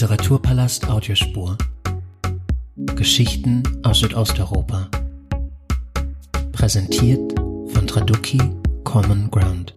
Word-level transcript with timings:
Literaturpalast 0.00 0.88
Audiospur. 0.88 1.58
Geschichten 2.96 3.62
aus 3.82 4.00
Südosteuropa. 4.00 4.88
Präsentiert 6.52 7.38
von 7.66 7.86
Traduki 7.86 8.40
Common 8.82 9.30
Ground. 9.30 9.74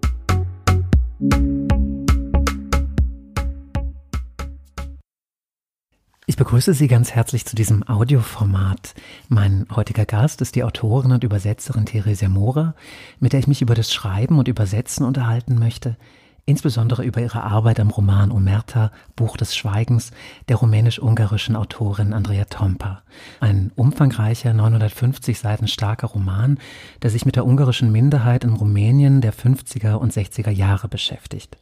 Ich 6.26 6.38
begrüße 6.38 6.74
Sie 6.74 6.88
ganz 6.88 7.12
herzlich 7.12 7.46
zu 7.46 7.58
diesem 7.58 7.86
Audioformat. 7.86 8.96
Mein 9.28 9.68
heutiger 9.76 10.06
Gast 10.06 10.40
ist 10.40 10.56
die 10.56 10.64
Autorin 10.64 11.12
und 11.12 11.26
Übersetzerin 11.26 11.86
Theresia 11.86 12.30
Mora, 12.30 12.76
mit 13.20 13.34
der 13.34 13.42
ich 13.42 13.48
mich 13.48 13.62
über 13.62 13.76
das 13.76 13.92
Schreiben 13.92 14.40
und 14.40 14.48
Übersetzen 14.48 15.06
unterhalten 15.06 15.60
möchte, 15.60 15.98
insbesondere 16.46 17.04
über 17.04 17.22
ihre 17.22 17.44
Arbeit 17.44 17.80
am 17.80 17.90
Roman 17.90 18.32
Omerta, 18.32 18.92
Buch 19.16 19.38
des 19.38 19.56
Schweigens, 19.56 20.12
der 20.50 20.58
rumänisch-ungarischen 20.58 21.56
Autorin 21.56 22.14
Andrea 22.14 22.46
Tompa. 22.46 23.04
Ein 23.40 23.72
umfangreicher, 23.76 24.54
950 24.54 25.40
Seiten 25.40 25.68
starker 25.68 26.08
Roman, 26.08 26.60
der 27.02 27.10
sich 27.10 27.26
mit 27.26 27.36
der 27.36 27.46
ungarischen 27.46 27.92
Minderheit 27.92 28.44
in 28.44 28.54
Rumänien 28.54 29.22
der 29.22 29.34
50er 29.34 29.96
und 29.96 30.14
60er 30.14 30.52
Jahre 30.52 30.88
beschäftigt. 30.88 31.58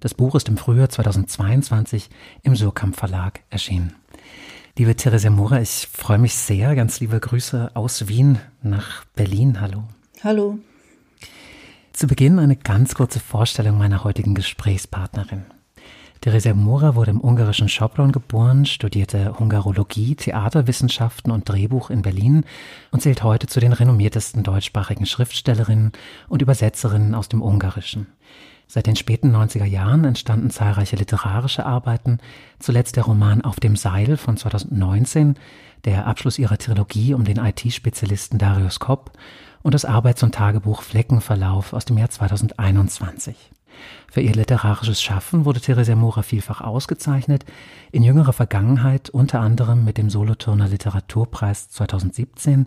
Das 0.00 0.14
Buch 0.14 0.34
ist 0.34 0.48
im 0.48 0.56
Frühjahr 0.56 0.88
2022 0.88 2.08
im 2.42 2.56
Surkamp 2.56 2.96
Verlag 2.96 3.40
erschienen. 3.50 3.94
Liebe 4.78 4.96
Theresa 4.96 5.28
Mora, 5.28 5.60
ich 5.60 5.88
freue 5.92 6.18
mich 6.18 6.34
sehr. 6.34 6.74
Ganz 6.74 7.00
liebe 7.00 7.20
Grüße 7.20 7.72
aus 7.74 8.08
Wien 8.08 8.38
nach 8.62 9.04
Berlin. 9.14 9.60
Hallo. 9.60 9.84
Hallo. 10.22 10.58
Zu 12.00 12.06
Beginn 12.06 12.38
eine 12.38 12.56
ganz 12.56 12.94
kurze 12.94 13.20
Vorstellung 13.20 13.76
meiner 13.76 14.04
heutigen 14.04 14.34
Gesprächspartnerin. 14.34 15.44
Theresa 16.22 16.54
Mora 16.54 16.94
wurde 16.94 17.10
im 17.10 17.20
ungarischen 17.20 17.68
Sopron 17.68 18.10
geboren, 18.10 18.64
studierte 18.64 19.38
Hungarologie, 19.38 20.14
Theaterwissenschaften 20.14 21.30
und 21.30 21.46
Drehbuch 21.46 21.90
in 21.90 22.00
Berlin 22.00 22.44
und 22.90 23.02
zählt 23.02 23.22
heute 23.22 23.48
zu 23.48 23.60
den 23.60 23.74
renommiertesten 23.74 24.42
deutschsprachigen 24.42 25.04
Schriftstellerinnen 25.04 25.92
und 26.30 26.40
Übersetzerinnen 26.40 27.14
aus 27.14 27.28
dem 27.28 27.42
Ungarischen. 27.42 28.06
Seit 28.66 28.86
den 28.86 28.96
späten 28.96 29.36
90er 29.36 29.66
Jahren 29.66 30.04
entstanden 30.04 30.48
zahlreiche 30.48 30.96
literarische 30.96 31.66
Arbeiten, 31.66 32.16
zuletzt 32.60 32.96
der 32.96 33.04
Roman 33.04 33.42
Auf 33.42 33.60
dem 33.60 33.76
Seil 33.76 34.16
von 34.16 34.38
2019, 34.38 35.34
der 35.84 36.06
Abschluss 36.06 36.38
ihrer 36.38 36.56
Trilogie 36.56 37.12
um 37.12 37.24
den 37.24 37.36
IT-Spezialisten 37.36 38.38
Darius 38.38 38.78
Kopp 38.78 39.12
und 39.62 39.74
das 39.74 39.84
Arbeits- 39.84 40.22
und 40.22 40.34
Tagebuch 40.34 40.82
Fleckenverlauf 40.82 41.72
aus 41.72 41.84
dem 41.84 41.98
Jahr 41.98 42.10
2021. 42.10 43.36
Für 44.10 44.20
ihr 44.20 44.34
literarisches 44.34 45.00
Schaffen 45.00 45.44
wurde 45.44 45.60
Theresia 45.60 45.96
Mora 45.96 46.22
vielfach 46.22 46.60
ausgezeichnet, 46.60 47.44
in 47.92 48.02
jüngerer 48.02 48.32
Vergangenheit 48.32 49.10
unter 49.10 49.40
anderem 49.40 49.84
mit 49.84 49.98
dem 49.98 50.10
Solothurner 50.10 50.68
Literaturpreis 50.68 51.68
2017, 51.70 52.66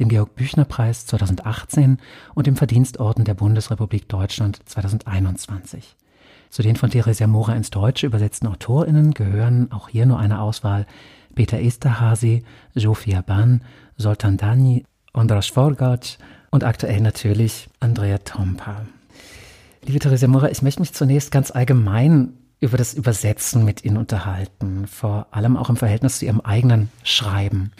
dem 0.00 0.08
Georg-Büchner-Preis 0.08 1.06
2018 1.06 1.98
und 2.34 2.46
dem 2.46 2.56
Verdienstorden 2.56 3.24
der 3.24 3.34
Bundesrepublik 3.34 4.08
Deutschland 4.08 4.60
2021. 4.68 5.96
Zu 6.50 6.62
den 6.62 6.76
von 6.76 6.90
Theresia 6.90 7.26
Mora 7.26 7.54
ins 7.54 7.70
Deutsche 7.70 8.06
übersetzten 8.06 8.46
AutorInnen 8.46 9.14
gehören 9.14 9.72
auch 9.72 9.88
hier 9.88 10.04
nur 10.04 10.18
eine 10.18 10.40
Auswahl 10.40 10.86
Peter 11.34 11.58
Esterhazy, 11.58 12.44
Sofia 12.74 13.22
Ban, 13.22 13.62
Soltan 13.96 14.36
Dani, 14.36 14.84
Andras 15.14 15.48
Forgac 15.48 16.16
und 16.50 16.64
aktuell 16.64 17.00
natürlich 17.00 17.68
Andrea 17.80 18.18
Tompa. 18.18 18.86
Liebe 19.84 19.98
Theresia 19.98 20.28
Mora, 20.28 20.50
ich 20.50 20.62
möchte 20.62 20.80
mich 20.80 20.94
zunächst 20.94 21.30
ganz 21.30 21.50
allgemein 21.50 22.34
über 22.60 22.78
das 22.78 22.94
Übersetzen 22.94 23.64
mit 23.64 23.84
Ihnen 23.84 23.96
unterhalten, 23.96 24.86
vor 24.86 25.26
allem 25.32 25.56
auch 25.56 25.68
im 25.68 25.76
Verhältnis 25.76 26.18
zu 26.18 26.24
Ihrem 26.24 26.40
eigenen 26.40 26.90
Schreiben. 27.02 27.72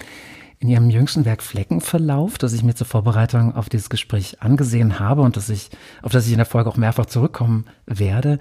In 0.63 0.69
Ihrem 0.69 0.91
jüngsten 0.91 1.25
Werk 1.25 1.43
Fleckenverlauf, 1.43 2.39
das 2.39 2.53
ich 2.53 2.63
mir 2.63 2.77
zur 2.77 2.87
Vorbereitung 2.87 3.57
auf 3.57 3.69
dieses 3.69 3.91
Gespräch 3.91 4.41
angesehen 4.43 5.01
habe 5.01 5.23
und 5.23 5.37
das 5.37 5.49
ich, 5.49 5.71
auf 6.03 6.13
das 6.13 6.27
ich 6.27 6.31
in 6.31 6.37
der 6.37 6.47
Folge 6.47 6.71
auch 6.71 6.77
mehrfach 6.77 7.07
zurückkommen 7.07 7.65
werde, 7.85 8.39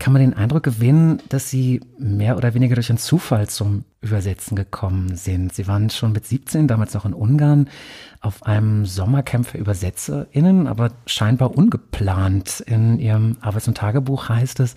kann 0.00 0.12
man 0.12 0.20
den 0.20 0.34
Eindruck 0.34 0.64
gewinnen, 0.64 1.22
dass 1.28 1.48
Sie 1.48 1.80
mehr 1.96 2.36
oder 2.36 2.54
weniger 2.54 2.74
durch 2.74 2.90
einen 2.90 2.98
Zufall 2.98 3.48
zum 3.48 3.84
Übersetzen 4.00 4.56
gekommen 4.56 5.14
sind. 5.14 5.54
Sie 5.54 5.68
waren 5.68 5.90
schon 5.90 6.10
mit 6.10 6.26
17, 6.26 6.66
damals 6.66 6.92
noch 6.94 7.04
in 7.04 7.14
Ungarn, 7.14 7.68
auf 8.20 8.42
einem 8.42 8.84
Sommercamp 8.84 9.46
für 9.46 9.58
ÜbersetzerInnen, 9.58 10.66
aber 10.66 10.90
scheinbar 11.06 11.56
ungeplant. 11.56 12.64
In 12.66 12.98
Ihrem 12.98 13.36
Arbeits- 13.42 13.68
und 13.68 13.76
Tagebuch 13.76 14.28
heißt 14.28 14.58
es, 14.58 14.74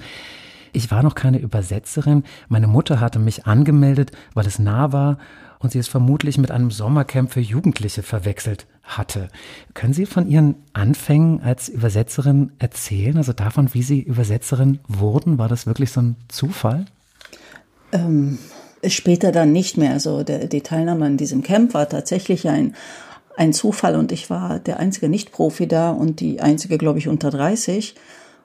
ich 0.73 0.91
war 0.91 1.01
noch 1.01 1.15
keine 1.15 1.39
Übersetzerin. 1.39 2.23
Meine 2.49 2.67
Mutter 2.67 2.99
hatte 2.99 3.17
mich 3.17 3.47
angemeldet, 3.47 4.11
weil 4.35 4.45
es 4.45 4.59
nah 4.59 4.91
war 4.91 5.17
und 5.63 5.71
sie 5.71 5.79
es 5.79 5.87
vermutlich 5.87 6.37
mit 6.37 6.51
einem 6.51 6.71
Sommercamp 6.71 7.31
für 7.31 7.39
Jugendliche 7.39 8.03
verwechselt 8.03 8.67
hatte. 8.83 9.29
Können 9.73 9.93
Sie 9.93 10.05
von 10.05 10.27
Ihren 10.27 10.55
Anfängen 10.73 11.41
als 11.41 11.69
Übersetzerin 11.69 12.51
erzählen, 12.59 13.17
also 13.17 13.33
davon, 13.33 13.73
wie 13.73 13.81
Sie 13.81 14.01
Übersetzerin 14.01 14.79
wurden? 14.87 15.37
War 15.37 15.47
das 15.47 15.65
wirklich 15.65 15.91
so 15.91 16.01
ein 16.01 16.17
Zufall? 16.27 16.85
Ähm, 17.93 18.37
später 18.85 19.31
dann 19.31 19.51
nicht 19.51 19.77
mehr. 19.77 19.93
Also 19.93 20.23
der, 20.23 20.47
die 20.47 20.61
Teilnahme 20.61 21.05
an 21.05 21.17
diesem 21.17 21.43
Camp 21.43 21.73
war 21.73 21.87
tatsächlich 21.87 22.49
ein, 22.49 22.75
ein 23.37 23.53
Zufall 23.53 23.95
und 23.95 24.11
ich 24.11 24.29
war 24.29 24.59
der 24.59 24.79
einzige 24.79 25.07
Nicht-Profi 25.07 25.67
da 25.67 25.91
und 25.91 26.19
die 26.19 26.41
einzige, 26.41 26.77
glaube 26.77 26.99
ich, 26.99 27.07
unter 27.07 27.29
30. 27.29 27.95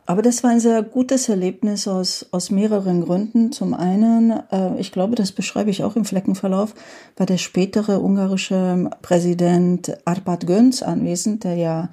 Aber 0.08 0.22
das 0.22 0.42
war 0.42 0.48
ein 0.48 0.58
sehr 0.58 0.82
gutes 0.82 1.28
Erlebnis 1.28 1.86
aus, 1.86 2.24
aus 2.30 2.50
mehreren 2.50 3.04
Gründen. 3.04 3.52
Zum 3.52 3.74
einen, 3.74 4.30
äh, 4.50 4.80
ich 4.80 4.90
glaube, 4.90 5.16
das 5.16 5.32
beschreibe 5.32 5.68
ich 5.68 5.84
auch 5.84 5.96
im 5.96 6.06
Fleckenverlauf, 6.06 6.74
war 7.18 7.26
der 7.26 7.36
spätere 7.36 8.02
ungarische 8.02 8.88
Präsident 9.02 9.98
Arpad 10.06 10.46
Göns 10.46 10.82
anwesend, 10.82 11.44
der 11.44 11.56
ja 11.56 11.90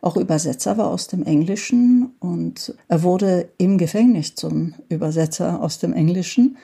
auch 0.00 0.16
Übersetzer 0.16 0.78
war 0.78 0.88
aus 0.88 1.08
dem 1.08 1.24
Englischen 1.24 2.14
und 2.20 2.74
er 2.88 3.02
wurde 3.02 3.50
im 3.58 3.76
Gefängnis 3.76 4.34
zum 4.34 4.72
Übersetzer 4.88 5.62
aus 5.62 5.78
dem 5.78 5.92
Englischen. 5.92 6.56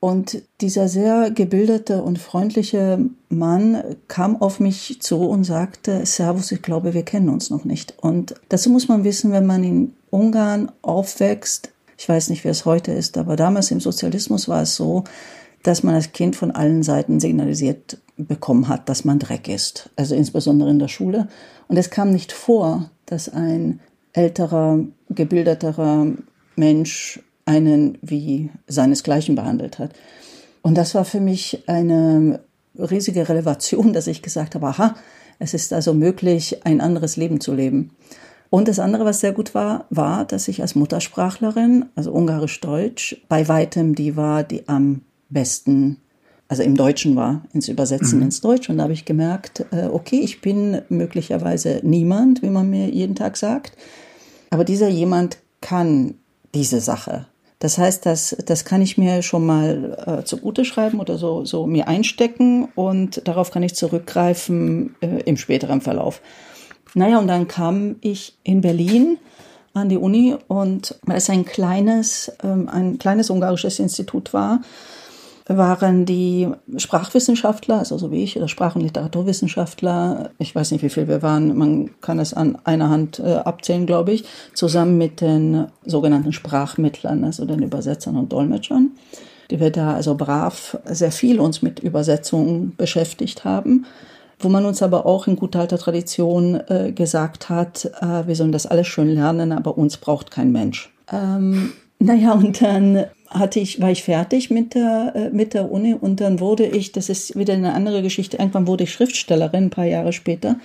Und 0.00 0.42
dieser 0.62 0.88
sehr 0.88 1.30
gebildete 1.30 2.02
und 2.02 2.18
freundliche 2.18 3.04
Mann 3.28 3.82
kam 4.06 4.40
auf 4.40 4.60
mich 4.60 5.02
zu 5.02 5.28
und 5.28 5.44
sagte, 5.44 6.06
Servus, 6.06 6.52
ich 6.52 6.62
glaube, 6.62 6.94
wir 6.94 7.02
kennen 7.02 7.28
uns 7.28 7.50
noch 7.50 7.64
nicht. 7.66 7.94
Und 8.00 8.34
dazu 8.48 8.70
muss 8.70 8.88
man 8.88 9.04
wissen, 9.04 9.32
wenn 9.32 9.44
man 9.44 9.64
in 9.64 9.92
Ungarn 10.10 10.70
aufwächst, 10.82 11.70
ich 11.96 12.08
weiß 12.08 12.30
nicht, 12.30 12.44
wie 12.44 12.48
es 12.48 12.64
heute 12.64 12.92
ist, 12.92 13.18
aber 13.18 13.36
damals 13.36 13.70
im 13.70 13.80
Sozialismus 13.80 14.48
war 14.48 14.62
es 14.62 14.76
so, 14.76 15.04
dass 15.62 15.82
man 15.82 15.94
als 15.94 16.12
Kind 16.12 16.36
von 16.36 16.50
allen 16.50 16.82
Seiten 16.82 17.20
signalisiert 17.20 17.98
bekommen 18.16 18.68
hat, 18.68 18.88
dass 18.88 19.04
man 19.04 19.18
Dreck 19.18 19.48
ist. 19.48 19.90
Also 19.96 20.14
insbesondere 20.14 20.70
in 20.70 20.78
der 20.78 20.88
Schule. 20.88 21.28
Und 21.66 21.76
es 21.76 21.90
kam 21.90 22.10
nicht 22.10 22.32
vor, 22.32 22.90
dass 23.06 23.28
ein 23.28 23.80
älterer, 24.12 24.80
gebildeterer 25.10 26.06
Mensch 26.56 27.20
einen 27.44 27.98
wie 28.02 28.50
seinesgleichen 28.66 29.34
behandelt 29.34 29.78
hat. 29.78 29.92
Und 30.62 30.76
das 30.76 30.94
war 30.94 31.04
für 31.04 31.20
mich 31.20 31.64
eine 31.66 32.40
riesige 32.78 33.28
Relevation, 33.28 33.92
dass 33.94 34.06
ich 34.06 34.22
gesagt 34.22 34.54
habe, 34.54 34.66
aha, 34.66 34.94
es 35.38 35.54
ist 35.54 35.72
also 35.72 35.94
möglich, 35.94 36.64
ein 36.64 36.80
anderes 36.80 37.16
Leben 37.16 37.40
zu 37.40 37.54
leben. 37.54 37.90
Und 38.50 38.68
das 38.68 38.78
andere, 38.78 39.04
was 39.04 39.20
sehr 39.20 39.32
gut 39.32 39.54
war, 39.54 39.84
war, 39.90 40.24
dass 40.24 40.48
ich 40.48 40.62
als 40.62 40.74
Muttersprachlerin, 40.74 41.86
also 41.94 42.12
Ungarisch-Deutsch, 42.12 43.22
bei 43.28 43.46
weitem 43.48 43.94
die 43.94 44.16
war, 44.16 44.42
die 44.42 44.68
am 44.68 45.02
besten, 45.28 45.98
also 46.48 46.62
im 46.62 46.76
Deutschen 46.76 47.14
war, 47.14 47.42
ins 47.52 47.68
Übersetzen 47.68 48.18
mhm. 48.18 48.26
ins 48.26 48.40
Deutsch. 48.40 48.70
Und 48.70 48.78
da 48.78 48.84
habe 48.84 48.94
ich 48.94 49.04
gemerkt, 49.04 49.66
äh, 49.70 49.86
okay, 49.86 50.20
ich 50.20 50.40
bin 50.40 50.80
möglicherweise 50.88 51.80
niemand, 51.82 52.42
wie 52.42 52.50
man 52.50 52.70
mir 52.70 52.88
jeden 52.88 53.14
Tag 53.14 53.36
sagt, 53.36 53.76
aber 54.50 54.64
dieser 54.64 54.88
jemand 54.88 55.38
kann 55.60 56.14
diese 56.54 56.80
Sache. 56.80 57.26
Das 57.58 57.76
heißt, 57.76 58.06
das, 58.06 58.36
das 58.46 58.64
kann 58.64 58.82
ich 58.82 58.98
mir 58.98 59.22
schon 59.22 59.44
mal 59.44 60.20
äh, 60.20 60.24
zugute 60.24 60.64
schreiben 60.64 61.00
oder 61.00 61.18
so, 61.18 61.44
so 61.44 61.66
mir 61.66 61.88
einstecken 61.88 62.68
und 62.76 63.26
darauf 63.26 63.50
kann 63.50 63.64
ich 63.64 63.74
zurückgreifen 63.74 64.94
äh, 65.00 65.22
im 65.24 65.36
späteren 65.36 65.80
Verlauf. 65.80 66.22
Naja, 66.94 67.18
und 67.18 67.28
dann 67.28 67.48
kam 67.48 67.96
ich 68.00 68.36
in 68.44 68.60
Berlin 68.60 69.18
an 69.74 69.88
die 69.88 69.98
Uni 69.98 70.36
und 70.48 70.96
weil 71.02 71.18
es 71.18 71.30
ein 71.30 71.44
kleines, 71.44 72.32
ähm, 72.42 72.68
ein 72.68 72.98
kleines 72.98 73.30
ungarisches 73.30 73.78
Institut 73.78 74.32
war, 74.32 74.60
waren 75.46 76.04
die 76.04 76.48
Sprachwissenschaftler, 76.76 77.78
also 77.78 77.96
so 77.96 78.12
wie 78.12 78.22
ich, 78.22 78.36
oder 78.36 78.48
Sprach- 78.48 78.76
und 78.76 78.82
Literaturwissenschaftler, 78.82 80.30
ich 80.38 80.54
weiß 80.54 80.72
nicht, 80.72 80.82
wie 80.82 80.90
viel 80.90 81.08
wir 81.08 81.22
waren, 81.22 81.56
man 81.56 81.90
kann 82.02 82.18
es 82.18 82.34
an 82.34 82.58
einer 82.64 82.90
Hand 82.90 83.18
äh, 83.18 83.36
abzählen, 83.36 83.86
glaube 83.86 84.12
ich, 84.12 84.24
zusammen 84.52 84.98
mit 84.98 85.22
den 85.22 85.68
sogenannten 85.86 86.34
Sprachmittlern, 86.34 87.24
also 87.24 87.46
den 87.46 87.62
Übersetzern 87.62 88.16
und 88.16 88.30
Dolmetschern, 88.32 88.90
die 89.50 89.58
wir 89.58 89.70
da 89.70 89.94
also 89.94 90.16
brav 90.16 90.78
sehr 90.84 91.12
viel 91.12 91.40
uns 91.40 91.62
mit 91.62 91.80
Übersetzungen 91.80 92.74
beschäftigt 92.76 93.44
haben 93.44 93.86
wo 94.38 94.48
man 94.48 94.64
uns 94.64 94.82
aber 94.82 95.06
auch 95.06 95.26
in 95.26 95.36
guter 95.36 95.60
alter 95.60 95.78
Tradition 95.78 96.60
äh, 96.68 96.92
gesagt 96.92 97.48
hat, 97.48 97.90
äh, 98.00 98.26
wir 98.26 98.36
sollen 98.36 98.52
das 98.52 98.66
alles 98.66 98.86
schön 98.86 99.08
lernen, 99.14 99.52
aber 99.52 99.76
uns 99.76 99.96
braucht 99.96 100.30
kein 100.30 100.52
Mensch. 100.52 100.92
Ähm, 101.12 101.72
naja, 101.98 102.32
und 102.32 102.62
dann 102.62 103.06
hatte 103.28 103.60
ich, 103.60 103.80
war 103.80 103.90
ich 103.90 104.04
fertig 104.04 104.50
mit 104.50 104.74
der, 104.74 105.12
äh, 105.14 105.30
mit 105.30 105.54
der 105.54 105.70
Uni 105.70 105.94
und 105.94 106.20
dann 106.20 106.40
wurde 106.40 106.66
ich, 106.66 106.92
das 106.92 107.08
ist 107.08 107.36
wieder 107.36 107.54
eine 107.54 107.74
andere 107.74 108.02
Geschichte, 108.02 108.38
irgendwann 108.38 108.66
wurde 108.66 108.84
ich 108.84 108.92
Schriftstellerin, 108.92 109.64
ein 109.64 109.70
paar 109.70 109.84
Jahre 109.84 110.12
später. 110.12 110.56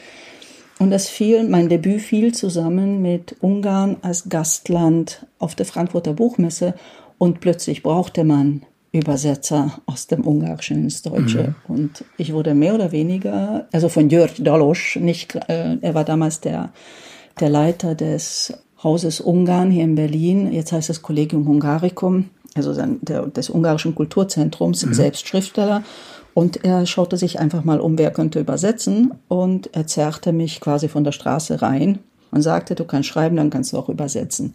Und 0.79 0.91
das 0.91 1.07
fiel, 1.07 1.47
mein 1.47 1.69
Debüt 1.69 2.01
fiel 2.01 2.33
zusammen 2.33 3.01
mit 3.01 3.35
Ungarn 3.41 3.97
als 4.01 4.29
Gastland 4.29 5.25
auf 5.39 5.55
der 5.55 5.65
Frankfurter 5.65 6.13
Buchmesse 6.13 6.73
und 7.17 7.39
plötzlich 7.39 7.83
brauchte 7.83 8.23
man 8.23 8.63
Übersetzer 8.93 9.79
aus 9.87 10.05
dem 10.05 10.25
Ungarischen 10.25 10.83
ins 10.83 11.01
Deutsche. 11.01 11.55
Mhm. 11.67 11.75
Und 11.75 12.05
ich 12.17 12.31
wurde 12.31 12.53
mehr 12.53 12.75
oder 12.75 12.91
weniger, 12.91 13.67
also 13.73 13.89
von 13.89 14.09
Jörg 14.09 14.31
Dalos, 14.37 14.95
nicht, 14.95 15.35
äh, 15.47 15.77
er 15.81 15.95
war 15.95 16.05
damals 16.05 16.39
der, 16.41 16.71
der 17.39 17.49
Leiter 17.49 17.95
des 17.95 18.53
Hauses 18.83 19.19
Ungarn 19.19 19.71
hier 19.71 19.83
in 19.83 19.95
Berlin. 19.95 20.53
Jetzt 20.53 20.71
heißt 20.71 20.91
es 20.91 21.01
Collegium 21.01 21.47
Hungaricum, 21.47 22.29
also 22.53 22.71
der, 22.73 23.25
des 23.25 23.49
ungarischen 23.49 23.95
Kulturzentrums, 23.95 24.85
mhm. 24.85 24.93
selbst 24.93 25.27
Schriftsteller. 25.27 25.83
Und 26.35 26.63
er 26.63 26.85
schaute 26.85 27.17
sich 27.17 27.39
einfach 27.39 27.63
mal 27.63 27.79
um, 27.79 27.97
wer 27.97 28.11
könnte 28.11 28.39
übersetzen. 28.39 29.13
Und 29.27 29.73
er 29.73 29.87
zerrte 29.87 30.33
mich 30.33 30.61
quasi 30.61 30.87
von 30.87 31.03
der 31.03 31.13
Straße 31.13 31.63
rein 31.63 31.97
und 32.29 32.43
sagte, 32.43 32.75
du 32.75 32.85
kannst 32.85 33.09
schreiben, 33.09 33.37
dann 33.37 33.49
kannst 33.49 33.73
du 33.73 33.77
auch 33.77 33.89
übersetzen. 33.89 34.53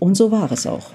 Und 0.00 0.16
so 0.16 0.32
war 0.32 0.50
es 0.50 0.66
auch. 0.66 0.90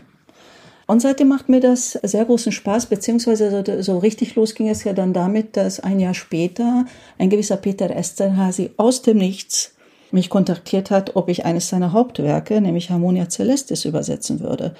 Und 0.87 1.01
seitdem 1.01 1.29
macht 1.29 1.49
mir 1.49 1.61
das 1.61 1.93
sehr 2.03 2.25
großen 2.25 2.51
Spaß, 2.51 2.85
beziehungsweise 2.87 3.49
so, 3.49 3.81
so 3.81 3.97
richtig 3.97 4.35
los 4.35 4.53
ging 4.53 4.69
es 4.69 4.83
ja 4.83 4.93
dann 4.93 5.13
damit, 5.13 5.57
dass 5.57 5.79
ein 5.79 5.99
Jahr 5.99 6.13
später 6.13 6.85
ein 7.17 7.29
gewisser 7.29 7.57
Peter 7.57 7.89
Esterhazy 7.89 8.71
aus 8.77 9.01
dem 9.01 9.17
Nichts 9.17 9.73
mich 10.11 10.29
kontaktiert 10.29 10.91
hat, 10.91 11.15
ob 11.15 11.29
ich 11.29 11.45
eines 11.45 11.69
seiner 11.69 11.91
Hauptwerke, 11.91 12.61
nämlich 12.61 12.91
Harmonia 12.91 13.29
Celestis, 13.29 13.85
übersetzen 13.85 14.39
würde. 14.39 14.75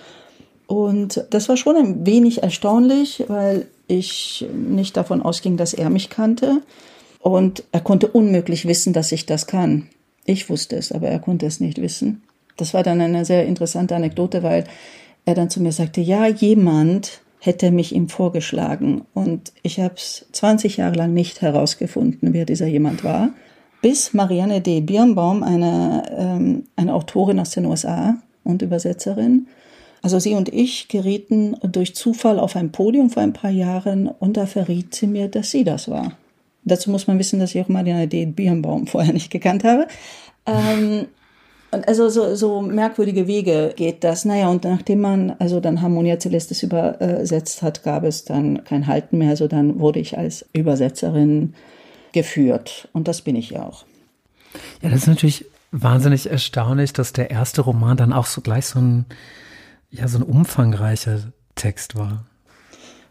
Und 0.68 1.26
das 1.32 1.50
war 1.50 1.58
schon 1.58 1.76
ein 1.76 2.06
wenig 2.06 2.44
erstaunlich, 2.44 3.24
weil 3.28 3.68
ich 3.88 4.46
nicht 4.54 4.98
davon 4.98 5.22
ausging, 5.22 5.58
dass 5.58 5.74
er 5.74 5.90
mich 5.90 6.10
kannte. 6.10 6.62
Und 7.20 7.64
er 7.72 7.82
konnte 7.82 8.08
unmöglich 8.08 8.68
wissen, 8.68 8.94
dass 8.94 9.12
ich 9.12 9.26
das 9.26 9.48
kann. 9.48 9.90
Ich 10.26 10.50
wusste 10.50 10.76
es, 10.76 10.92
aber 10.92 11.08
er 11.08 11.20
konnte 11.20 11.46
es 11.46 11.60
nicht 11.60 11.82
wissen. 11.82 12.24
Das 12.58 12.74
war 12.74 12.84
dann 12.84 13.02
eine 13.02 13.26
sehr 13.26 13.46
interessante 13.46 13.96
Anekdote, 13.96 14.42
weil 14.44 14.66
er 15.26 15.36
dann 15.36 15.50
zu 15.50 15.62
mir 15.62 15.72
sagte, 15.72 16.02
ja, 16.02 16.28
jemand 16.28 17.22
hätte 17.40 17.72
mich 17.72 17.94
ihm 17.94 18.10
vorgeschlagen. 18.10 19.04
Und 19.14 19.52
ich 19.62 19.80
habe 19.80 19.96
es 19.96 20.26
20 20.32 20.78
Jahre 20.78 20.96
lang 20.96 21.14
nicht 21.14 21.42
herausgefunden, 21.42 22.34
wer 22.34 22.46
dieser 22.46 22.68
jemand 22.68 23.04
war. 23.04 23.30
Bis 23.82 24.14
Marianne 24.14 24.62
D. 24.62 24.82
Birnbaum, 24.82 25.44
eine, 25.44 26.04
ähm, 26.18 26.64
eine 26.76 26.94
Autorin 26.94 27.40
aus 27.40 27.52
den 27.52 27.66
USA 27.66 28.18
und 28.44 28.62
Übersetzerin, 28.62 29.48
also 30.06 30.20
sie 30.20 30.36
und 30.36 30.50
ich 30.50 30.88
gerieten 30.88 31.58
durch 31.64 31.96
Zufall 31.96 32.38
auf 32.38 32.56
ein 32.56 32.72
Podium 32.72 33.10
vor 33.10 33.24
ein 33.24 33.34
paar 33.34 33.50
Jahren 33.50 34.08
und 34.08 34.38
da 34.38 34.46
verriet 34.46 34.94
sie 34.94 35.08
mir, 35.08 35.30
dass 35.30 35.50
sie 35.50 35.64
das 35.64 35.90
war. 35.90 36.12
Dazu 36.64 36.92
muss 36.92 37.08
man 37.08 37.18
wissen, 37.18 37.40
dass 37.40 37.56
ich 37.56 37.62
auch 37.62 37.70
Marianne 37.70 38.08
D. 38.08 38.28
Birnbaum 38.28 38.86
vorher 38.86 39.14
nicht 39.14 39.32
gekannt 39.32 39.64
habe. 39.64 39.88
Ähm, 40.46 41.08
und 41.76 41.88
also 41.88 42.10
so, 42.10 42.36
so 42.36 42.62
merkwürdige 42.62 43.28
Wege 43.28 43.74
geht 43.76 44.04
das. 44.04 44.26
Naja, 44.26 44.50
und 44.50 44.64
nachdem 44.64 45.02
man 45.02 45.32
also 45.40 45.60
dann 45.60 45.82
Harmonia 45.82 46.20
Celestis 46.20 46.64
übersetzt 46.64 47.62
hat, 47.62 47.84
gab 47.84 48.04
es 48.04 48.26
dann 48.26 48.64
kein 48.64 48.88
Halten 48.88 49.18
mehr. 49.18 49.30
Also 49.30 49.48
dann 49.48 49.80
wurde 49.80 50.00
ich 50.00 50.18
als 50.18 50.46
Übersetzerin 50.54 51.54
geführt. 52.14 52.88
Und 52.94 53.08
das 53.08 53.22
bin 53.22 53.36
ich 53.36 53.52
ja 53.52 53.64
auch. 53.64 53.86
Ja, 54.82 54.90
das 54.90 55.02
ist 55.02 55.08
natürlich 55.08 55.46
wahnsinnig 55.72 56.30
erstaunlich, 56.30 56.94
dass 56.94 57.14
der 57.14 57.30
erste 57.30 57.62
Roman 57.62 57.98
dann 57.98 58.14
auch 58.14 58.26
so 58.26 58.42
gleich 58.42 58.66
so 58.66 58.80
ein 58.80 59.06
ja 59.92 60.08
so 60.08 60.18
ein 60.18 60.24
umfangreicher 60.24 61.32
Text 61.56 61.96
war. 61.96 62.26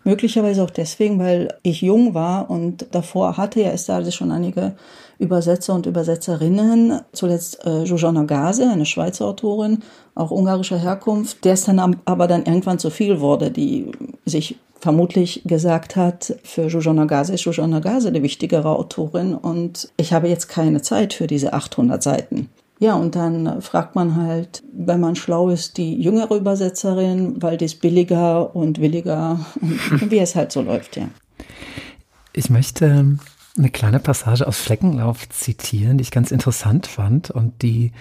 Möglicherweise 0.04 0.62
auch 0.62 0.70
deswegen, 0.70 1.18
weil 1.18 1.54
ich 1.62 1.80
jung 1.80 2.14
war 2.14 2.50
und 2.50 2.86
davor 2.92 3.36
hatte 3.36 3.62
ja 3.62 3.70
es 3.70 3.86
da 3.86 4.10
schon 4.10 4.30
einige 4.30 4.74
Übersetzer 5.18 5.74
und 5.74 5.86
Übersetzerinnen. 5.86 7.00
Zuletzt 7.12 7.64
äh, 7.64 7.84
Jojana 7.84 8.24
Gase, 8.24 8.68
eine 8.68 8.86
Schweizer 8.86 9.26
Autorin, 9.26 9.82
auch 10.14 10.30
ungarischer 10.30 10.78
Herkunft, 10.78 11.44
der 11.44 11.54
es 11.54 11.64
dann 11.64 11.78
aber 12.04 12.26
dann 12.26 12.44
irgendwann 12.44 12.78
zu 12.78 12.90
viel 12.90 13.20
wurde, 13.20 13.50
die 13.50 13.90
sich 14.26 14.56
vermutlich 14.78 15.40
gesagt 15.46 15.96
hat, 15.96 16.36
für 16.42 16.66
Jojana 16.66 17.06
Gase 17.06 17.32
ist 17.32 17.44
Jojana 17.44 17.80
Gase 17.80 18.12
die 18.12 18.22
wichtigere 18.22 18.68
Autorin 18.68 19.34
und 19.34 19.90
ich 19.96 20.12
habe 20.12 20.28
jetzt 20.28 20.48
keine 20.48 20.82
Zeit 20.82 21.14
für 21.14 21.26
diese 21.26 21.54
800 21.54 22.02
Seiten. 22.02 22.50
Ja, 22.80 22.94
und 22.94 23.14
dann 23.14 23.62
fragt 23.62 23.94
man 23.94 24.16
halt, 24.16 24.62
wenn 24.72 25.00
man 25.00 25.16
schlau 25.16 25.48
ist, 25.48 25.76
die 25.76 26.00
jüngere 26.00 26.34
Übersetzerin, 26.34 27.40
weil 27.40 27.56
die 27.56 27.66
ist 27.66 27.80
billiger 27.80 28.54
und 28.54 28.80
williger 28.80 29.44
und 29.60 30.10
wie 30.10 30.18
es 30.18 30.34
halt 30.34 30.52
so 30.52 30.60
läuft, 30.60 30.96
ja. 30.96 31.08
Ich 32.32 32.50
möchte 32.50 33.16
eine 33.56 33.70
kleine 33.70 34.00
Passage 34.00 34.46
aus 34.46 34.58
Fleckenlauf 34.58 35.28
zitieren, 35.28 35.98
die 35.98 36.02
ich 36.02 36.10
ganz 36.10 36.32
interessant 36.32 36.88
fand 36.88 37.30
und 37.30 37.62
die 37.62 37.92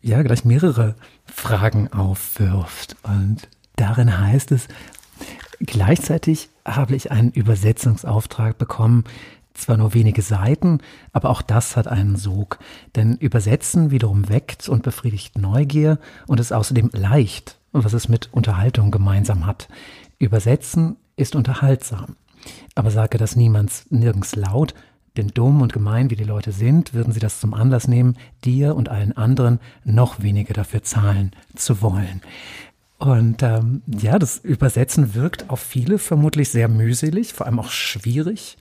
ja 0.00 0.22
gleich 0.22 0.44
mehrere 0.44 0.94
Fragen 1.24 1.92
aufwirft. 1.92 2.94
Und 3.02 3.48
darin 3.74 4.20
heißt 4.20 4.52
es, 4.52 4.68
gleichzeitig 5.58 6.50
habe 6.64 6.94
ich 6.94 7.10
einen 7.10 7.32
Übersetzungsauftrag 7.32 8.58
bekommen, 8.58 9.04
zwar 9.54 9.76
nur 9.76 9.94
wenige 9.94 10.22
Seiten, 10.22 10.78
aber 11.12 11.30
auch 11.30 11.42
das 11.42 11.76
hat 11.76 11.88
einen 11.88 12.16
Sog. 12.16 12.58
Denn 12.96 13.16
Übersetzen 13.16 13.90
wiederum 13.90 14.28
weckt 14.28 14.68
und 14.68 14.82
befriedigt 14.82 15.38
Neugier 15.38 15.98
und 16.26 16.40
ist 16.40 16.52
außerdem 16.52 16.90
leicht, 16.92 17.58
was 17.72 17.92
es 17.92 18.08
mit 18.08 18.28
Unterhaltung 18.32 18.90
gemeinsam 18.90 19.46
hat. 19.46 19.68
Übersetzen 20.18 20.96
ist 21.16 21.36
unterhaltsam. 21.36 22.16
Aber 22.74 22.90
sage 22.90 23.16
das 23.18 23.36
niemands 23.36 23.86
nirgends 23.90 24.36
laut, 24.36 24.74
denn 25.16 25.28
dumm 25.28 25.62
und 25.62 25.72
gemein 25.72 26.10
wie 26.10 26.16
die 26.16 26.24
Leute 26.24 26.50
sind, 26.50 26.92
würden 26.92 27.12
sie 27.12 27.20
das 27.20 27.40
zum 27.40 27.54
Anlass 27.54 27.86
nehmen, 27.86 28.16
dir 28.44 28.74
und 28.74 28.88
allen 28.88 29.16
anderen 29.16 29.60
noch 29.84 30.22
weniger 30.22 30.54
dafür 30.54 30.82
zahlen 30.82 31.30
zu 31.54 31.80
wollen. 31.80 32.20
Und 32.98 33.42
ähm, 33.42 33.82
ja, 33.86 34.18
das 34.18 34.38
Übersetzen 34.38 35.14
wirkt 35.14 35.50
auf 35.50 35.60
viele 35.60 35.98
vermutlich 35.98 36.48
sehr 36.48 36.68
mühselig, 36.68 37.32
vor 37.32 37.46
allem 37.46 37.60
auch 37.60 37.70
schwierig. 37.70 38.56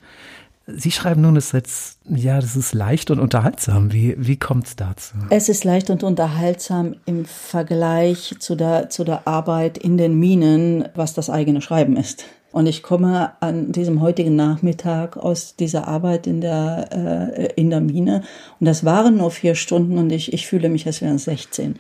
Sie 0.65 0.92
schreiben 0.92 1.21
nun, 1.21 1.36
es 1.36 1.51
jetzt, 1.51 2.00
ja, 2.07 2.39
das 2.39 2.56
ist 2.56 2.74
leicht 2.74 3.12
und 3.12 3.19
unterhaltsam. 3.19 3.92
Wie, 3.92 4.15
wie 4.18 4.38
kommt 4.38 4.68
es 4.68 4.75
dazu? 4.77 5.13
Es 5.30 5.50
ist 5.50 5.65
leicht 5.65 5.89
und 5.89 6.04
unterhaltsam 6.04 6.95
im 7.06 7.25
Vergleich 7.25 8.36
zu 8.39 8.56
der, 8.56 8.89
zu 8.89 9.04
der 9.04 9.27
Arbeit 9.27 9.77
in 9.77 9.98
den 9.98 10.18
Minen, 10.18 10.88
was 10.95 11.13
das 11.13 11.30
eigene 11.30 11.61
Schreiben 11.61 11.97
ist. 11.97 12.23
Und 12.54 12.68
ich 12.68 12.83
komme 12.83 13.31
an 13.40 13.72
diesem 13.72 14.00
heutigen 14.00 14.36
Nachmittag 14.36 15.18
aus 15.18 15.56
dieser 15.56 15.88
Arbeit 15.88 16.28
in 16.28 16.40
der, 16.40 16.88
äh, 16.92 17.54
in 17.60 17.72
der 17.72 17.81
Mine. 17.81 18.22
Und 18.60 18.68
das 18.68 18.86
waren 18.86 19.18
nur 19.18 19.31
vier 19.31 19.56
Stunden 19.56 19.98
und 19.98 20.12
ich, 20.12 20.31
ich 20.33 20.45
fühle 20.45 20.69
mich, 20.69 20.86
als 20.86 21.02
wären 21.02 21.16
es 21.16 21.24
16. 21.24 21.78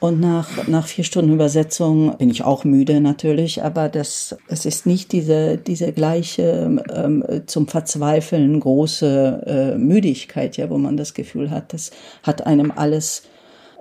Und 0.00 0.20
nach, 0.20 0.66
nach 0.66 0.88
vier 0.88 1.04
Stunden 1.04 1.32
Übersetzung 1.32 2.16
bin 2.18 2.30
ich 2.30 2.42
auch 2.42 2.64
müde 2.64 3.00
natürlich, 3.00 3.62
aber 3.62 3.88
das, 3.88 4.36
es 4.48 4.66
ist 4.66 4.86
nicht 4.86 5.12
diese, 5.12 5.56
diese 5.56 5.92
gleiche 5.92 6.82
ähm, 6.92 7.24
zum 7.46 7.68
Verzweifeln 7.68 8.58
große 8.58 9.42
äh, 9.46 9.78
Müdigkeit, 9.78 10.56
ja, 10.56 10.68
wo 10.68 10.78
man 10.78 10.96
das 10.96 11.14
Gefühl 11.14 11.52
hat, 11.52 11.72
das 11.72 11.92
hat 12.24 12.44
einem 12.44 12.72
alles 12.74 13.22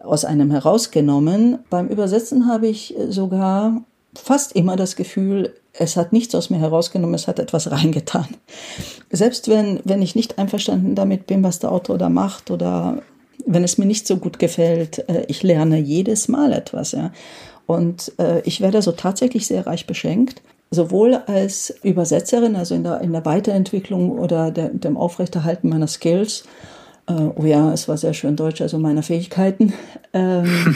aus 0.03 0.23
einem 0.23 0.51
herausgenommen. 0.51 1.59
Beim 1.71 1.87
Übersetzen 1.87 2.47
habe 2.47 2.67
ich 2.67 2.95
sogar 3.09 3.81
fast 4.13 4.55
immer 4.55 4.75
das 4.75 4.95
Gefühl, 4.95 5.53
es 5.79 5.95
hat 5.95 6.13
nichts 6.13 6.35
aus 6.35 6.49
mir 6.49 6.59
herausgenommen, 6.59 7.15
es 7.15 7.27
hat 7.27 7.39
etwas 7.39 7.71
reingetan. 7.71 8.27
Selbst 9.09 9.47
wenn, 9.47 9.79
wenn 9.83 10.01
ich 10.01 10.15
nicht 10.15 10.37
einverstanden 10.37 10.95
damit 10.95 11.27
bin, 11.27 11.43
was 11.43 11.59
der 11.59 11.71
Autor 11.71 11.97
da 11.97 12.09
macht 12.09 12.51
oder 12.51 13.01
wenn 13.45 13.63
es 13.63 13.77
mir 13.77 13.85
nicht 13.85 14.07
so 14.07 14.17
gut 14.17 14.39
gefällt, 14.39 15.07
äh, 15.09 15.25
ich 15.27 15.43
lerne 15.43 15.77
jedes 15.79 16.27
Mal 16.27 16.53
etwas. 16.53 16.91
Ja. 16.91 17.11
Und 17.65 18.13
äh, 18.17 18.41
ich 18.41 18.61
werde 18.61 18.81
so 18.81 18.91
tatsächlich 18.91 19.47
sehr 19.47 19.65
reich 19.67 19.87
beschenkt, 19.87 20.41
sowohl 20.71 21.15
als 21.15 21.73
Übersetzerin, 21.83 22.55
also 22.55 22.75
in 22.75 22.83
der, 22.83 23.01
in 23.01 23.13
der 23.13 23.25
Weiterentwicklung 23.25 24.11
oder 24.11 24.51
der, 24.51 24.69
dem 24.69 24.97
Aufrechterhalten 24.97 25.69
meiner 25.69 25.87
Skills. 25.87 26.43
Äh, 27.07 27.13
oh 27.13 27.45
ja, 27.45 27.71
es 27.71 27.87
war 27.87 27.97
sehr 27.97 28.13
schön 28.13 28.35
Deutsch, 28.35 28.61
also 28.61 28.79
meiner 28.79 29.03
Fähigkeiten. 29.03 29.73
Ähm, 30.13 30.75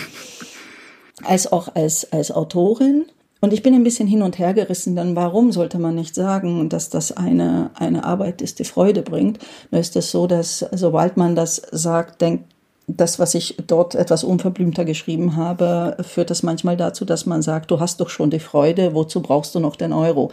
als 1.24 1.52
auch 1.52 1.76
als, 1.76 2.12
als 2.12 2.32
Autorin 2.32 3.06
und 3.42 3.54
ich 3.54 3.64
bin 3.64 3.74
ein 3.74 3.84
bisschen 3.84 4.08
hin 4.08 4.22
und 4.22 4.40
her 4.40 4.54
gerissen, 4.54 4.96
denn 4.96 5.16
warum 5.16 5.52
sollte 5.52 5.80
man 5.80 5.96
nicht 5.96 6.16
sagen, 6.16 6.70
dass 6.70 6.90
das 6.90 7.12
eine, 7.12 7.72
eine 7.74 8.04
Arbeit 8.04 8.42
ist, 8.42 8.60
die 8.60 8.66
Freude 8.66 9.02
bringt? 9.02 9.40
Nur 9.72 9.82
ist 9.82 9.96
es 9.96 10.12
so, 10.12 10.28
dass 10.28 10.66
sobald 10.72 11.18
man 11.18 11.36
das 11.36 11.62
sagt, 11.72 12.22
denkt, 12.22 12.46
das, 12.88 13.20
was 13.20 13.36
ich 13.36 13.58
dort 13.68 13.96
etwas 13.96 14.24
unverblümter 14.24 14.86
geschrieben 14.86 15.36
habe, 15.36 15.98
führt 16.02 16.30
das 16.30 16.44
manchmal 16.44 16.78
dazu, 16.78 17.04
dass 17.06 17.26
man 17.26 17.42
sagt, 17.42 17.72
du 17.72 17.80
hast 17.80 18.00
doch 18.00 18.10
schon 18.10 18.30
die 18.30 18.40
Freude, 18.40 18.94
wozu 18.94 19.22
brauchst 19.22 19.56
du 19.56 19.60
noch 19.60 19.76
den 19.76 19.94
Euro? 19.94 20.32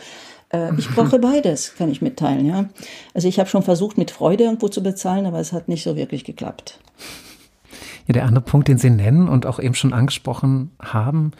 Äh, 0.51 0.75
ich 0.77 0.91
brauche 0.91 1.19
beides, 1.21 1.75
kann 1.77 1.91
ich 1.91 2.03
mitteilen, 2.03 2.47
ja. 2.47 2.69
Also 3.15 3.29
ich 3.29 3.39
habe 3.39 3.49
schon 3.49 3.63
versucht, 3.63 3.97
mit 3.97 4.11
Freude 4.11 4.45
irgendwo 4.45 4.69
zu 4.69 4.83
bezahlen, 4.83 5.27
aber 5.27 5.41
es 5.41 5.53
hat 5.53 5.69
nicht 5.69 5.83
so 5.83 5.97
wirklich 5.97 6.25
geklappt. 6.25 6.79
Ja, 8.07 8.15
der 8.15 8.25
andere 8.25 8.45
Punkt, 8.45 8.69
den 8.69 8.79
Sie 8.79 8.91
nennen 8.91 9.29
und 9.29 9.47
auch 9.47 9.61
eben 9.61 9.75
schon 9.75 9.93
angesprochen 9.93 10.73
haben, 10.81 11.33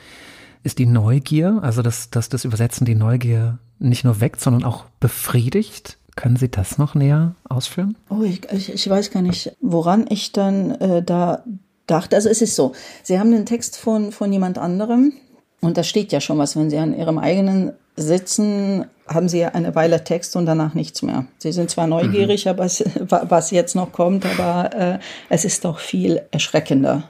ist 0.63 0.79
die 0.79 0.87
Neugier, 0.87 1.61
also 1.63 1.83
dass, 1.83 2.11
dass 2.11 2.29
das 2.29 2.45
Übersetzen 2.45 2.85
die 2.85 2.95
Neugier 2.95 3.59
nicht 3.79 4.05
nur 4.05 4.21
weckt, 4.21 4.41
sondern 4.41 4.65
auch 4.65 4.85
befriedigt. 5.01 5.99
Können 6.17 6.37
Sie 6.37 6.49
das 6.51 6.79
noch 6.79 6.95
näher 6.95 7.37
ausführen? 7.49 7.97
Oh, 8.11 8.23
ich, 8.23 8.41
ich, 8.51 8.73
ich 8.73 8.91
weiß 8.91 9.13
gar 9.13 9.23
nicht, 9.23 9.53
woran 9.61 10.07
ich 10.09 10.33
dann 10.33 10.73
äh, 10.73 11.03
da 11.03 11.45
dachte. 11.87 12.17
Also 12.17 12.29
es 12.29 12.43
ist 12.43 12.57
so, 12.57 12.73
Sie 13.03 13.19
haben 13.19 13.31
den 13.31 13.47
Text 13.47 13.77
von, 13.77 14.11
von 14.11 14.33
jemand 14.33 14.59
anderem 14.59 15.13
und 15.61 15.77
da 15.77 15.83
steht 15.83 16.13
ja 16.13 16.21
schon 16.21 16.39
was, 16.39 16.57
wenn 16.57 16.71
Sie 16.71 16.79
an 16.79 16.97
Ihrem 16.97 17.19
eigenen 17.19 17.73
sitzen, 17.97 18.87
haben 19.09 19.29
Sie 19.29 19.45
eine 19.45 19.75
Weile 19.75 20.05
Text 20.05 20.37
und 20.37 20.47
danach 20.47 20.75
nichts 20.75 21.03
mehr. 21.03 21.27
Sie 21.39 21.53
sind 21.53 21.71
zwar 21.71 21.87
neugierig, 21.87 22.45
mhm. 22.45 22.51
aber 22.51 22.65
es, 22.65 22.85
was 23.09 23.51
jetzt 23.51 23.75
noch 23.75 23.93
kommt, 23.93 24.25
aber 24.27 24.75
äh, 24.75 24.99
es 25.29 25.45
ist 25.45 25.65
doch 25.65 25.79
viel 25.79 26.23
erschreckender, 26.31 27.05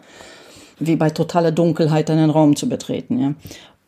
wie 0.78 0.96
bei 0.96 1.10
totaler 1.10 1.52
Dunkelheit 1.52 2.10
einen 2.10 2.30
Raum 2.30 2.56
zu 2.56 2.68
betreten. 2.68 3.18
Ja. 3.20 3.34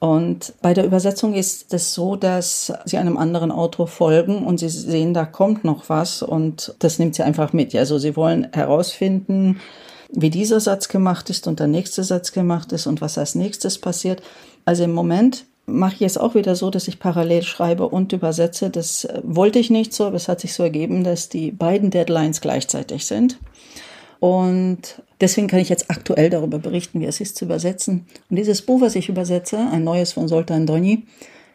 Und 0.01 0.55
bei 0.63 0.73
der 0.73 0.87
Übersetzung 0.87 1.35
ist 1.35 1.75
es 1.75 1.93
so, 1.93 2.17
dass 2.17 2.73
sie 2.87 2.97
einem 2.97 3.19
anderen 3.19 3.53
Autor 3.53 3.87
folgen 3.87 4.47
und 4.47 4.59
sie 4.59 4.71
sehen, 4.71 5.13
da 5.13 5.27
kommt 5.27 5.63
noch 5.63 5.91
was 5.91 6.23
und 6.23 6.75
das 6.79 6.99
nimmt 6.99 7.15
sie 7.15 7.23
einfach 7.23 7.53
mit. 7.53 7.75
Also 7.77 7.99
sie 7.99 8.17
wollen 8.17 8.49
herausfinden, 8.53 9.61
wie 10.11 10.31
dieser 10.31 10.59
Satz 10.59 10.89
gemacht 10.89 11.29
ist 11.29 11.47
und 11.47 11.61
der 11.61 11.67
nächste 11.67 12.03
Satz 12.03 12.33
gemacht 12.33 12.73
ist 12.73 12.87
und 12.87 13.03
was 13.03 13.19
als 13.19 13.35
nächstes 13.35 13.79
passiert. 13.79 14.23
Also 14.65 14.85
im 14.85 14.93
Moment 14.93 15.45
mache 15.67 15.97
ich 15.97 16.03
es 16.03 16.17
auch 16.17 16.35
wieder 16.35 16.57
so, 16.57 16.71
dass 16.71 16.89
ich 16.89 16.99
parallel 16.99 17.43
schreibe 17.43 17.87
und 17.87 18.15
übersetze. 18.15 18.71
Das 18.71 19.07
wollte 19.23 19.59
ich 19.59 19.69
nicht 19.69 19.93
so, 19.93 20.07
aber 20.07 20.17
es 20.17 20.29
hat 20.29 20.41
sich 20.41 20.55
so 20.55 20.63
ergeben, 20.63 21.05
dass 21.05 21.29
die 21.29 21.51
beiden 21.51 21.91
Deadlines 21.91 22.41
gleichzeitig 22.41 23.07
sind. 23.07 23.39
Und 24.21 25.03
deswegen 25.21 25.49
kann 25.49 25.61
ich 25.61 25.71
jetzt 25.71 25.91
aktuell 25.91 26.31
darüber 26.31 26.59
berichten, 26.59 27.01
wie 27.01 27.07
es 27.07 27.21
ist 27.21 27.37
zu 27.37 27.47
übersetzen. 27.47 28.07
Und 28.29 28.37
dieses 28.37 28.63
Buch, 28.63 28.83
was 28.83 28.95
ich 28.95 29.09
übersetze, 29.09 29.59
ein 29.73 29.83
neues 29.83 30.13
von 30.13 30.29
Soltan 30.29 30.67
Doni, 30.67 31.05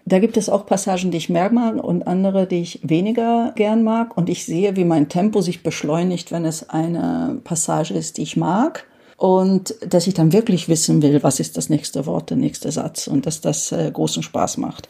da 0.08 0.20
gibt 0.20 0.38
es 0.38 0.50
auch 0.50 0.66
Passagen, 0.66 1.10
die 1.10 1.18
ich 1.18 1.30
mehr 1.30 1.52
mag 1.52 1.84
und 1.84 2.06
andere, 2.06 2.46
die 2.46 2.62
ich 2.62 2.80
weniger 2.84 3.54
gern 3.56 3.84
mag. 3.84 4.16
Und 4.18 4.30
ich 4.30 4.46
sehe, 4.46 4.76
wie 4.76 4.86
mein 4.86 5.10
Tempo 5.10 5.42
sich 5.42 5.64
beschleunigt, 5.64 6.32
wenn 6.32 6.46
es 6.46 6.70
eine 6.70 7.40
Passage 7.44 7.94
ist, 7.94 8.18
die 8.18 8.24
ich 8.24 8.38
mag. 8.38 8.86
Und 9.18 9.74
dass 9.88 10.08
ich 10.08 10.14
dann 10.14 10.34
wirklich 10.34 10.68
wissen 10.68 11.02
will, 11.02 11.24
was 11.24 11.40
ist 11.40 11.58
das 11.58 11.70
nächste 11.70 12.06
Wort, 12.06 12.30
der 12.30 12.38
nächste 12.38 12.72
Satz. 12.72 13.08
Und 13.08 13.26
dass 13.26 13.42
das 13.42 13.72
äh, 13.72 13.90
großen 13.92 14.22
Spaß 14.22 14.58
macht. 14.58 14.90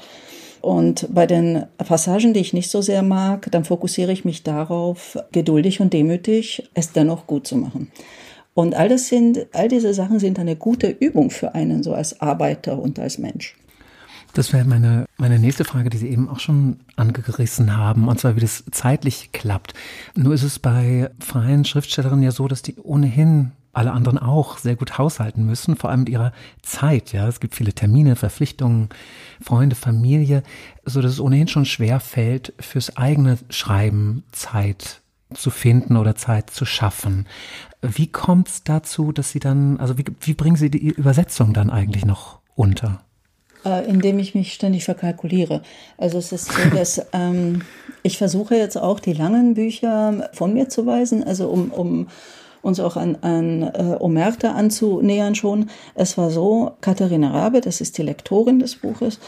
Und 0.66 1.08
bei 1.14 1.28
den 1.28 1.66
Passagen, 1.78 2.34
die 2.34 2.40
ich 2.40 2.52
nicht 2.52 2.72
so 2.72 2.82
sehr 2.82 3.04
mag, 3.04 3.52
dann 3.52 3.66
fokussiere 3.66 4.12
ich 4.12 4.26
mich 4.26 4.42
darauf, 4.42 5.16
geduldig 5.32 5.80
und 5.80 5.94
demütig 5.94 6.68
es 6.74 6.92
dennoch 6.92 7.28
gut 7.28 7.46
zu 7.46 7.56
machen. 7.56 7.92
Und 8.56 8.74
all 8.74 8.90
das 8.90 9.08
sind, 9.08 9.46
all 9.54 9.68
diese 9.68 9.94
Sachen 9.94 10.18
sind 10.18 10.40
eine 10.40 10.56
gute 10.56 10.88
Übung 10.88 11.30
für 11.30 11.54
einen 11.54 11.84
so 11.84 11.94
als 11.94 12.20
Arbeiter 12.20 12.80
und 12.80 12.98
als 12.98 13.20
Mensch. 13.20 13.56
Das 14.34 14.54
wäre 14.54 14.66
meine, 14.66 15.06
meine 15.18 15.38
nächste 15.38 15.66
Frage, 15.66 15.92
die 15.92 15.98
Sie 15.98 16.10
eben 16.10 16.28
auch 16.30 16.40
schon 16.40 16.80
angerissen 16.96 17.78
haben, 17.78 18.08
und 18.08 18.20
zwar 18.20 18.36
wie 18.36 18.42
das 18.42 18.64
zeitlich 18.72 19.30
klappt. 19.34 19.76
Nur 20.16 20.34
ist 20.34 20.42
es 20.42 20.58
bei 20.58 21.12
freien 21.20 21.66
Schriftstellerinnen 21.66 22.24
ja 22.24 22.32
so, 22.32 22.48
dass 22.48 22.64
die 22.64 22.76
ohnehin 22.78 23.52
alle 23.76 23.92
anderen 23.92 24.18
auch 24.18 24.58
sehr 24.58 24.76
gut 24.76 24.98
haushalten 24.98 25.46
müssen, 25.46 25.76
vor 25.76 25.90
allem 25.90 26.02
mit 26.02 26.10
ihrer 26.10 26.32
Zeit. 26.62 27.14
Ja, 27.14 27.28
es 27.28 27.40
gibt 27.40 27.56
viele 27.56 27.74
Termine, 27.74 28.16
Verpflichtungen, 28.16 28.90
Freunde, 29.42 29.76
Familie, 29.76 30.44
so 30.86 31.02
dass 31.02 31.12
es 31.12 31.20
ohnehin 31.20 31.48
schon 31.48 31.66
schwer 31.66 32.00
fällt, 32.00 32.54
fürs 32.60 32.98
eigene 32.98 33.38
Schreiben 33.50 34.24
Zeit 34.32 35.02
zu 35.34 35.50
finden 35.50 35.98
oder 35.98 36.16
Zeit 36.16 36.50
zu 36.50 36.66
schaffen. 36.66 37.28
Wie 37.82 38.08
kommt 38.08 38.48
es 38.48 38.64
dazu, 38.64 39.12
dass 39.12 39.32
Sie 39.32 39.40
dann, 39.40 39.80
also 39.80 39.98
wie, 39.98 40.06
wie 40.22 40.34
bringen 40.34 40.56
Sie 40.56 40.70
die 40.70 40.88
Übersetzung 40.88 41.54
dann 41.54 41.70
eigentlich 41.70 42.06
noch 42.06 42.40
unter? 42.56 43.02
Äh, 43.66 43.90
indem 43.90 44.20
ich 44.20 44.36
mich 44.36 44.54
ständig 44.54 44.86
verkalkuliere. 44.86 45.64
Also 45.98 46.20
es 46.20 46.32
ist 46.32 46.52
so, 46.52 46.70
dass 46.74 47.02
ähm, 47.14 47.64
ich 48.04 48.18
versuche 48.18 48.56
jetzt 48.56 48.78
auch 48.78 49.00
die 49.00 49.14
langen 49.14 49.56
Bücher 49.56 50.30
von 50.34 50.54
mir 50.54 50.70
zu 50.70 50.86
weisen, 50.86 51.24
also 51.24 51.50
um, 51.50 51.72
um 51.72 52.08
uns 52.66 52.80
auch 52.80 52.98
an, 52.98 53.18
an 53.22 53.64
äh, 53.64 53.98
Omerta 54.00 54.52
anzunähern 54.52 55.36
schon. 55.36 55.70
Es 55.94 56.18
war 56.18 56.30
so, 56.30 56.72
Katharina 56.82 57.32
Rabe, 57.32 57.62
das 57.62 57.82
ist 57.82 57.98
die 57.98 58.04
Lektorin 58.04 58.60
des 58.60 58.76
Buches, 58.76 59.20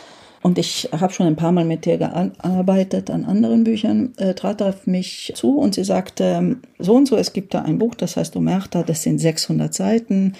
und 0.43 0.57
ich 0.57 0.89
habe 0.97 1.11
schon 1.11 1.27
ein 1.27 1.35
paar 1.35 1.51
Mal 1.51 1.65
mit 1.65 1.85
ihr 1.87 1.97
gearbeitet 1.97 3.09
an 3.09 3.25
anderen 3.25 3.63
Büchern, 3.63 4.13
äh, 4.17 4.33
trat 4.33 4.61
auf 4.61 4.85
mich 4.85 5.33
zu 5.35 5.57
und 5.57 5.75
sie 5.75 5.83
sagte, 5.83 6.57
so 6.79 6.95
und 6.95 7.07
so, 7.07 7.17
es 7.17 7.33
gibt 7.33 7.53
da 7.53 7.63
ein 7.63 7.79
Buch, 7.79 7.95
das 7.95 8.17
heißt 8.17 8.35
Omerta, 8.35 8.83
das 8.83 9.03
sind 9.03 9.19
600 9.19 9.73
Seiten. 9.73 10.33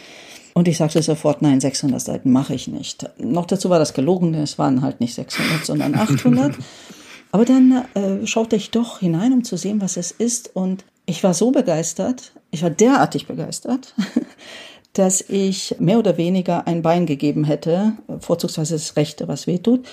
Und 0.54 0.68
ich 0.68 0.78
sagte 0.78 1.02
sofort, 1.02 1.42
nein, 1.42 1.60
600 1.60 2.00
Seiten 2.00 2.32
mache 2.32 2.56
ich 2.56 2.68
nicht. 2.68 3.10
Noch 3.20 3.46
dazu 3.46 3.70
war 3.70 3.80
das 3.80 3.94
gelogen, 3.94 4.34
es 4.34 4.58
waren 4.58 4.82
halt 4.82 5.02
nicht 5.02 5.14
600, 5.14 5.66
sondern 5.66 5.94
800. 5.94 6.56
Aber 7.32 7.46
dann 7.46 7.84
äh, 7.94 8.26
schaute 8.26 8.56
ich 8.56 8.72
doch 8.72 9.00
hinein, 9.00 9.34
um 9.34 9.44
zu 9.44 9.58
sehen, 9.58 9.82
was 9.82 9.98
es 9.98 10.12
ist. 10.12 10.56
Und 10.56 10.86
ich 11.08 11.24
war 11.24 11.34
so 11.34 11.50
begeistert, 11.52 12.34
ich 12.52 12.62
war 12.62 12.70
derartig 12.70 13.26
begeistert, 13.26 13.96
dass 14.94 15.22
ich 15.22 15.76
mehr 15.80 16.00
oder 16.00 16.18
weniger 16.18 16.68
ein 16.68 16.82
Bein 16.82 17.06
gegeben 17.06 17.44
hätte, 17.46 17.94
vorzugsweise 18.20 18.76
das 18.76 18.96
Rechte, 18.96 19.28
was 19.28 19.48
weh 19.48 19.58
tut, 19.58 19.88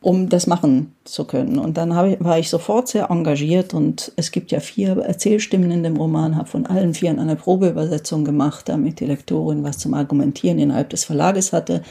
um 0.00 0.28
das 0.28 0.46
machen 0.46 0.92
zu 1.04 1.24
können. 1.24 1.58
Und 1.58 1.76
dann 1.76 1.90
ich, 2.06 2.22
war 2.22 2.38
ich 2.38 2.48
sofort 2.48 2.88
sehr 2.88 3.10
engagiert 3.10 3.74
und 3.74 4.12
es 4.16 4.30
gibt 4.30 4.52
ja 4.52 4.60
vier 4.60 4.96
Erzählstimmen 4.98 5.70
in 5.70 5.82
dem 5.82 5.96
Roman, 5.96 6.36
habe 6.36 6.48
von 6.48 6.66
allen 6.66 6.94
vier 6.94 7.10
eine 7.10 7.36
Probeübersetzung 7.36 8.24
gemacht, 8.24 8.68
damit 8.68 9.00
die 9.00 9.06
Lektorin 9.06 9.64
was 9.64 9.78
zum 9.78 9.94
Argumentieren 9.94 10.58
innerhalb 10.58 10.90
des 10.90 11.04
Verlages 11.04 11.52
hatte. 11.52 11.82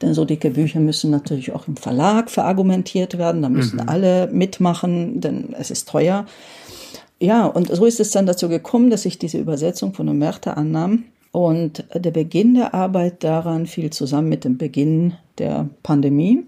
Denn 0.00 0.14
so 0.14 0.24
dicke 0.24 0.50
Bücher 0.50 0.80
müssen 0.80 1.10
natürlich 1.10 1.52
auch 1.52 1.68
im 1.68 1.76
Verlag 1.76 2.30
verargumentiert 2.30 3.18
werden, 3.18 3.42
da 3.42 3.48
müssen 3.48 3.76
mhm. 3.76 3.88
alle 3.88 4.26
mitmachen, 4.28 5.20
denn 5.20 5.54
es 5.58 5.70
ist 5.70 5.88
teuer 5.88 6.24
ja, 7.22 7.46
und 7.46 7.74
so 7.74 7.86
ist 7.86 8.00
es 8.00 8.10
dann 8.10 8.26
dazu 8.26 8.48
gekommen, 8.48 8.90
dass 8.90 9.06
ich 9.06 9.16
diese 9.16 9.38
Übersetzung 9.38 9.94
von 9.94 10.08
Omerta 10.08 10.54
annahm. 10.54 11.04
Und 11.30 11.84
der 11.94 12.10
Beginn 12.10 12.54
der 12.54 12.74
Arbeit 12.74 13.24
daran 13.24 13.66
fiel 13.66 13.90
zusammen 13.90 14.28
mit 14.28 14.44
dem 14.44 14.58
Beginn 14.58 15.14
der 15.38 15.68
Pandemie, 15.82 16.44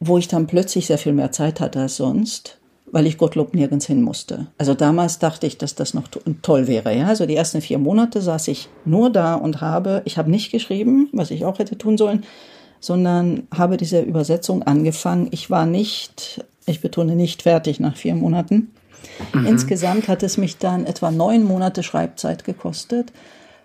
wo 0.00 0.16
ich 0.16 0.28
dann 0.28 0.46
plötzlich 0.46 0.86
sehr 0.86 0.98
viel 0.98 1.12
mehr 1.12 1.32
Zeit 1.32 1.60
hatte 1.60 1.80
als 1.80 1.96
sonst, 1.96 2.58
weil 2.90 3.06
ich 3.06 3.18
Gottlob 3.18 3.54
nirgends 3.54 3.86
hin 3.86 4.00
musste. 4.00 4.46
Also 4.56 4.72
damals 4.72 5.18
dachte 5.18 5.46
ich, 5.46 5.58
dass 5.58 5.74
das 5.74 5.92
noch 5.92 6.08
toll 6.42 6.68
wäre. 6.68 6.96
Ja, 6.96 7.08
also 7.08 7.26
die 7.26 7.36
ersten 7.36 7.60
vier 7.60 7.78
Monate 7.78 8.22
saß 8.22 8.48
ich 8.48 8.68
nur 8.86 9.10
da 9.10 9.34
und 9.34 9.60
habe, 9.60 10.00
ich 10.06 10.16
habe 10.16 10.30
nicht 10.30 10.52
geschrieben, 10.52 11.10
was 11.12 11.30
ich 11.30 11.44
auch 11.44 11.58
hätte 11.58 11.76
tun 11.76 11.98
sollen, 11.98 12.24
sondern 12.80 13.48
habe 13.52 13.76
diese 13.76 14.00
Übersetzung 14.00 14.62
angefangen. 14.62 15.28
Ich 15.32 15.50
war 15.50 15.66
nicht, 15.66 16.44
ich 16.66 16.80
betone 16.80 17.14
nicht 17.16 17.42
fertig 17.42 17.78
nach 17.80 17.96
vier 17.96 18.14
Monaten, 18.14 18.70
Mhm. 19.32 19.46
Insgesamt 19.46 20.08
hat 20.08 20.22
es 20.22 20.36
mich 20.36 20.58
dann 20.58 20.86
etwa 20.86 21.10
neun 21.10 21.44
Monate 21.44 21.82
Schreibzeit 21.82 22.44
gekostet, 22.44 23.12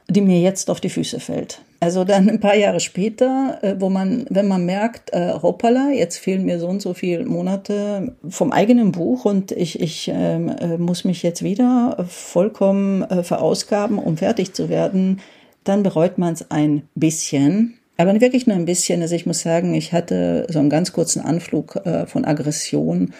die 0.09 0.21
mir 0.21 0.39
jetzt 0.41 0.69
auf 0.69 0.81
die 0.81 0.89
Füße 0.89 1.19
fällt. 1.19 1.61
Also 1.79 2.05
dann 2.05 2.29
ein 2.29 2.39
paar 2.39 2.55
Jahre 2.55 2.79
später, 2.79 3.59
äh, 3.61 3.75
wo 3.77 3.89
man, 3.89 4.25
wenn 4.29 4.47
man 4.47 4.65
merkt, 4.65 5.11
äh, 5.11 5.33
hoppala, 5.33 5.89
jetzt 5.91 6.17
fehlen 6.17 6.45
mir 6.45 6.57
so 6.57 6.67
und 6.67 6.81
so 6.81 6.93
viele 6.93 7.25
Monate 7.25 8.15
vom 8.29 8.53
eigenen 8.53 8.93
Buch 8.93 9.25
und 9.25 9.51
ich, 9.51 9.81
ich 9.81 10.09
ähm, 10.13 10.47
äh, 10.47 10.77
muss 10.77 11.03
mich 11.03 11.23
jetzt 11.23 11.43
wieder 11.43 12.05
vollkommen 12.07 13.03
äh, 13.03 13.23
verausgaben, 13.23 13.97
um 13.97 14.15
fertig 14.15 14.53
zu 14.53 14.69
werden, 14.69 15.19
dann 15.65 15.83
bereut 15.83 16.17
man 16.17 16.33
es 16.33 16.49
ein 16.51 16.83
bisschen. 16.95 17.73
Aber 17.97 18.19
wirklich 18.21 18.47
nur 18.47 18.55
ein 18.55 18.65
bisschen. 18.65 19.01
Also 19.01 19.15
ich 19.15 19.25
muss 19.25 19.41
sagen, 19.41 19.73
ich 19.73 19.91
hatte 19.91 20.47
so 20.49 20.59
einen 20.59 20.69
ganz 20.69 20.93
kurzen 20.93 21.21
Anflug 21.21 21.75
äh, 21.85 22.05
von 22.05 22.23
Aggression 22.23 23.13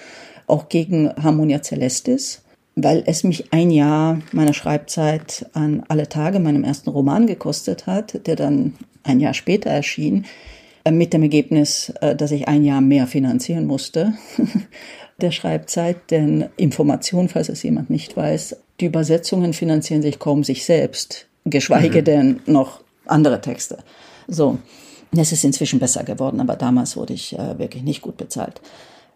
auch 0.48 0.70
gegen 0.70 1.12
Harmonia 1.22 1.62
Celestis, 1.62 2.42
weil 2.76 3.04
es 3.06 3.24
mich 3.24 3.52
ein 3.54 3.72
Jahr 3.72 4.20
meiner 4.32 4.54
Schreibzeit 4.54 5.46
an 5.54 5.84
alle 5.88 6.10
Tage 6.10 6.40
meinem 6.40 6.64
ersten 6.64 6.90
Roman 6.90 7.28
gekostet 7.28 7.88
hat, 7.88 8.26
der 8.28 8.36
dann 8.36 8.74
ein 9.04 9.20
Jahr 9.20 9.34
später 9.34 9.70
erschien, 9.70 10.26
äh, 10.84 10.92
mit 10.92 11.14
dem 11.14 11.24
Ergebnis, 11.24 11.94
äh, 12.02 12.16
dass 12.16 12.32
ich 12.32 12.48
ein 12.48 12.64
Jahr 12.64 12.82
mehr 12.82 13.08
finanzieren 13.08 13.66
musste 13.66 14.14
der 15.22 15.32
Schreibzeit, 15.32 16.12
denn 16.12 16.50
Information, 16.58 17.30
falls 17.30 17.50
es 17.50 17.64
jemand 17.64 17.90
nicht 17.90 18.18
weiß, 18.18 18.58
die 18.80 18.86
Übersetzungen 18.86 19.54
finanzieren 19.54 20.02
sich 20.02 20.20
kaum 20.20 20.44
sich 20.44 20.66
selbst, 20.66 21.28
geschweige 21.46 22.02
mhm. 22.02 22.06
denn 22.06 22.40
noch 22.46 22.82
andere 23.06 23.40
Texte. 23.42 23.80
So, 24.28 24.58
es 25.16 25.32
ist 25.32 25.44
inzwischen 25.44 25.80
besser 25.80 26.04
geworden, 26.04 26.40
aber 26.40 26.56
damals 26.56 26.98
wurde 26.98 27.14
ich 27.14 27.38
äh, 27.38 27.60
wirklich 27.60 27.84
nicht 27.84 28.02
gut 28.02 28.18
bezahlt. 28.18 28.62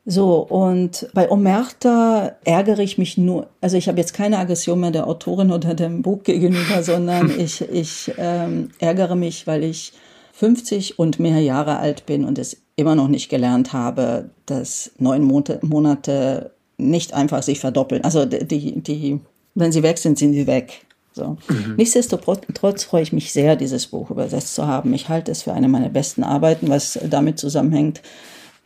So, 0.10 0.38
und 0.38 1.10
bei 1.14 1.30
Omerta 1.30 2.38
ärgere 2.46 2.80
ich 2.80 2.98
mich 2.98 3.18
nur, 3.18 3.50
also 3.60 3.76
ich 3.76 3.90
habe 3.90 4.00
jetzt 4.00 4.14
keine 4.14 4.38
Aggression 4.38 4.80
mehr 4.80 4.92
der 4.92 5.06
Autorin 5.06 5.52
oder 5.52 5.74
dem 5.74 6.02
Buch 6.02 6.24
gegenüber, 6.24 6.82
sondern 6.82 7.30
ich, 7.38 7.60
ich 7.62 8.14
ähm, 8.18 8.70
ärgere 8.80 9.18
mich, 9.18 9.48
weil 9.48 9.66
ich 9.66 9.92
50 10.32 10.98
und 10.98 11.20
mehr 11.20 11.42
Jahre 11.42 11.80
alt 11.80 12.06
bin 12.06 12.24
und 12.24 12.40
es 12.40 12.56
immer 12.78 12.96
noch 12.96 13.10
nicht 13.10 13.28
gelernt 13.28 13.74
habe, 13.74 14.30
dass 14.46 14.92
neun 14.98 15.24
Monate 15.24 16.52
nicht 16.78 17.14
einfach 17.14 17.44
sich 17.44 17.60
verdoppeln. 17.60 18.06
Also 18.06 18.24
die, 18.24 18.80
die, 18.80 19.20
wenn 19.56 19.74
sie 19.74 19.84
weg 19.84 19.98
sind, 19.98 20.18
sind 20.18 20.32
sie 20.32 20.48
weg. 20.48 20.86
So. 21.12 21.36
Mhm. 21.50 21.76
Nichtsdestotrotz 21.76 22.86
freue 22.86 23.02
ich 23.02 23.12
mich 23.12 23.34
sehr, 23.34 23.58
dieses 23.58 23.88
Buch 23.88 24.10
übersetzt 24.10 24.56
zu 24.56 24.68
haben. 24.68 24.94
Ich 24.94 25.10
halte 25.10 25.34
es 25.34 25.42
für 25.42 25.52
eine 25.52 25.68
meiner 25.68 25.90
besten 25.90 26.24
Arbeiten, 26.24 26.70
was 26.70 26.98
damit 27.10 27.40
zusammenhängt, 27.40 28.02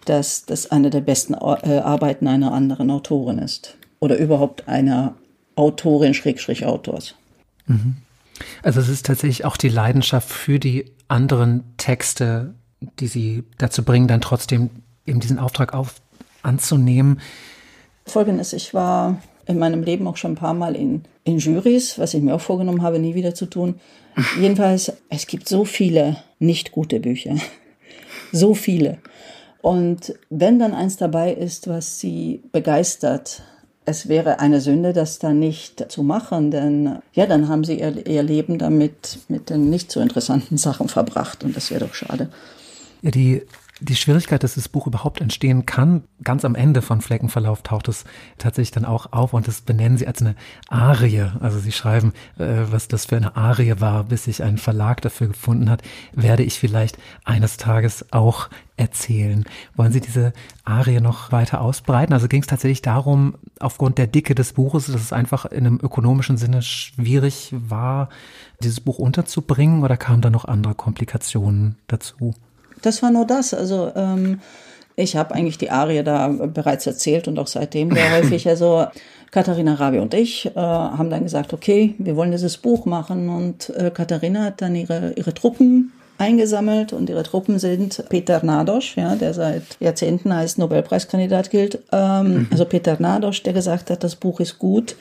dass 0.06 0.46
das 0.46 0.72
eine 0.72 0.90
der 0.90 1.02
besten 1.02 1.34
äh, 1.34 1.38
Arbeiten 1.80 2.28
einer 2.28 2.54
anderen 2.54 2.90
Autorin 2.92 3.40
ist. 3.40 3.76
Oder 4.00 4.18
überhaupt 4.18 4.68
einer 4.68 5.16
Autorin, 5.56 6.14
Schrägstrich 6.14 6.66
Autors. 6.66 7.16
Mhm. 7.68 7.98
Also 8.64 8.80
es 8.80 8.90
ist 8.90 9.06
tatsächlich 9.06 9.46
auch 9.46 9.58
die 9.58 9.70
Leidenschaft 9.70 10.30
für 10.30 10.60
die 10.60 10.86
anderen 11.08 11.64
Texte, 11.78 12.54
die 13.00 13.08
sie 13.08 13.44
dazu 13.58 13.84
bringen, 13.84 14.08
dann 14.08 14.22
trotzdem 14.22 14.70
eben 15.06 15.20
diesen 15.20 15.40
Auftrag 15.40 15.74
auf 15.74 15.96
anzunehmen. 16.42 17.20
Folgendes, 18.06 18.54
ich 18.54 18.74
war 18.74 19.22
in 19.46 19.60
meinem 19.60 19.84
Leben 19.84 20.08
auch 20.08 20.18
schon 20.18 20.32
ein 20.32 20.36
paar 20.36 20.54
Mal 20.54 20.76
in, 20.76 21.04
in 21.24 21.38
Jurys, 21.38 22.00
was 22.00 22.14
ich 22.14 22.22
mir 22.22 22.34
auch 22.34 22.42
vorgenommen 22.42 22.82
habe, 22.82 23.00
nie 23.00 23.16
wieder 23.16 23.36
zu 23.36 23.46
tun. 23.46 23.80
Jedenfalls, 24.40 24.94
es 25.10 25.28
gibt 25.28 25.48
so 25.48 25.66
viele 25.66 26.18
nicht 26.40 26.72
gute 26.72 27.00
Bücher. 27.00 27.36
so 28.32 28.54
viele. 28.54 28.98
Und 29.62 30.16
wenn 30.30 30.60
dann 30.60 30.74
eins 30.74 30.98
dabei 30.98 31.34
ist, 31.34 31.68
was 31.68 32.00
sie 32.00 32.42
begeistert, 32.52 33.44
es 33.86 34.08
wäre 34.08 34.40
eine 34.40 34.62
Sünde, 34.62 34.94
das 34.94 35.20
dann 35.20 35.40
nicht 35.40 35.92
zu 35.92 36.04
machen, 36.04 36.52
denn 36.52 37.00
ja, 37.14 37.26
dann 37.26 37.48
haben 37.48 37.64
sie 37.64 37.80
ihr, 37.80 38.06
ihr 38.06 38.24
Leben 38.24 38.58
damit 38.58 39.20
mit 39.28 39.50
den 39.50 39.70
nicht 39.70 39.92
so 39.92 40.00
interessanten 40.00 40.58
Sachen 40.58 40.88
verbracht 40.88 41.44
und 41.44 41.56
das 41.56 41.72
wäre 41.72 41.86
doch 41.86 41.94
schade. 41.94 42.30
Die 43.02 43.42
die 43.82 43.96
Schwierigkeit, 43.96 44.44
dass 44.44 44.54
das 44.54 44.70
Buch 44.70 44.86
überhaupt 44.86 45.22
entstehen 45.22 45.66
kann, 45.66 46.04
ganz 46.24 46.46
am 46.46 46.54
Ende 46.54 46.84
von 46.84 47.02
Fleckenverlauf 47.02 47.64
taucht 47.64 47.88
es 47.88 48.06
tatsächlich 48.38 48.72
dann 48.72 48.86
auch 48.86 49.12
auf 49.12 49.34
und 49.34 49.48
das 49.48 49.62
benennen 49.62 49.98
sie 49.98 50.06
als 50.06 50.22
eine 50.22 50.36
Arie. 50.70 51.32
Also 51.40 51.58
sie 51.58 51.72
schreiben, 51.72 52.14
äh, 52.38 52.66
was 52.70 52.88
das 52.88 53.06
für 53.06 53.18
eine 53.18 53.36
Arie 53.36 53.74
war, 53.80 54.04
bis 54.04 54.26
sich 54.26 54.44
ein 54.44 54.60
Verlag 54.60 55.02
dafür 55.02 55.28
gefunden 55.30 55.70
hat, 55.70 55.82
werde 56.14 56.44
ich 56.44 56.60
vielleicht 56.60 57.00
eines 57.26 57.58
Tages 57.58 58.06
auch 58.12 58.50
erzählen. 58.78 59.46
Wollen 59.76 59.92
Sie 59.92 60.02
diese 60.02 60.34
Arie 60.64 61.02
noch 61.02 61.32
weiter 61.32 61.62
ausbreiten? 61.62 62.14
Also 62.14 62.28
ging 62.28 62.42
es 62.42 62.48
tatsächlich 62.48 62.84
darum, 62.84 63.36
aufgrund 63.60 63.98
der 63.98 64.08
Dicke 64.08 64.36
des 64.36 64.54
Buches, 64.54 64.88
dass 64.88 65.02
es 65.02 65.14
einfach 65.14 65.46
in 65.46 65.66
einem 65.66 65.80
ökonomischen 65.82 66.38
Sinne 66.38 66.62
schwierig 66.62 67.54
war, 67.54 68.10
dieses 68.62 68.80
Buch 68.80 69.00
unterzubringen 69.00 69.84
oder 69.84 69.98
kamen 69.98 70.22
da 70.22 70.30
noch 70.30 70.46
andere 70.46 70.76
Komplikationen 70.76 71.78
dazu? 71.88 72.36
Das 72.82 73.02
war 73.04 73.12
nur 73.12 73.26
das. 73.26 73.54
Also 73.54 73.92
ähm, 73.96 74.40
ich 74.96 75.16
habe 75.16 75.34
eigentlich 75.34 75.58
die 75.58 75.72
Arie 75.72 76.04
da 76.04 76.28
bereits 76.28 76.86
erzählt 76.88 77.28
und 77.28 77.40
auch 77.40 77.48
seitdem 77.48 77.92
sehr 77.92 78.12
häufig. 78.18 78.48
Also 78.48 78.86
Katharina 79.32 79.76
Rabi 79.76 80.00
und 80.00 80.14
ich 80.14 80.46
äh, 80.46 80.60
haben 80.60 81.10
dann 81.10 81.24
gesagt, 81.24 81.54
okay, 81.54 81.96
wir 81.98 82.16
wollen 82.16 82.32
dieses 82.32 82.58
Buch 82.58 82.86
machen. 82.86 83.30
Und 83.30 83.70
äh, 83.72 83.92
Katharina 83.92 84.44
hat 84.44 84.62
dann 84.62 84.76
ihre, 84.76 85.14
ihre 85.14 85.34
Truppen 85.34 85.94
eingesammelt 86.18 86.94
und 86.94 87.10
ihre 87.10 87.24
Truppen 87.24 87.58
sind 87.58 88.04
Peter 88.10 88.46
Nadosch, 88.46 88.96
ja, 88.96 89.16
der 89.16 89.34
seit 89.34 89.64
Jahrzehnten 89.80 90.32
als 90.32 90.58
Nobelpreiskandidat 90.58 91.50
gilt. 91.50 91.80
Ähm, 91.92 92.34
mhm. 92.34 92.48
Also 92.52 92.66
Peter 92.66 92.98
Nadosch, 93.00 93.42
der 93.42 93.54
gesagt 93.54 93.90
hat, 93.90 94.04
das 94.04 94.16
Buch 94.16 94.40
ist 94.40 94.60
gut 94.60 94.96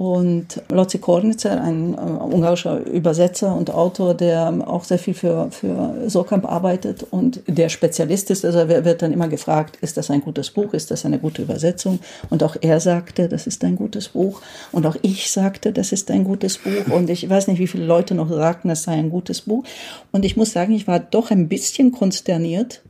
und 0.00 0.62
Lotzi 0.70 0.96
Kornitzer, 0.96 1.60
ein 1.60 1.92
äh, 1.92 1.98
ungarischer 1.98 2.86
Übersetzer 2.86 3.54
und 3.54 3.70
Autor, 3.70 4.14
der 4.14 4.50
auch 4.66 4.84
sehr 4.84 4.98
viel 4.98 5.12
für, 5.12 5.50
für 5.50 6.08
Sorkamp 6.08 6.50
arbeitet 6.50 7.06
und 7.10 7.42
der 7.46 7.68
Spezialist 7.68 8.30
ist. 8.30 8.46
Also 8.46 8.60
er 8.60 8.86
wird 8.86 9.02
dann 9.02 9.12
immer 9.12 9.28
gefragt, 9.28 9.76
ist 9.82 9.98
das 9.98 10.10
ein 10.10 10.22
gutes 10.22 10.52
Buch, 10.52 10.72
ist 10.72 10.90
das 10.90 11.04
eine 11.04 11.18
gute 11.18 11.42
Übersetzung? 11.42 11.98
Und 12.30 12.42
auch 12.42 12.56
er 12.62 12.80
sagte, 12.80 13.28
das 13.28 13.46
ist 13.46 13.62
ein 13.62 13.76
gutes 13.76 14.08
Buch. 14.08 14.40
Und 14.72 14.86
auch 14.86 14.96
ich 15.02 15.30
sagte, 15.30 15.70
das 15.70 15.92
ist 15.92 16.10
ein 16.10 16.24
gutes 16.24 16.56
Buch. 16.56 16.88
Und 16.90 17.10
ich 17.10 17.28
weiß 17.28 17.48
nicht, 17.48 17.58
wie 17.58 17.66
viele 17.66 17.84
Leute 17.84 18.14
noch 18.14 18.30
sagten, 18.30 18.68
das 18.68 18.84
sei 18.84 18.92
ein 18.92 19.10
gutes 19.10 19.42
Buch. 19.42 19.64
Und 20.12 20.24
ich 20.24 20.34
muss 20.34 20.52
sagen, 20.52 20.72
ich 20.72 20.86
war 20.86 20.98
doch 20.98 21.30
ein 21.30 21.46
bisschen 21.46 21.92
konsterniert, 21.92 22.80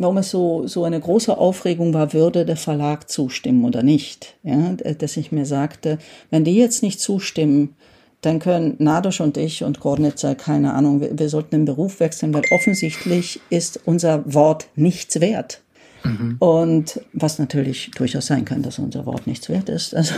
warum 0.00 0.16
es 0.18 0.30
so, 0.30 0.66
so 0.66 0.84
eine 0.84 0.98
große 0.98 1.36
Aufregung 1.36 1.92
war, 1.94 2.12
würde 2.12 2.44
der 2.44 2.56
Verlag 2.56 3.10
zustimmen 3.10 3.64
oder 3.64 3.82
nicht. 3.82 4.34
Ja, 4.42 4.72
dass 4.72 5.16
ich 5.16 5.30
mir 5.30 5.46
sagte, 5.46 5.98
wenn 6.30 6.44
die 6.44 6.56
jetzt 6.56 6.82
nicht 6.82 7.00
zustimmen, 7.00 7.76
dann 8.22 8.38
können 8.38 8.76
Nadosch 8.78 9.20
und 9.20 9.36
ich 9.36 9.62
und 9.64 9.80
Gornitzer, 9.80 10.34
keine 10.34 10.74
Ahnung, 10.74 11.00
wir, 11.00 11.18
wir 11.18 11.28
sollten 11.28 11.50
den 11.50 11.64
Beruf 11.64 12.00
wechseln, 12.00 12.34
weil 12.34 12.42
offensichtlich 12.50 13.40
ist 13.50 13.80
unser 13.84 14.32
Wort 14.32 14.68
nichts 14.74 15.20
wert. 15.20 15.60
Mhm. 16.04 16.36
Und 16.38 17.00
was 17.12 17.38
natürlich 17.38 17.90
durchaus 17.94 18.26
sein 18.26 18.44
kann, 18.44 18.62
dass 18.62 18.78
unser 18.78 19.06
Wort 19.06 19.26
nichts 19.26 19.48
wert 19.48 19.68
ist. 19.68 19.94
Also, 19.94 20.14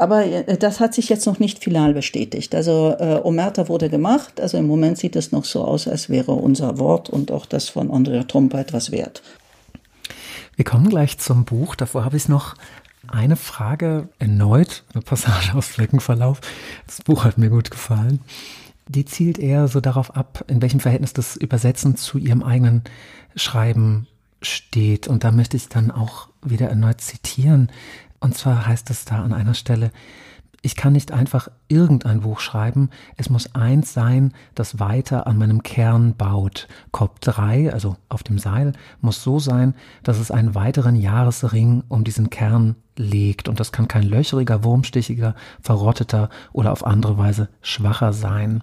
aber 0.00 0.24
äh, 0.24 0.56
das 0.56 0.80
hat 0.80 0.94
sich 0.94 1.08
jetzt 1.08 1.26
noch 1.26 1.38
nicht 1.38 1.62
final 1.62 1.94
bestätigt. 1.94 2.54
Also 2.54 2.96
äh, 2.98 3.20
Omerta 3.22 3.68
wurde 3.68 3.90
gemacht. 3.90 4.40
Also 4.40 4.56
im 4.56 4.66
Moment 4.66 4.98
sieht 4.98 5.14
es 5.16 5.32
noch 5.32 5.44
so 5.44 5.64
aus, 5.64 5.86
als 5.86 6.08
wäre 6.08 6.32
unser 6.32 6.78
Wort 6.78 7.10
und 7.10 7.30
auch 7.30 7.46
das 7.46 7.68
von 7.68 7.90
Andrea 7.90 8.24
Trompa 8.24 8.58
etwas 8.58 8.90
wert. 8.90 9.22
Wir 10.56 10.64
kommen 10.64 10.88
gleich 10.88 11.18
zum 11.18 11.44
Buch. 11.44 11.74
Davor 11.74 12.04
habe 12.04 12.16
ich 12.16 12.28
noch 12.28 12.54
eine 13.08 13.36
Frage 13.36 14.08
erneut, 14.18 14.84
eine 14.94 15.02
Passage 15.02 15.54
aus 15.54 15.66
Fleckenverlauf. 15.66 16.40
Das 16.86 17.02
Buch 17.02 17.24
hat 17.24 17.38
mir 17.38 17.50
gut 17.50 17.70
gefallen. 17.70 18.20
Die 18.88 19.04
zielt 19.04 19.38
eher 19.38 19.68
so 19.68 19.80
darauf 19.80 20.16
ab, 20.16 20.44
in 20.48 20.62
welchem 20.62 20.80
Verhältnis 20.80 21.12
das 21.12 21.36
Übersetzen 21.36 21.96
zu 21.96 22.18
ihrem 22.18 22.42
eigenen 22.42 22.82
Schreiben 23.36 24.06
steht. 24.42 25.08
Und 25.08 25.24
da 25.24 25.30
möchte 25.30 25.56
ich 25.56 25.68
dann 25.68 25.90
auch 25.90 26.28
wieder 26.42 26.68
erneut 26.68 27.00
zitieren. 27.00 27.70
Und 28.20 28.36
zwar 28.36 28.66
heißt 28.66 28.90
es 28.90 29.04
da 29.04 29.22
an 29.22 29.32
einer 29.32 29.54
Stelle, 29.54 29.90
ich 30.62 30.76
kann 30.76 30.92
nicht 30.92 31.10
einfach 31.10 31.48
irgendein 31.70 32.20
Buch 32.20 32.40
schreiben, 32.40 32.90
es 33.16 33.30
muss 33.30 33.54
eins 33.54 33.94
sein, 33.94 34.32
das 34.54 34.80
weiter 34.80 35.26
an 35.26 35.38
meinem 35.38 35.62
Kern 35.62 36.14
baut. 36.16 36.68
Kop 36.90 37.20
3, 37.20 37.72
also 37.72 37.96
auf 38.08 38.22
dem 38.22 38.38
Seil, 38.38 38.72
muss 39.00 39.22
so 39.22 39.38
sein, 39.38 39.74
dass 40.02 40.18
es 40.18 40.30
einen 40.30 40.54
weiteren 40.54 40.96
Jahresring 40.96 41.84
um 41.88 42.04
diesen 42.04 42.30
Kern 42.30 42.76
legt. 43.00 43.48
Und 43.48 43.58
das 43.58 43.72
kann 43.72 43.88
kein 43.88 44.02
löcheriger, 44.02 44.62
wurmstichiger, 44.62 45.34
verrotteter 45.60 46.28
oder 46.52 46.72
auf 46.72 46.86
andere 46.86 47.18
Weise 47.18 47.48
schwacher 47.62 48.12
sein. 48.12 48.62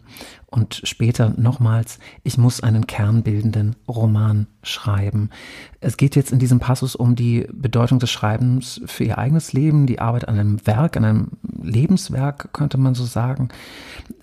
Und 0.50 0.82
später 0.86 1.34
nochmals, 1.36 2.00
ich 2.24 2.38
muss 2.38 2.62
einen 2.62 2.88
kernbildenden 2.88 3.76
Roman 3.88 4.48
schreiben. 4.64 5.30
Es 5.82 5.98
geht 5.98 6.16
jetzt 6.16 6.32
in 6.32 6.40
diesem 6.40 6.60
Passus 6.60 6.96
um 6.96 7.16
die 7.16 7.48
Bedeutung 7.52 8.00
des 8.00 8.12
Schreibens 8.12 8.80
für 8.86 9.04
ihr 9.04 9.18
eigenes 9.18 9.52
Leben, 9.52 9.88
die 9.88 10.00
Arbeit 10.00 10.28
an 10.28 10.40
einem 10.40 10.66
Werk, 10.66 10.96
an 10.96 11.04
einem 11.04 11.32
Lebenswerk, 11.62 12.54
könnte 12.54 12.78
man 12.78 12.96
so 12.98 13.06
sagen. 13.06 13.50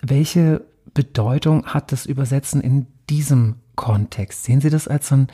Welche 0.01 0.61
Bedeutung 0.93 1.65
hat 1.65 1.91
das 1.91 2.05
Übersetzen 2.05 2.61
in 2.61 2.87
diesem 3.09 3.55
Kontext? 3.75 4.43
Sehen 4.43 4.61
Sie 4.61 4.69
das 4.69 4.87
als 4.87 5.11
einen 5.11 5.27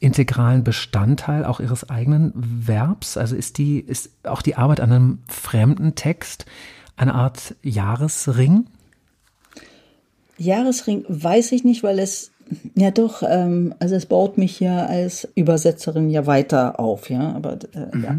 integralen 0.00 0.64
Bestandteil 0.64 1.44
auch 1.44 1.60
Ihres 1.60 1.88
eigenen 1.88 2.32
Verbs? 2.34 3.16
Also 3.16 3.36
ist 3.36 3.58
die, 3.58 3.80
ist 3.80 4.10
auch 4.24 4.42
die 4.42 4.56
Arbeit 4.56 4.80
an 4.80 4.92
einem 4.92 5.18
fremden 5.28 5.94
Text 5.94 6.46
eine 6.96 7.14
Art 7.14 7.56
Jahresring? 7.62 8.66
Jahresring 10.36 11.04
weiß 11.08 11.52
ich 11.52 11.64
nicht, 11.64 11.82
weil 11.82 11.98
es 11.98 12.30
ja 12.74 12.90
doch, 12.90 13.22
ähm, 13.28 13.74
also 13.78 13.94
es 13.94 14.06
baut 14.06 14.38
mich 14.38 14.60
ja 14.60 14.86
als 14.86 15.28
Übersetzerin 15.34 16.08
ja 16.10 16.26
weiter 16.26 16.80
auf, 16.80 17.10
ja, 17.10 17.32
aber 17.32 17.58
äh, 17.74 17.96
mhm. 17.96 18.04
ja. 18.04 18.18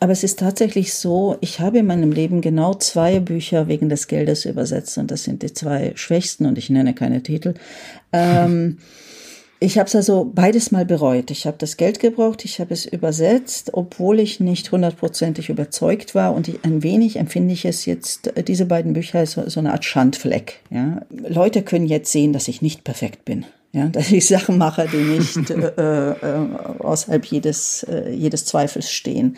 Aber 0.00 0.12
es 0.12 0.24
ist 0.24 0.38
tatsächlich 0.38 0.94
so, 0.94 1.36
ich 1.42 1.60
habe 1.60 1.78
in 1.78 1.86
meinem 1.86 2.10
Leben 2.10 2.40
genau 2.40 2.72
zwei 2.72 3.20
Bücher 3.20 3.68
wegen 3.68 3.90
des 3.90 4.08
Geldes 4.08 4.46
übersetzt 4.46 4.96
und 4.96 5.10
das 5.10 5.24
sind 5.24 5.42
die 5.42 5.52
zwei 5.52 5.92
schwächsten 5.94 6.46
und 6.46 6.56
ich 6.56 6.70
nenne 6.70 6.94
keine 6.94 7.22
Titel. 7.22 7.52
Ähm, 8.10 8.78
ich 9.60 9.78
habe 9.78 9.88
es 9.88 9.94
also 9.94 10.30
beides 10.34 10.70
mal 10.70 10.86
bereut. 10.86 11.30
Ich 11.30 11.46
habe 11.46 11.58
das 11.58 11.76
Geld 11.76 12.00
gebraucht, 12.00 12.46
ich 12.46 12.60
habe 12.60 12.72
es 12.72 12.86
übersetzt, 12.86 13.74
obwohl 13.74 14.20
ich 14.20 14.40
nicht 14.40 14.72
hundertprozentig 14.72 15.50
überzeugt 15.50 16.14
war. 16.14 16.34
Und 16.34 16.48
ich, 16.48 16.64
ein 16.64 16.82
wenig 16.82 17.16
empfinde 17.16 17.52
ich 17.52 17.66
es 17.66 17.84
jetzt, 17.84 18.34
äh, 18.38 18.42
diese 18.42 18.64
beiden 18.64 18.94
Bücher 18.94 19.18
als 19.18 19.32
so, 19.32 19.46
so 19.50 19.60
eine 19.60 19.72
Art 19.72 19.84
Schandfleck. 19.84 20.60
Ja? 20.70 21.02
Leute 21.10 21.60
können 21.60 21.86
jetzt 21.86 22.10
sehen, 22.10 22.32
dass 22.32 22.48
ich 22.48 22.62
nicht 22.62 22.84
perfekt 22.84 23.26
bin. 23.26 23.44
Ja, 23.72 23.86
dass 23.92 24.10
ich 24.10 24.26
Sachen 24.26 24.58
mache, 24.58 24.88
die 24.90 24.96
nicht 24.96 25.50
äh, 25.50 26.10
äh, 26.10 26.14
außerhalb 26.78 27.24
jedes, 27.26 27.82
äh, 27.84 28.10
jedes 28.10 28.46
Zweifels 28.46 28.90
stehen. 28.90 29.36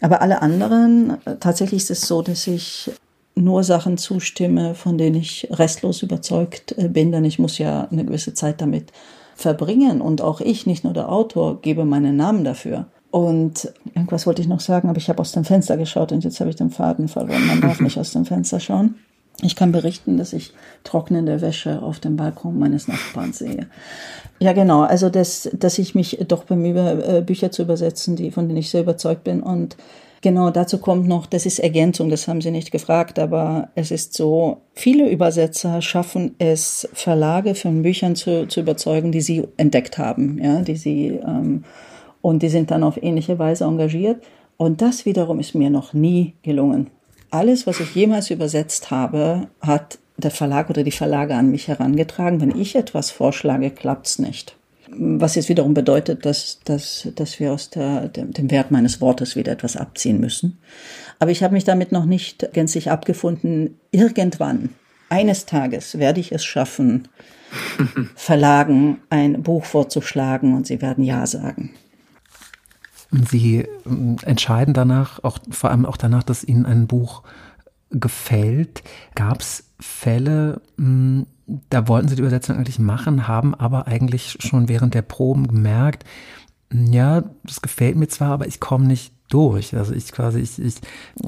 Aber 0.00 0.20
alle 0.22 0.42
anderen, 0.42 1.18
äh, 1.24 1.36
tatsächlich 1.40 1.82
ist 1.82 1.90
es 1.90 2.00
so, 2.02 2.22
dass 2.22 2.46
ich 2.46 2.90
nur 3.34 3.64
Sachen 3.64 3.98
zustimme, 3.98 4.74
von 4.74 4.98
denen 4.98 5.16
ich 5.16 5.48
restlos 5.50 6.02
überzeugt 6.02 6.76
äh, 6.78 6.88
bin, 6.88 7.12
denn 7.12 7.24
ich 7.24 7.38
muss 7.38 7.58
ja 7.58 7.88
eine 7.90 8.04
gewisse 8.04 8.34
Zeit 8.34 8.60
damit 8.60 8.92
verbringen. 9.34 10.00
Und 10.00 10.22
auch 10.22 10.40
ich, 10.40 10.66
nicht 10.66 10.84
nur 10.84 10.92
der 10.92 11.10
Autor, 11.10 11.60
gebe 11.60 11.84
meinen 11.84 12.16
Namen 12.16 12.44
dafür. 12.44 12.86
Und 13.10 13.72
irgendwas 13.94 14.26
wollte 14.26 14.42
ich 14.42 14.48
noch 14.48 14.60
sagen, 14.60 14.88
aber 14.88 14.98
ich 14.98 15.08
habe 15.08 15.20
aus 15.20 15.32
dem 15.32 15.44
Fenster 15.44 15.76
geschaut 15.76 16.12
und 16.12 16.24
jetzt 16.24 16.40
habe 16.40 16.50
ich 16.50 16.56
den 16.56 16.70
Faden 16.70 17.08
verloren. 17.08 17.46
Man 17.46 17.60
darf 17.60 17.80
nicht 17.80 17.98
aus 17.98 18.12
dem 18.12 18.24
Fenster 18.24 18.60
schauen. 18.60 18.96
Ich 19.42 19.54
kann 19.54 19.70
berichten, 19.70 20.16
dass 20.16 20.32
ich 20.32 20.52
trocknende 20.82 21.40
Wäsche 21.40 21.82
auf 21.82 21.98
dem 21.98 22.16
Balkon 22.16 22.58
meines 22.58 22.88
Nachbarn 22.88 23.32
sehe. 23.32 23.66
Ja, 24.38 24.52
genau. 24.52 24.82
Also, 24.82 25.10
dass, 25.10 25.50
dass 25.52 25.78
ich 25.78 25.94
mich 25.94 26.18
doch 26.26 26.44
bemühe, 26.44 27.18
äh, 27.18 27.20
Bücher 27.22 27.50
zu 27.50 27.62
übersetzen, 27.62 28.16
die, 28.16 28.30
von 28.30 28.48
denen 28.48 28.58
ich 28.58 28.70
sehr 28.70 28.82
überzeugt 28.82 29.24
bin. 29.24 29.42
Und 29.42 29.76
Genau, 30.22 30.50
dazu 30.50 30.78
kommt 30.78 31.06
noch, 31.06 31.26
das 31.26 31.46
ist 31.46 31.58
Ergänzung, 31.58 32.08
das 32.08 32.26
haben 32.26 32.40
Sie 32.40 32.50
nicht 32.50 32.72
gefragt, 32.72 33.18
aber 33.18 33.68
es 33.74 33.92
ist 33.92 34.14
so, 34.14 34.62
viele 34.72 35.08
Übersetzer 35.08 35.82
schaffen 35.82 36.34
es, 36.38 36.88
Verlage 36.94 37.54
von 37.54 37.82
Büchern 37.82 38.16
zu, 38.16 38.48
zu 38.48 38.60
überzeugen, 38.60 39.12
die 39.12 39.20
sie 39.20 39.44
entdeckt 39.56 39.98
haben, 39.98 40.40
ja, 40.42 40.62
die 40.62 40.74
sie, 40.74 41.20
ähm, 41.24 41.64
und 42.22 42.42
die 42.42 42.48
sind 42.48 42.70
dann 42.72 42.82
auf 42.82 43.00
ähnliche 43.00 43.38
Weise 43.38 43.64
engagiert. 43.64 44.20
Und 44.56 44.82
das 44.82 45.04
wiederum 45.04 45.38
ist 45.38 45.54
mir 45.54 45.70
noch 45.70 45.92
nie 45.92 46.34
gelungen. 46.42 46.90
Alles, 47.30 47.66
was 47.66 47.80
ich 47.80 47.94
jemals 47.94 48.30
übersetzt 48.30 48.90
habe, 48.90 49.48
hat 49.60 49.98
der 50.16 50.30
Verlag 50.30 50.70
oder 50.70 50.82
die 50.82 50.92
Verlage 50.92 51.34
an 51.34 51.50
mich 51.50 51.68
herangetragen. 51.68 52.40
Wenn 52.40 52.58
ich 52.58 52.76
etwas 52.76 53.10
vorschlage, 53.10 53.70
klappt's 53.70 54.18
nicht. 54.18 54.56
Was 54.88 55.34
jetzt 55.34 55.48
wiederum 55.48 55.74
bedeutet, 55.74 56.24
dass, 56.24 56.60
dass, 56.64 57.08
dass 57.16 57.40
wir 57.40 57.52
aus 57.52 57.70
der, 57.70 58.08
dem, 58.08 58.32
dem 58.32 58.50
Wert 58.50 58.70
meines 58.70 59.00
Wortes 59.00 59.34
wieder 59.34 59.52
etwas 59.52 59.76
abziehen 59.76 60.20
müssen. 60.20 60.58
Aber 61.18 61.30
ich 61.30 61.42
habe 61.42 61.54
mich 61.54 61.64
damit 61.64 61.92
noch 61.92 62.04
nicht 62.04 62.52
gänzlich 62.52 62.90
abgefunden. 62.90 63.78
Irgendwann, 63.90 64.70
eines 65.08 65.44
Tages, 65.44 65.98
werde 65.98 66.20
ich 66.20 66.32
es 66.32 66.44
schaffen, 66.44 67.08
Verlagen 68.14 68.98
ein 69.10 69.42
Buch 69.42 69.64
vorzuschlagen 69.64 70.54
und 70.54 70.66
sie 70.66 70.80
werden 70.80 71.04
Ja 71.04 71.26
sagen. 71.26 71.74
Sie 73.24 73.66
ähm, 73.86 74.16
entscheiden 74.22 74.74
danach, 74.74 75.22
auch 75.24 75.38
vor 75.50 75.70
allem 75.70 75.86
auch 75.86 75.96
danach, 75.96 76.22
dass 76.22 76.44
Ihnen 76.44 76.66
ein 76.66 76.86
Buch 76.86 77.22
gefällt. 77.90 78.82
Gab 79.14 79.40
es 79.40 79.70
Fälle, 79.78 80.60
hm, 80.76 81.26
da 81.70 81.88
wollten 81.88 82.08
Sie 82.08 82.16
die 82.16 82.22
Übersetzung 82.22 82.56
eigentlich 82.56 82.78
machen, 82.78 83.28
haben 83.28 83.54
aber 83.54 83.86
eigentlich 83.86 84.38
schon 84.40 84.68
während 84.68 84.94
der 84.94 85.02
Proben 85.02 85.48
gemerkt, 85.48 86.04
hm, 86.70 86.92
ja, 86.92 87.24
das 87.44 87.62
gefällt 87.62 87.96
mir 87.96 88.08
zwar, 88.08 88.30
aber 88.30 88.46
ich 88.46 88.60
komme 88.60 88.86
nicht 88.86 89.12
durch. 89.28 89.74
Also 89.76 89.92
ich 89.92 90.12
quasi, 90.12 90.40
ich, 90.40 90.58
ich 90.58 90.74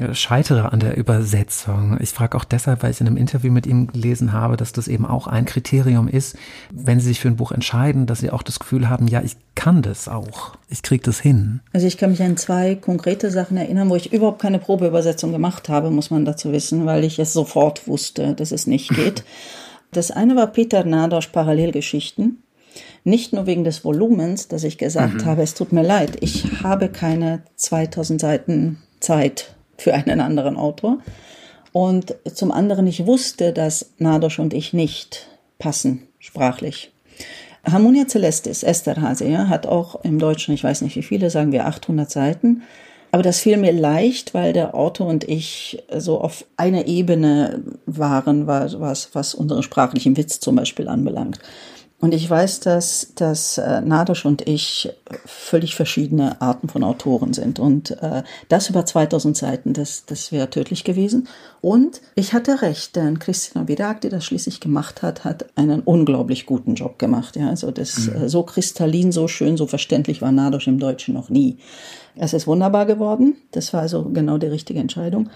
äh, 0.01 0.15
scheitere 0.15 0.73
an 0.73 0.81
der 0.81 0.97
Übersetzung. 0.97 1.99
Ich 2.01 2.11
frage 2.11 2.37
auch 2.37 2.45
deshalb, 2.45 2.83
weil 2.83 2.91
ich 2.91 3.01
in 3.01 3.07
einem 3.07 3.17
Interview 3.17 3.53
mit 3.53 3.67
ihm 3.67 3.89
gelesen 3.89 4.33
habe, 4.33 4.57
dass 4.57 4.73
das 4.73 4.89
eben 4.89 5.07
auch 5.07 5.27
ein 5.27 5.45
Kriterium 5.45 6.09
ist, 6.09 6.37
wenn 6.71 7.01
sie 7.01 7.09
sich 7.09 7.21
für 7.21 7.29
ein 7.29 7.37
Buch 7.37 7.53
entscheiden, 7.53 8.07
dass 8.07 8.21
sie 8.21 8.31
auch 8.31 8.43
das 8.43 8.59
Gefühl 8.59 8.89
haben, 8.89 9.09
ja, 9.09 9.23
ich 9.23 9.37
kann 9.55 9.83
das 9.83 10.09
auch. 10.09 10.57
Ich 10.69 10.83
kriege 10.83 11.03
das 11.03 11.21
hin. 11.21 11.61
Also 11.73 11.87
ich 11.87 11.99
kann 11.99 12.11
mich 12.11 12.23
an 12.23 12.37
zwei 12.37 12.77
konkrete 12.77 13.31
Sachen 13.31 13.57
erinnern, 13.57 13.91
wo 13.91 13.97
ich 13.97 14.13
überhaupt 14.13 14.41
keine 14.41 14.59
Probeübersetzung 14.59 15.33
gemacht 15.33 15.69
habe, 15.69 15.91
muss 15.91 16.11
man 16.11 16.25
dazu 16.25 16.53
wissen, 16.53 16.87
weil 16.87 17.05
ich 17.05 17.19
es 17.19 17.33
sofort 17.33 17.89
wusste, 17.89 18.35
dass 18.35 18.53
es 18.53 18.67
nicht 18.67 18.91
geht. 18.91 19.25
Das 19.91 20.11
eine 20.11 20.37
war 20.37 20.49
Peter 20.49 20.85
Nadosch 20.85 21.29
Parallelgeschichten. 21.29 22.43
Nicht 23.05 23.33
nur 23.33 23.47
wegen 23.47 23.65
des 23.65 23.85
Volumens, 23.85 24.49
dass 24.49 24.65
ich 24.65 24.79
gesagt 24.79 25.23
mhm. 25.23 25.25
habe, 25.25 25.43
es 25.43 25.55
tut 25.55 25.73
mir 25.73 25.83
leid, 25.83 26.19
ich 26.21 26.63
habe 26.63 26.89
keine 26.89 27.43
2000 27.57 28.21
Seiten 28.21 28.79
Zeit 29.01 29.55
für 29.77 29.95
einen 29.95 30.21
anderen 30.21 30.57
Autor. 30.57 30.99
Und 31.73 32.17
zum 32.33 32.51
anderen, 32.51 32.87
ich 32.87 33.07
wusste, 33.07 33.53
dass 33.53 33.91
Nadosch 33.99 34.39
und 34.39 34.55
ich 34.55 34.73
nicht 34.73 35.29
passen, 35.59 36.09
sprachlich. 36.19 36.93
Harmonia 37.65 38.07
Celestis, 38.07 38.63
Esterhazy, 38.63 39.31
ja, 39.31 39.49
hat 39.49 39.67
auch 39.67 40.03
im 40.05 40.19
Deutschen, 40.19 40.55
ich 40.55 40.65
weiß 40.65 40.83
nicht 40.83 40.97
wie 40.97 41.03
viele, 41.03 41.31
sagen 41.31 41.53
wir 41.53 41.67
800 41.67 42.11
Seiten. 42.11 42.63
Aber 43.11 43.23
das 43.23 43.41
fiel 43.41 43.57
mir 43.57 43.73
leicht, 43.73 44.35
weil 44.35 44.53
der 44.53 44.75
Autor 44.75 45.07
und 45.07 45.25
ich 45.25 45.83
so 45.97 46.21
auf 46.21 46.45
einer 46.57 46.87
Ebene 46.87 47.63
waren, 47.87 48.47
was, 48.47 49.15
was 49.15 49.35
unseren 49.35 49.63
sprachlichen 49.63 50.17
Witz 50.17 50.41
zum 50.41 50.57
Beispiel 50.57 50.89
anbelangt. 50.89 51.39
Und 52.01 52.15
ich 52.15 52.31
weiß, 52.31 52.61
dass, 52.61 53.13
dass 53.17 53.59
äh, 53.59 53.81
Nadosch 53.81 54.25
und 54.25 54.47
ich 54.47 54.89
völlig 55.27 55.75
verschiedene 55.75 56.41
Arten 56.41 56.69
von 56.69 56.85
Autoren 56.85 57.33
sind. 57.33 57.59
Und 57.59 57.91
äh, 58.03 58.23
das 58.49 58.71
über 58.71 58.87
2000 58.87 59.37
Seiten, 59.37 59.73
das, 59.73 60.05
das 60.07 60.31
wäre 60.31 60.49
tödlich 60.49 60.85
gewesen. 60.85 61.27
Und 61.61 62.01
ich 62.15 62.35
hatte 62.35 62.63
recht, 62.63 62.95
denn 62.95 63.19
Christina 63.19 63.67
Virak, 63.67 64.01
die 64.03 64.11
das 64.11 64.25
schließlich 64.25 64.61
gemacht 64.61 65.03
hat, 65.03 65.25
hat 65.25 65.47
einen 65.57 65.81
unglaublich 65.81 66.47
guten 66.47 66.77
Job 66.77 67.01
gemacht. 67.01 67.35
Ja, 67.35 67.49
also 67.49 67.73
das 67.73 68.07
mhm. 68.07 68.23
äh, 68.23 68.29
so 68.29 68.45
kristallin, 68.45 69.11
so 69.11 69.27
schön, 69.27 69.57
so 69.57 69.67
verständlich 69.67 70.23
war 70.23 70.31
Nadosch 70.31 70.69
im 70.69 70.79
Deutschen 70.79 71.15
noch 71.15 71.31
nie. 71.31 71.59
Es 72.15 72.33
ist 72.33 72.47
wunderbar 72.47 72.87
geworden. 72.87 73.37
Das 73.51 73.73
war 73.73 73.81
also 73.81 74.05
genau 74.05 74.39
die 74.39 74.47
richtige 74.47 74.79
Entscheidung. 74.79 75.31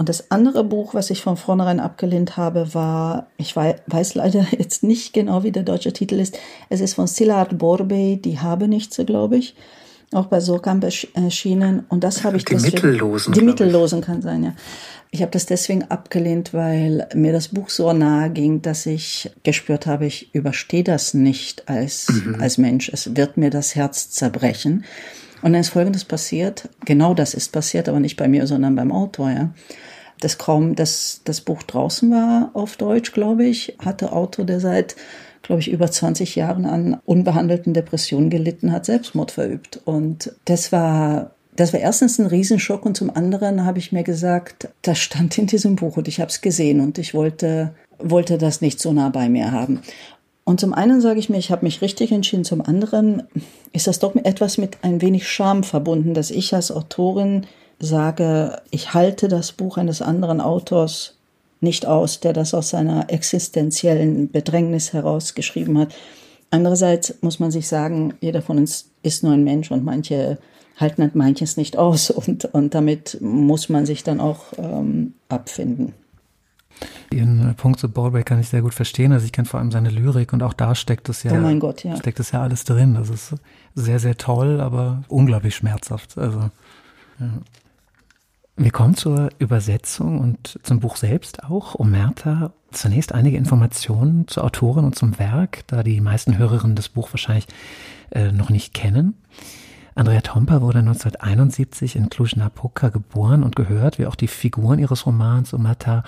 Und 0.00 0.08
das 0.08 0.30
andere 0.30 0.62
Buch, 0.62 0.94
was 0.94 1.10
ich 1.10 1.22
von 1.22 1.36
vornherein 1.36 1.80
abgelehnt 1.80 2.36
habe, 2.36 2.72
war, 2.72 3.26
ich 3.36 3.56
weiß 3.56 4.14
leider 4.14 4.46
jetzt 4.58 4.84
nicht 4.84 5.12
genau, 5.12 5.42
wie 5.42 5.50
der 5.50 5.64
deutsche 5.64 5.92
Titel 5.92 6.20
ist. 6.20 6.38
Es 6.68 6.80
ist 6.80 6.94
von 6.94 7.08
Szilard 7.08 7.58
Borbey, 7.58 8.16
Die 8.16 8.38
habe 8.38 8.68
nichts, 8.68 8.96
glaube 9.04 9.36
ich. 9.36 9.56
Auch 10.12 10.26
bei 10.26 10.40
Surkamp 10.40 10.86
erschienen. 11.14 11.84
Und 11.88 12.04
das 12.04 12.22
habe 12.22 12.36
ich 12.36 12.44
Die 12.44 12.54
deswegen, 12.54 12.76
Mittellosen. 12.76 13.34
Die 13.34 13.42
Mittellosen 13.42 14.00
kann 14.00 14.22
sein, 14.22 14.44
ja. 14.44 14.54
Ich 15.10 15.20
habe 15.20 15.32
das 15.32 15.46
deswegen 15.46 15.82
abgelehnt, 15.84 16.54
weil 16.54 17.08
mir 17.14 17.32
das 17.32 17.48
Buch 17.48 17.68
so 17.68 17.92
nahe 17.92 18.30
ging, 18.30 18.62
dass 18.62 18.86
ich 18.86 19.30
gespürt 19.42 19.86
habe, 19.86 20.06
ich 20.06 20.32
überstehe 20.34 20.84
das 20.84 21.12
nicht 21.12 21.68
als, 21.68 22.08
mhm. 22.08 22.36
als 22.40 22.56
Mensch. 22.56 22.88
Es 22.90 23.16
wird 23.16 23.36
mir 23.36 23.50
das 23.50 23.74
Herz 23.74 24.10
zerbrechen. 24.10 24.84
Und 25.42 25.54
dann 25.54 25.60
ist 25.60 25.70
Folgendes 25.70 26.04
passiert. 26.04 26.68
Genau 26.84 27.14
das 27.14 27.34
ist 27.34 27.52
passiert, 27.52 27.88
aber 27.88 28.00
nicht 28.00 28.16
bei 28.16 28.28
mir, 28.28 28.46
sondern 28.46 28.76
beim 28.76 28.92
Autor, 28.92 29.30
ja 29.30 29.50
das 30.20 30.38
kaum, 30.38 30.74
dass 30.74 31.20
das 31.24 31.40
Buch 31.40 31.62
draußen 31.62 32.10
war 32.10 32.50
auf 32.54 32.76
Deutsch, 32.76 33.12
glaube 33.12 33.44
ich, 33.44 33.76
hatte 33.78 34.12
Autor, 34.12 34.44
der 34.44 34.60
seit, 34.60 34.96
glaube 35.42 35.60
ich, 35.60 35.70
über 35.70 35.90
20 35.90 36.36
Jahren 36.36 36.66
an 36.66 37.00
unbehandelten 37.04 37.74
Depressionen 37.74 38.30
gelitten 38.30 38.72
hat, 38.72 38.86
Selbstmord 38.86 39.30
verübt. 39.30 39.80
Und 39.84 40.32
das 40.44 40.72
war 40.72 41.32
das 41.58 41.72
war 41.72 41.80
erstens 41.80 42.20
ein 42.20 42.26
Riesenschock 42.26 42.86
und 42.86 42.96
zum 42.96 43.10
anderen 43.10 43.64
habe 43.64 43.80
ich 43.80 43.90
mir 43.90 44.04
gesagt, 44.04 44.68
das 44.82 44.98
stand 44.98 45.36
in 45.38 45.48
diesem 45.48 45.74
Buch 45.74 45.96
und 45.96 46.06
ich 46.06 46.20
habe 46.20 46.30
es 46.30 46.40
gesehen 46.40 46.78
und 46.80 46.98
ich 46.98 47.14
wollte, 47.14 47.74
wollte 47.98 48.38
das 48.38 48.60
nicht 48.60 48.78
so 48.78 48.92
nah 48.92 49.08
bei 49.08 49.28
mir 49.28 49.50
haben. 49.50 49.80
Und 50.44 50.60
zum 50.60 50.72
einen 50.72 51.00
sage 51.00 51.18
ich 51.18 51.28
mir, 51.28 51.36
ich 51.36 51.50
habe 51.50 51.66
mich 51.66 51.82
richtig 51.82 52.12
entschieden, 52.12 52.44
zum 52.44 52.62
anderen 52.62 53.24
ist 53.72 53.88
das 53.88 53.98
doch 53.98 54.14
etwas 54.14 54.56
mit 54.56 54.78
ein 54.82 55.02
wenig 55.02 55.28
Scham 55.28 55.64
verbunden, 55.64 56.14
dass 56.14 56.30
ich 56.30 56.54
als 56.54 56.70
Autorin 56.70 57.44
sage, 57.80 58.60
ich 58.70 58.94
halte 58.94 59.28
das 59.28 59.52
Buch 59.52 59.76
eines 59.76 60.02
anderen 60.02 60.40
Autors 60.40 61.14
nicht 61.60 61.86
aus, 61.86 62.20
der 62.20 62.32
das 62.32 62.54
aus 62.54 62.70
seiner 62.70 63.10
existenziellen 63.10 64.30
Bedrängnis 64.30 64.92
heraus 64.92 65.34
geschrieben 65.34 65.78
hat. 65.78 65.94
Andererseits 66.50 67.14
muss 67.20 67.40
man 67.40 67.50
sich 67.50 67.68
sagen, 67.68 68.14
jeder 68.20 68.42
von 68.42 68.58
uns 68.58 68.90
ist 69.02 69.22
nur 69.22 69.32
ein 69.32 69.44
Mensch 69.44 69.70
und 69.70 69.84
manche 69.84 70.38
halten 70.76 71.02
halt 71.02 71.16
manches 71.16 71.56
nicht 71.56 71.76
aus 71.76 72.10
und, 72.10 72.44
und 72.46 72.74
damit 72.74 73.18
muss 73.20 73.68
man 73.68 73.86
sich 73.86 74.04
dann 74.04 74.20
auch 74.20 74.44
ähm, 74.56 75.14
abfinden. 75.28 75.94
Ihren 77.10 77.54
Punkt 77.56 77.80
zu 77.80 77.88
Baldwin 77.88 78.24
kann 78.24 78.38
ich 78.38 78.48
sehr 78.48 78.62
gut 78.62 78.74
verstehen. 78.74 79.12
Also 79.12 79.24
ich 79.24 79.32
kenne 79.32 79.48
vor 79.48 79.58
allem 79.58 79.72
seine 79.72 79.90
Lyrik 79.90 80.32
und 80.32 80.42
auch 80.44 80.52
da 80.52 80.76
steckt 80.76 81.08
es 81.08 81.24
ja, 81.24 81.32
oh 81.32 81.58
Gott, 81.58 81.82
ja. 81.82 81.96
steckt 81.96 82.20
es 82.20 82.30
ja 82.30 82.42
alles 82.42 82.64
drin. 82.64 82.94
Das 82.94 83.10
ist 83.10 83.34
sehr, 83.74 83.98
sehr 83.98 84.16
toll, 84.16 84.60
aber 84.60 85.02
unglaublich 85.08 85.56
schmerzhaft. 85.56 86.16
Also 86.16 86.50
ja. 87.18 87.26
Wir 88.60 88.72
kommen 88.72 88.96
zur 88.96 89.30
Übersetzung 89.38 90.18
und 90.18 90.58
zum 90.64 90.80
Buch 90.80 90.96
selbst 90.96 91.44
auch. 91.44 91.76
Omerta, 91.76 92.52
zunächst 92.72 93.14
einige 93.14 93.36
Informationen 93.36 94.26
zur 94.26 94.42
Autorin 94.42 94.84
und 94.84 94.96
zum 94.96 95.16
Werk, 95.20 95.62
da 95.68 95.84
die 95.84 96.00
meisten 96.00 96.38
Hörerinnen 96.38 96.74
das 96.74 96.88
Buch 96.88 97.12
wahrscheinlich 97.12 97.46
äh, 98.10 98.32
noch 98.32 98.50
nicht 98.50 98.74
kennen. 98.74 99.14
Andrea 99.94 100.22
Tompa 100.22 100.60
wurde 100.60 100.80
1971 100.80 101.94
in 101.94 102.10
Cluj-Napoca 102.10 102.88
geboren 102.88 103.44
und 103.44 103.54
gehört, 103.54 104.00
wie 104.00 104.06
auch 104.06 104.16
die 104.16 104.26
Figuren 104.26 104.80
ihres 104.80 105.06
Romans 105.06 105.54
Omerta, 105.54 106.02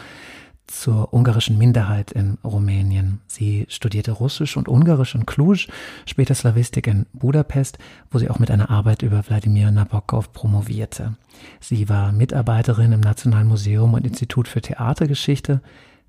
zur 0.71 1.13
ungarischen 1.13 1.59
Minderheit 1.59 2.13
in 2.13 2.39
Rumänien. 2.45 3.21
Sie 3.27 3.67
studierte 3.69 4.13
Russisch 4.13 4.57
und 4.57 4.69
Ungarisch 4.69 5.15
in 5.15 5.27
Cluj, 5.27 5.67
später 6.07 6.35
Slawistik 6.35 6.87
in 6.87 7.07
Budapest, 7.13 7.79
wo 8.11 8.19
sie 8.19 8.31
auch 8.31 8.39
mit 8.39 8.51
einer 8.51 8.71
Arbeit 8.71 9.03
über 9.03 9.27
Wladimir 9.27 9.71
Nabokov 9.71 10.33
promovierte. 10.33 11.17
Sie 11.61 11.89
war 11.89 12.13
Mitarbeiterin 12.13 12.93
im 12.93 13.01
Nationalen 13.01 13.49
Museum 13.49 13.95
und 13.95 14.07
Institut 14.07 14.47
für 14.47 14.61
Theatergeschichte, 14.61 15.61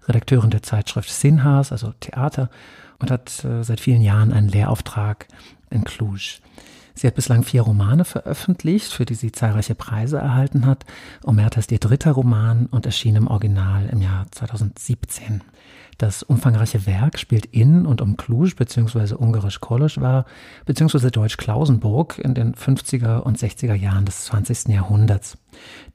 Redakteurin 0.07 0.51
der 0.51 0.63
Zeitschrift 0.63 1.09
Sinhas, 1.09 1.71
also 1.71 1.93
Theater, 1.99 2.49
und 2.99 3.11
hat 3.11 3.43
äh, 3.43 3.63
seit 3.63 3.79
vielen 3.79 4.01
Jahren 4.01 4.31
einen 4.31 4.47
Lehrauftrag 4.47 5.27
in 5.71 5.83
Cluj. 5.83 6.39
Sie 7.01 7.07
hat 7.07 7.15
bislang 7.15 7.41
vier 7.41 7.63
Romane 7.63 8.05
veröffentlicht, 8.05 8.93
für 8.93 9.05
die 9.05 9.15
sie 9.15 9.31
zahlreiche 9.31 9.73
Preise 9.73 10.19
erhalten 10.19 10.67
hat. 10.67 10.85
Omerta 11.23 11.59
ist 11.59 11.71
ihr 11.71 11.79
dritter 11.79 12.11
Roman 12.11 12.67
und 12.67 12.85
erschien 12.85 13.15
im 13.15 13.25
Original 13.25 13.89
im 13.91 14.03
Jahr 14.03 14.27
2017. 14.29 15.41
Das 15.97 16.21
umfangreiche 16.21 16.85
Werk 16.85 17.17
spielt 17.17 17.47
in 17.47 17.87
und 17.87 18.01
um 18.01 18.17
Cluj 18.17 18.53
bzw. 18.53 19.15
ungarisch 19.15 19.59
Koloschwar 19.59 20.25
bzw. 20.67 21.09
Deutsch 21.09 21.37
Klausenburg 21.37 22.19
in 22.19 22.35
den 22.35 22.53
50er 22.53 23.21
und 23.21 23.39
60er 23.39 23.73
Jahren 23.73 24.05
des 24.05 24.25
20. 24.25 24.67
Jahrhunderts. 24.67 25.39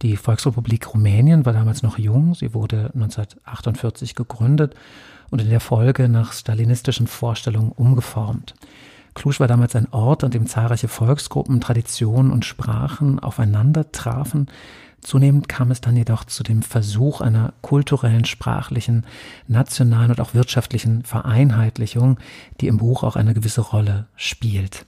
Die 0.03 0.17
Volksrepublik 0.17 0.93
Rumänien 0.93 1.47
war 1.47 1.53
damals 1.53 1.85
noch 1.85 1.99
jung, 1.99 2.35
sie 2.35 2.53
wurde 2.53 2.91
1948 2.95 4.17
gegründet 4.17 4.75
und 5.31 5.41
in 5.41 5.51
der 5.51 5.61
Folge 5.61 6.09
nach 6.09 6.33
stalinistischen 6.33 7.07
Vorstellungen 7.07 7.71
umgeformt. 7.71 8.55
Cluj 9.17 9.41
war 9.41 9.49
damals 9.49 9.75
ein 9.75 9.93
Ort, 9.93 10.23
an 10.25 10.31
dem 10.31 10.47
zahlreiche 10.47 10.89
Volksgruppen, 10.89 11.61
Traditionen 11.61 12.31
und 12.31 12.45
Sprachen 12.45 13.19
aufeinander 13.19 13.91
trafen. 13.91 14.47
Zunehmend 15.01 15.49
kam 15.49 15.71
es 15.71 15.81
dann 15.81 15.97
jedoch 15.97 16.25
zu 16.25 16.43
dem 16.43 16.63
Versuch 16.63 17.23
einer 17.23 17.55
kulturellen, 17.63 18.27
sprachlichen, 18.27 19.07
nationalen 19.49 20.11
und 20.11 20.21
auch 20.21 20.35
wirtschaftlichen 20.35 21.03
Vereinheitlichung, 21.03 22.19
die 22.61 22.67
im 22.67 22.77
Buch 22.77 23.05
auch 23.05 23.17
eine 23.17 23.33
gewisse 23.33 23.63
Rolle 23.63 24.07
spielt. 24.17 24.85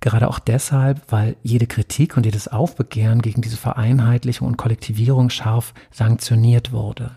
Gerade 0.00 0.28
auch 0.28 0.40
deshalb, 0.40 1.00
weil 1.12 1.36
jede 1.44 1.68
Kritik 1.68 2.16
und 2.16 2.26
jedes 2.26 2.48
Aufbegehren 2.48 3.22
gegen 3.22 3.40
diese 3.40 3.56
Vereinheitlichung 3.56 4.48
und 4.48 4.56
Kollektivierung 4.56 5.30
scharf 5.30 5.74
sanktioniert 5.92 6.72
wurde. 6.72 7.12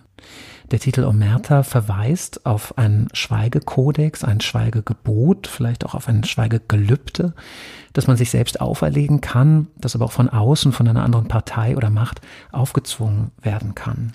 Der 0.72 0.80
Titel 0.80 1.06
Omerta 1.06 1.64
verweist 1.64 2.46
auf 2.46 2.78
einen 2.78 3.08
Schweigekodex, 3.14 4.26
ein 4.26 4.42
Schweigegebot, 4.42 5.48
vielleicht 5.48 5.86
auch 5.86 5.96
auf 5.96 6.10
ein 6.10 6.26
Schweigegelübde, 6.26 7.34
das 7.94 8.08
man 8.08 8.18
sich 8.18 8.32
selbst 8.32 8.60
auferlegen 8.60 9.22
kann, 9.22 9.68
das 9.78 9.96
aber 9.96 10.04
auch 10.04 10.12
von 10.12 10.28
außen, 10.28 10.74
von 10.74 10.88
einer 10.90 11.06
anderen 11.06 11.30
Partei 11.30 11.78
oder 11.78 11.90
Macht 11.90 12.20
aufgezwungen 12.52 13.32
werden 13.42 13.76
kann. 13.76 14.12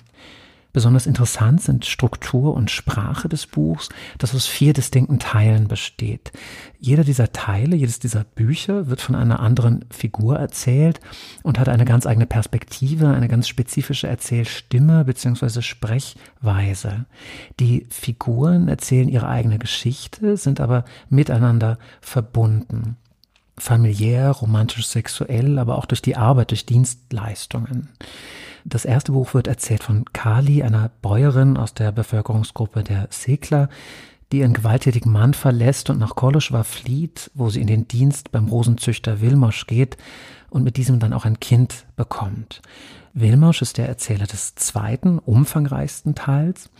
Besonders 0.73 1.05
interessant 1.05 1.61
sind 1.61 1.85
Struktur 1.85 2.55
und 2.55 2.71
Sprache 2.71 3.29
des 3.29 3.45
Buchs, 3.45 3.89
das 4.17 4.33
aus 4.33 4.47
vier 4.47 4.73
distinkten 4.73 5.19
Teilen 5.19 5.67
besteht. 5.67 6.31
Jeder 6.79 7.03
dieser 7.03 7.31
Teile, 7.31 7.75
jedes 7.75 7.99
dieser 7.99 8.23
Bücher 8.23 8.87
wird 8.87 8.99
von 8.99 9.13
einer 9.13 9.39
anderen 9.39 9.85
Figur 9.91 10.37
erzählt 10.37 10.99
und 11.43 11.59
hat 11.59 11.69
eine 11.69 11.85
ganz 11.85 12.07
eigene 12.07 12.25
Perspektive, 12.25 13.09
eine 13.09 13.27
ganz 13.27 13.47
spezifische 13.47 14.07
Erzählstimme 14.07 15.05
bzw. 15.05 15.61
Sprechweise. 15.61 17.05
Die 17.59 17.85
Figuren 17.91 18.67
erzählen 18.67 19.09
ihre 19.09 19.27
eigene 19.27 19.59
Geschichte, 19.59 20.37
sind 20.37 20.59
aber 20.59 20.85
miteinander 21.07 21.77
verbunden 22.01 22.97
familiär, 23.55 24.31
romantisch, 24.31 24.87
sexuell, 24.87 25.59
aber 25.59 25.77
auch 25.77 25.85
durch 25.85 26.01
die 26.01 26.15
Arbeit, 26.15 26.49
durch 26.49 26.65
Dienstleistungen. 26.65 27.89
Das 28.65 28.85
erste 28.85 29.11
Buch 29.11 29.33
wird 29.33 29.47
erzählt 29.47 29.83
von 29.83 30.05
Kali, 30.13 30.63
einer 30.63 30.89
Bäuerin 31.01 31.57
aus 31.57 31.73
der 31.73 31.91
Bevölkerungsgruppe 31.91 32.83
der 32.83 33.07
Sekler, 33.09 33.69
die 34.31 34.39
ihren 34.39 34.53
gewalttätigen 34.53 35.11
Mann 35.11 35.33
verlässt 35.33 35.89
und 35.89 35.99
nach 35.99 36.15
Koloschwa 36.15 36.63
flieht, 36.63 37.29
wo 37.33 37.49
sie 37.49 37.61
in 37.61 37.67
den 37.67 37.87
Dienst 37.87 38.31
beim 38.31 38.47
Rosenzüchter 38.47 39.21
Wilmosch 39.21 39.67
geht 39.67 39.97
und 40.49 40.63
mit 40.63 40.77
diesem 40.77 40.99
dann 40.99 41.13
auch 41.13 41.25
ein 41.25 41.39
Kind 41.39 41.85
bekommt. 41.95 42.61
Wilmosch 43.15 43.61
ist 43.61 43.77
der 43.77 43.87
Erzähler 43.87 44.25
des 44.25 44.55
zweiten, 44.55 45.19
umfangreichsten 45.19 46.15
Teils 46.15 46.71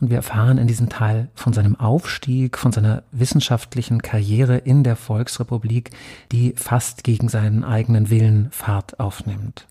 und 0.00 0.10
wir 0.10 0.18
erfahren 0.18 0.58
in 0.58 0.66
diesem 0.66 0.90
Teil 0.90 1.28
von 1.34 1.54
seinem 1.54 1.76
Aufstieg, 1.76 2.58
von 2.58 2.72
seiner 2.72 3.04
wissenschaftlichen 3.10 4.02
Karriere 4.02 4.58
in 4.58 4.84
der 4.84 4.96
Volksrepublik, 4.96 5.90
die 6.30 6.52
fast 6.56 7.04
gegen 7.04 7.30
seinen 7.30 7.64
eigenen 7.64 8.10
Willen 8.10 8.48
Fahrt 8.50 9.00
aufnimmt. 9.00 9.66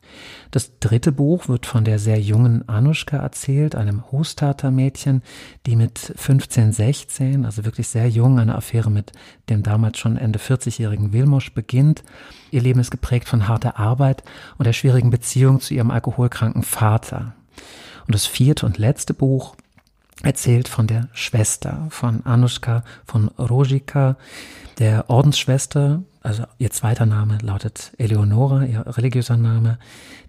Das 0.49 0.79
dritte 0.79 1.11
Buch 1.11 1.49
wird 1.49 1.67
von 1.67 1.83
der 1.83 1.99
sehr 1.99 2.19
jungen 2.19 2.67
Anushka 2.67 3.17
erzählt, 3.17 3.75
einem 3.75 4.11
Hostater-Mädchen, 4.11 5.21
die 5.67 5.75
mit 5.75 5.99
15, 6.15 6.71
16, 6.71 7.45
also 7.45 7.63
wirklich 7.63 7.89
sehr 7.89 8.09
jung, 8.09 8.39
eine 8.39 8.55
Affäre 8.55 8.89
mit 8.89 9.11
dem 9.49 9.61
damals 9.61 9.99
schon 9.99 10.17
Ende 10.17 10.39
40-jährigen 10.39 11.13
Wilmosch 11.13 11.53
beginnt. 11.53 12.03
Ihr 12.51 12.61
Leben 12.61 12.79
ist 12.79 12.91
geprägt 12.91 13.27
von 13.27 13.47
harter 13.47 13.77
Arbeit 13.77 14.23
und 14.57 14.65
der 14.65 14.73
schwierigen 14.73 15.09
Beziehung 15.09 15.59
zu 15.59 15.73
ihrem 15.73 15.91
alkoholkranken 15.91 16.63
Vater. 16.63 17.33
Und 18.05 18.15
das 18.15 18.25
vierte 18.25 18.65
und 18.65 18.77
letzte 18.77 19.13
Buch 19.13 19.55
erzählt 20.23 20.67
von 20.67 20.87
der 20.87 21.09
Schwester, 21.13 21.87
von 21.89 22.25
Anushka, 22.25 22.83
von 23.05 23.27
Rojika, 23.37 24.17
der 24.79 25.09
Ordensschwester, 25.09 26.03
also 26.21 26.43
ihr 26.57 26.71
zweiter 26.71 27.05
Name 27.05 27.37
lautet 27.41 27.93
Eleonora, 27.97 28.65
ihr 28.65 28.85
religiöser 28.85 29.37
Name, 29.37 29.79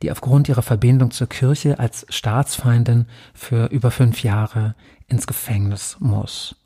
die 0.02 0.11
aufgrund 0.11 0.48
ihrer 0.48 0.62
Verbindung 0.62 1.11
zur 1.11 1.28
Kirche 1.28 1.78
als 1.78 2.07
Staatsfeindin 2.09 3.07
für 3.35 3.66
über 3.66 3.90
fünf 3.90 4.22
Jahre 4.22 4.74
ins 5.07 5.26
Gefängnis 5.26 5.96
muss. 6.00 6.57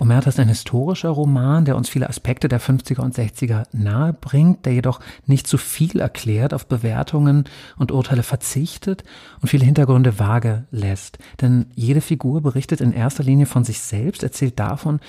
Omerta 0.00 0.28
ist 0.28 0.38
ein 0.38 0.46
historischer 0.46 1.08
Roman, 1.08 1.64
der 1.64 1.76
uns 1.76 1.88
viele 1.88 2.08
Aspekte 2.08 2.46
der 2.46 2.60
50er 2.60 3.00
und 3.00 3.16
60er 3.16 3.64
nahe 3.72 4.12
bringt, 4.12 4.64
der 4.64 4.72
jedoch 4.72 5.00
nicht 5.26 5.48
zu 5.48 5.58
viel 5.58 5.98
erklärt, 5.98 6.54
auf 6.54 6.66
Bewertungen 6.66 7.46
und 7.78 7.90
Urteile 7.90 8.22
verzichtet 8.22 9.02
und 9.42 9.48
viele 9.48 9.64
Hintergründe 9.64 10.20
vage 10.20 10.66
lässt. 10.70 11.18
Denn 11.40 11.66
jede 11.74 12.00
Figur 12.00 12.42
berichtet 12.42 12.80
in 12.80 12.92
erster 12.92 13.24
Linie 13.24 13.46
von 13.46 13.64
sich 13.64 13.80
selbst, 13.80 14.22
erzählt 14.22 14.60
davon, 14.60 15.00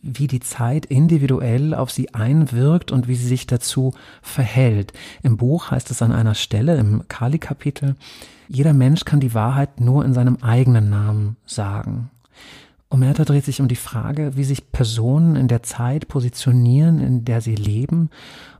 wie 0.00 0.28
die 0.28 0.40
Zeit 0.40 0.86
individuell 0.86 1.74
auf 1.74 1.90
sie 1.90 2.14
einwirkt 2.14 2.90
und 2.90 3.06
wie 3.06 3.16
sie 3.16 3.28
sich 3.28 3.46
dazu 3.46 3.92
verhält. 4.22 4.94
Im 5.22 5.36
Buch 5.36 5.70
heißt 5.70 5.90
es 5.90 6.00
an 6.00 6.10
einer 6.10 6.34
Stelle, 6.34 6.78
im 6.78 7.06
Kali-Kapitel, 7.06 7.96
jeder 8.48 8.72
Mensch 8.72 9.04
kann 9.04 9.20
die 9.20 9.34
Wahrheit 9.34 9.78
nur 9.78 10.06
in 10.06 10.14
seinem 10.14 10.38
eigenen 10.40 10.88
Namen 10.88 11.36
sagen. 11.44 12.08
Omerta 12.90 13.24
dreht 13.24 13.44
sich 13.44 13.60
um 13.60 13.68
die 13.68 13.76
Frage, 13.76 14.36
wie 14.36 14.44
sich 14.44 14.72
Personen 14.72 15.36
in 15.36 15.46
der 15.46 15.62
Zeit 15.62 16.08
positionieren, 16.08 17.00
in 17.00 17.24
der 17.24 17.42
sie 17.42 17.54
leben. 17.54 18.08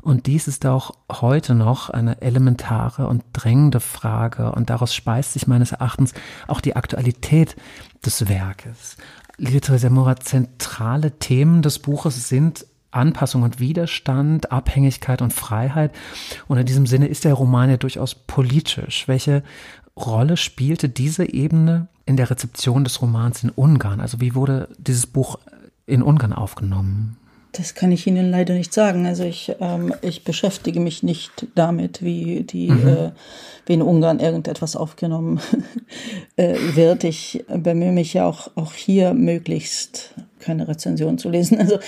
Und 0.03 0.27
dies 0.27 0.49
ist 0.49 0.67
auch 0.67 0.93
heute 1.11 1.55
noch 1.55 1.89
eine 1.89 2.21
elementare 2.21 3.07
und 3.07 3.25
drängende 3.33 3.81
Frage. 3.81 4.53
Und 4.53 4.69
daraus 4.69 4.95
speist 4.95 5.33
sich 5.33 5.47
meines 5.47 5.73
Erachtens 5.73 6.13
auch 6.47 6.61
die 6.61 6.77
Aktualität 6.77 7.57
des 8.05 8.29
Werkes. 8.29 8.99
Liebe 9.39 9.63
Teresa 9.63 9.89
Mora, 9.89 10.17
zentrale 10.17 11.19
Themen 11.19 11.63
des 11.63 11.79
Buches 11.79 12.29
sind 12.29 12.67
Anpassung 12.91 13.43
und 13.43 13.61
Widerstand, 13.61 14.51
Abhängigkeit 14.51 15.23
und 15.23 15.33
Freiheit. 15.33 15.93
Und 16.47 16.59
in 16.59 16.67
diesem 16.67 16.87
Sinne 16.87 17.09
ist 17.09 17.25
der 17.25 17.35
Roman 17.35 17.71
ja 17.71 17.77
durchaus 17.77 18.15
politisch. 18.15 19.09
Welche 19.09 19.43
Rolle 19.97 20.37
spielte 20.37 20.89
diese 20.89 21.31
Ebene 21.31 21.89
in 22.07 22.17
der 22.17 22.31
Rezeption 22.31 22.85
des 22.85 23.03
Romans 23.03 23.43
in 23.43 23.51
Ungarn? 23.51 24.01
Also 24.01 24.21
wie 24.21 24.35
wurde 24.35 24.69
dieses 24.79 25.07
Buch 25.07 25.39
in 25.87 26.03
Ungarn 26.03 26.33
aufgenommen? 26.33 27.17
Das 27.53 27.75
kann 27.75 27.93
ich 27.93 28.07
Ihnen 28.07 28.31
leider 28.31 28.55
nicht 28.55 28.75
sagen. 28.75 29.07
Also 29.07 29.25
ich, 29.25 29.55
ähm, 29.61 29.95
ich 30.03 30.25
beschäftige 30.25 30.81
mich 30.81 31.03
nicht 31.03 31.47
damit, 31.55 32.03
wie 32.03 32.43
die, 32.43 32.71
mhm. 32.71 32.89
äh, 32.89 33.11
wie 33.67 33.75
in 33.75 33.83
Ungarn 33.83 34.21
irgendetwas 34.21 34.77
aufgenommen 34.77 35.41
äh, 36.37 36.57
wird. 36.75 37.05
Ich 37.05 37.45
bemühe 37.49 37.93
mich 37.93 38.15
ja 38.15 38.27
auch, 38.27 38.51
auch 38.55 38.75
hier 38.75 39.15
möglichst 39.15 40.15
keine 40.41 40.69
Rezension 40.69 41.19
zu 41.19 41.31
lesen. 41.31 41.59
Also 41.59 41.79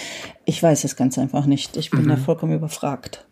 ich 0.44 0.62
weiß 0.62 0.85
es 0.85 0.96
ganz 0.96 1.18
einfach 1.18 1.46
nicht. 1.46 1.77
Ich 1.77 1.90
bin 1.90 2.05
mhm. 2.05 2.09
da 2.09 2.16
vollkommen 2.16 2.55
überfragt. 2.55 3.27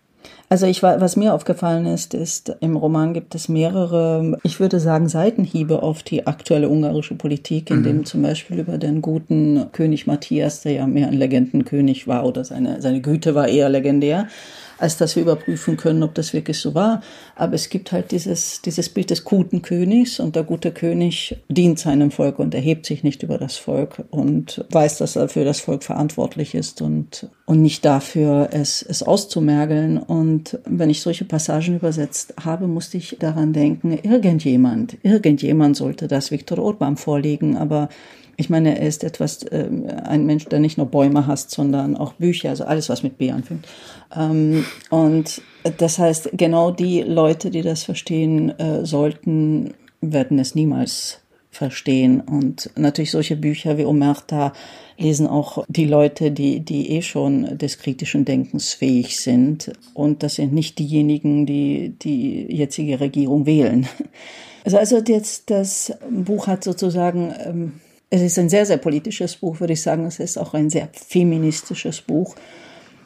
Also 0.50 0.66
ich 0.66 0.82
war, 0.82 1.00
was 1.00 1.16
mir 1.16 1.34
aufgefallen 1.34 1.84
ist, 1.84 2.14
ist, 2.14 2.56
im 2.60 2.76
Roman 2.76 3.12
gibt 3.12 3.34
es 3.34 3.50
mehrere, 3.50 4.38
ich 4.42 4.60
würde 4.60 4.80
sagen, 4.80 5.08
Seitenhiebe 5.08 5.82
auf 5.82 6.02
die 6.02 6.26
aktuelle 6.26 6.70
ungarische 6.70 7.16
Politik, 7.16 7.70
in 7.70 7.80
mhm. 7.80 7.84
dem 7.84 8.04
zum 8.06 8.22
Beispiel 8.22 8.58
über 8.58 8.78
den 8.78 9.02
guten 9.02 9.66
König 9.72 10.06
Matthias, 10.06 10.62
der 10.62 10.72
ja 10.72 10.86
mehr 10.86 11.08
ein 11.08 11.14
Legendenkönig 11.14 12.08
war 12.08 12.24
oder 12.24 12.44
seine, 12.44 12.80
seine 12.80 13.02
Güte 13.02 13.34
war 13.34 13.48
eher 13.48 13.68
legendär, 13.68 14.28
als 14.78 14.96
dass 14.96 15.16
wir 15.16 15.22
überprüfen 15.22 15.76
können, 15.76 16.02
ob 16.02 16.14
das 16.14 16.32
wirklich 16.32 16.58
so 16.58 16.74
war. 16.74 17.02
Aber 17.36 17.54
es 17.54 17.68
gibt 17.68 17.92
halt 17.92 18.10
dieses, 18.12 18.62
dieses 18.62 18.88
Bild 18.88 19.10
des 19.10 19.24
guten 19.24 19.62
Königs 19.62 20.20
und 20.20 20.36
der 20.36 20.44
gute 20.44 20.72
König 20.72 21.36
dient 21.48 21.78
seinem 21.78 22.10
Volk 22.10 22.38
und 22.38 22.54
erhebt 22.54 22.86
sich 22.86 23.02
nicht 23.02 23.22
über 23.22 23.38
das 23.38 23.56
Volk 23.56 24.04
und 24.10 24.64
weiß, 24.70 24.98
dass 24.98 25.16
er 25.16 25.28
für 25.28 25.44
das 25.44 25.60
Volk 25.60 25.82
verantwortlich 25.82 26.54
ist 26.54 26.80
und, 26.82 27.28
und 27.46 27.62
nicht 27.62 27.84
dafür, 27.84 28.48
es, 28.52 28.82
es 28.82 29.02
auszumergeln. 29.02 29.98
Und 29.98 30.58
wenn 30.64 30.90
ich 30.90 31.02
solche 31.02 31.24
Passagen 31.24 31.76
übersetzt 31.76 32.34
habe, 32.42 32.66
musste 32.66 32.96
ich 32.96 33.16
daran 33.18 33.52
denken, 33.52 33.98
irgendjemand, 34.02 34.96
irgendjemand 35.02 35.76
sollte 35.76 36.08
das 36.08 36.30
Viktor 36.30 36.58
Orban 36.58 36.96
vorlegen, 36.96 37.56
aber 37.56 37.88
ich 38.38 38.48
meine, 38.48 38.78
er 38.78 38.86
ist 38.86 39.02
etwas, 39.02 39.42
äh, 39.42 39.68
ein 40.04 40.24
Mensch, 40.24 40.44
der 40.46 40.60
nicht 40.60 40.78
nur 40.78 40.86
Bäume 40.86 41.26
hasst, 41.26 41.50
sondern 41.50 41.96
auch 41.96 42.12
Bücher, 42.14 42.50
also 42.50 42.64
alles, 42.64 42.88
was 42.88 43.02
mit 43.02 43.18
B 43.18 43.32
anfängt. 43.32 43.66
Ähm, 44.16 44.64
und 44.90 45.42
das 45.76 45.98
heißt, 45.98 46.30
genau 46.34 46.70
die 46.70 47.02
Leute, 47.02 47.50
die 47.50 47.62
das 47.62 47.82
verstehen 47.82 48.56
äh, 48.60 48.86
sollten, 48.86 49.74
werden 50.00 50.38
es 50.38 50.54
niemals 50.54 51.18
verstehen. 51.50 52.20
Und 52.20 52.70
natürlich 52.76 53.10
solche 53.10 53.34
Bücher 53.34 53.76
wie 53.76 53.84
Omerta 53.84 54.52
lesen 54.96 55.26
auch 55.26 55.64
die 55.66 55.86
Leute, 55.86 56.30
die, 56.30 56.60
die 56.60 56.90
eh 56.92 57.02
schon 57.02 57.58
des 57.58 57.78
kritischen 57.78 58.24
Denkens 58.24 58.72
fähig 58.72 59.20
sind. 59.20 59.72
Und 59.94 60.22
das 60.22 60.36
sind 60.36 60.52
nicht 60.52 60.78
diejenigen, 60.78 61.44
die 61.44 61.92
die 62.00 62.46
jetzige 62.54 63.00
Regierung 63.00 63.46
wählen. 63.46 63.88
Also, 64.64 64.76
also 64.76 64.98
jetzt 64.98 65.48
das 65.48 65.94
Buch 66.10 66.46
hat 66.46 66.62
sozusagen 66.62 67.32
ähm, 67.42 67.72
es 68.10 68.22
ist 68.22 68.38
ein 68.38 68.48
sehr, 68.48 68.66
sehr 68.66 68.78
politisches 68.78 69.36
Buch, 69.36 69.60
würde 69.60 69.74
ich 69.74 69.82
sagen. 69.82 70.04
Es 70.06 70.18
ist 70.18 70.38
auch 70.38 70.54
ein 70.54 70.70
sehr 70.70 70.88
feministisches 70.92 72.00
Buch, 72.00 72.34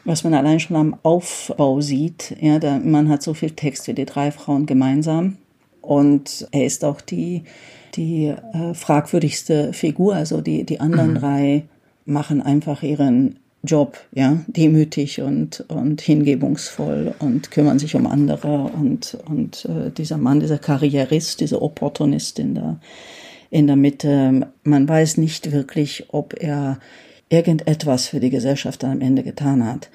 was 0.04 0.24
man 0.24 0.34
allein 0.34 0.60
schon 0.60 0.76
am 0.76 0.96
Aufbau 1.02 1.80
sieht. 1.80 2.36
Ja, 2.40 2.58
der 2.58 2.78
Mann 2.78 3.08
hat 3.08 3.22
so 3.22 3.34
viel 3.34 3.50
Text 3.50 3.88
wie 3.88 3.94
die 3.94 4.04
drei 4.04 4.30
Frauen 4.30 4.66
gemeinsam. 4.66 5.38
Und 5.80 6.46
er 6.52 6.64
ist 6.64 6.84
auch 6.84 7.00
die, 7.00 7.42
die 7.94 8.26
äh, 8.26 8.74
fragwürdigste 8.74 9.72
Figur. 9.72 10.14
Also 10.14 10.40
die, 10.40 10.64
die 10.64 10.78
anderen 10.78 11.10
mhm. 11.10 11.18
drei 11.18 11.64
machen 12.04 12.40
einfach 12.40 12.82
ihren 12.82 13.40
Job, 13.64 13.96
ja, 14.12 14.42
demütig 14.48 15.20
und, 15.20 15.64
und 15.68 16.00
hingebungsvoll 16.00 17.14
und 17.20 17.52
kümmern 17.52 17.78
sich 17.78 17.94
um 17.94 18.08
andere 18.08 18.64
und, 18.64 19.16
und 19.26 19.66
äh, 19.66 19.90
dieser 19.90 20.16
Mann, 20.16 20.40
dieser 20.40 20.58
Karrierist, 20.58 21.40
dieser 21.40 21.62
Opportunist 21.62 22.40
in 22.40 22.56
der, 22.56 22.80
in 23.52 23.66
der 23.66 23.76
Mitte, 23.76 24.50
man 24.64 24.88
weiß 24.88 25.18
nicht 25.18 25.52
wirklich, 25.52 26.06
ob 26.08 26.42
er 26.42 26.80
irgendetwas 27.28 28.08
für 28.08 28.18
die 28.18 28.30
Gesellschaft 28.30 28.82
am 28.82 29.02
Ende 29.02 29.22
getan 29.22 29.64
hat. 29.64 29.90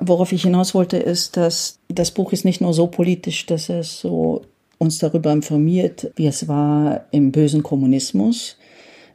Worauf 0.00 0.32
ich 0.32 0.42
hinaus 0.42 0.74
wollte, 0.74 0.96
ist, 0.96 1.36
dass 1.36 1.78
das 1.88 2.10
Buch 2.10 2.32
ist 2.32 2.44
nicht 2.44 2.60
nur 2.60 2.74
so 2.74 2.88
politisch, 2.88 3.46
dass 3.46 3.68
es 3.68 4.00
so 4.00 4.42
uns 4.78 4.98
darüber 4.98 5.32
informiert, 5.32 6.10
wie 6.16 6.26
es 6.26 6.48
war 6.48 7.06
im 7.12 7.30
bösen 7.30 7.62
Kommunismus, 7.62 8.56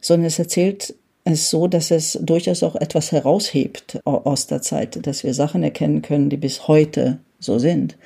sondern 0.00 0.26
es 0.26 0.38
erzählt 0.38 0.94
es 1.24 1.50
so, 1.50 1.68
dass 1.68 1.90
es 1.90 2.18
durchaus 2.20 2.62
auch 2.62 2.76
etwas 2.76 3.12
heraushebt 3.12 4.00
aus 4.04 4.46
der 4.46 4.62
Zeit, 4.62 5.06
dass 5.06 5.22
wir 5.22 5.34
Sachen 5.34 5.62
erkennen 5.62 6.00
können, 6.00 6.30
die 6.30 6.38
bis 6.38 6.66
heute 6.66 7.18
so 7.38 7.58
sind. 7.58 7.98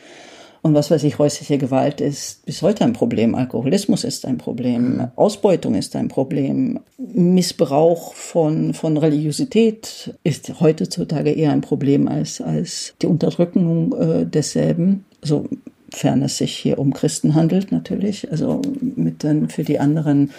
Und 0.63 0.75
was 0.75 0.91
weiß 0.91 1.05
ich, 1.05 1.19
häusliche 1.19 1.59
Gewalt 1.59 2.01
ist 2.01 2.45
bis 2.47 2.63
heute 2.63 2.85
ein 2.85 2.93
Problem. 2.93 3.35
Alkoholismus 3.35 4.05
ist 4.05 4.27
ein 4.27 4.39
Problem. 4.39 5.09
Ausbeutung 5.17 5.75
ist 5.75 5.95
ein 5.97 6.09
Problem. 6.09 6.81
Missbrauch 6.99 8.15
von, 8.15 8.75
von 8.75 8.97
Religiosität 8.97 10.15
ist 10.25 10.61
heutzutage 10.61 11.31
eher 11.31 11.53
ein 11.53 11.61
Problem 11.61 12.09
als, 12.09 12.41
als 12.41 12.95
die 13.01 13.07
Unterdrückung 13.07 13.95
äh, 13.95 14.27
desselben. 14.27 15.05
Sofern 15.23 16.23
es 16.23 16.39
sich 16.39 16.57
hier 16.57 16.79
um 16.79 16.93
Christen 16.93 17.35
handelt, 17.35 17.71
natürlich. 17.73 18.31
Also 18.31 18.61
mit 18.81 19.23
den, 19.23 19.49
für 19.49 19.65
die 19.65 19.79
anderen 19.79 20.31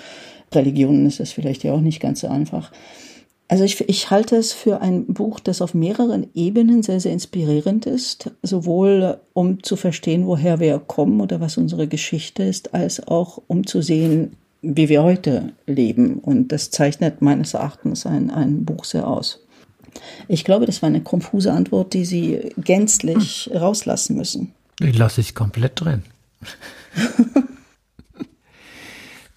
Religionen 0.53 1.05
ist 1.05 1.19
es 1.19 1.31
vielleicht 1.31 1.63
ja 1.63 1.73
auch 1.73 1.81
nicht 1.81 1.99
ganz 1.99 2.21
so 2.21 2.27
einfach. 2.27 2.71
Also 3.49 3.63
ich, 3.63 3.87
ich 3.87 4.09
halte 4.09 4.35
es 4.35 4.51
für 4.51 4.81
ein 4.81 5.05
Buch, 5.05 5.39
das 5.39 5.61
auf 5.61 5.73
mehreren 5.73 6.27
Ebenen 6.33 6.83
sehr, 6.83 6.99
sehr 6.99 7.13
inspirierend 7.13 7.85
ist, 7.85 8.31
sowohl 8.41 9.19
um 9.33 9.63
zu 9.63 9.77
verstehen, 9.77 10.27
woher 10.27 10.59
wir 10.59 10.79
kommen 10.79 11.21
oder 11.21 11.39
was 11.39 11.57
unsere 11.57 11.87
Geschichte 11.87 12.43
ist, 12.43 12.73
als 12.73 13.07
auch 13.07 13.41
um 13.47 13.65
zu 13.65 13.81
sehen, 13.81 14.35
wie 14.61 14.89
wir 14.89 15.01
heute 15.01 15.53
leben. 15.65 16.19
Und 16.19 16.51
das 16.51 16.71
zeichnet 16.71 17.21
meines 17.21 17.53
Erachtens 17.53 18.05
ein, 18.05 18.31
ein 18.31 18.65
Buch 18.65 18.83
sehr 18.83 19.07
aus. 19.07 19.39
Ich 20.27 20.43
glaube, 20.43 20.65
das 20.65 20.81
war 20.81 20.87
eine 20.87 21.01
konfuse 21.01 21.53
Antwort, 21.53 21.93
die 21.93 22.03
Sie 22.03 22.51
gänzlich 22.57 23.49
hm. 23.51 23.57
rauslassen 23.57 24.17
müssen. 24.17 24.51
Die 24.79 24.91
lasse 24.91 25.21
ich 25.21 25.35
komplett 25.35 25.79
drin. 25.79 26.03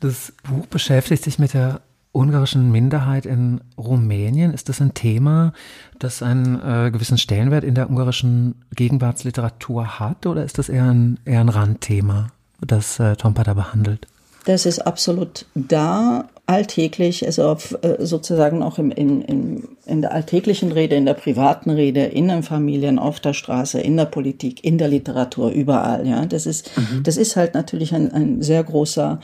das 0.00 0.32
Buch 0.42 0.66
beschäftigt 0.66 1.22
sich 1.22 1.38
mit 1.38 1.54
der 1.54 1.80
ungarischen 2.12 2.70
Minderheit 2.72 3.26
in 3.26 3.60
Rumänien. 3.78 4.52
Ist 4.52 4.68
das 4.68 4.80
ein 4.80 4.94
Thema, 4.94 5.52
das 5.98 6.22
einen 6.22 6.60
äh, 6.60 6.90
gewissen 6.90 7.18
Stellenwert 7.18 7.64
in 7.64 7.74
der 7.74 7.88
ungarischen 7.88 8.56
Gegenwartsliteratur 8.74 10.00
hat 10.00 10.26
oder 10.26 10.44
ist 10.44 10.58
das 10.58 10.68
eher 10.68 10.84
ein, 10.84 11.18
eher 11.24 11.40
ein 11.40 11.48
Randthema, 11.48 12.28
das 12.60 12.98
äh, 12.98 13.16
Tompa 13.16 13.44
da 13.44 13.54
behandelt? 13.54 14.06
Das 14.46 14.64
ist 14.64 14.78
absolut 14.80 15.44
da, 15.54 16.24
alltäglich, 16.50 17.24
also 17.24 17.48
auf, 17.48 17.78
äh, 17.82 18.04
sozusagen 18.04 18.62
auch 18.62 18.78
im, 18.78 18.90
in, 18.90 19.22
in, 19.22 19.68
in 19.86 20.00
der 20.00 20.12
alltäglichen 20.12 20.72
Rede, 20.72 20.96
in 20.96 21.06
der 21.06 21.14
privaten 21.14 21.70
Rede, 21.70 22.06
in 22.06 22.26
den 22.26 22.42
Familien, 22.42 22.98
auf 22.98 23.20
der 23.20 23.34
Straße, 23.34 23.80
in 23.80 23.96
der 23.96 24.06
Politik, 24.06 24.64
in 24.64 24.76
der 24.76 24.88
Literatur, 24.88 25.50
überall. 25.50 26.08
Ja, 26.08 26.26
das 26.26 26.46
ist, 26.46 26.76
mhm. 26.76 27.04
das 27.04 27.16
ist 27.16 27.36
halt 27.36 27.54
natürlich 27.54 27.94
ein, 27.94 28.10
ein 28.12 28.42
sehr 28.42 28.64
großer 28.64 29.20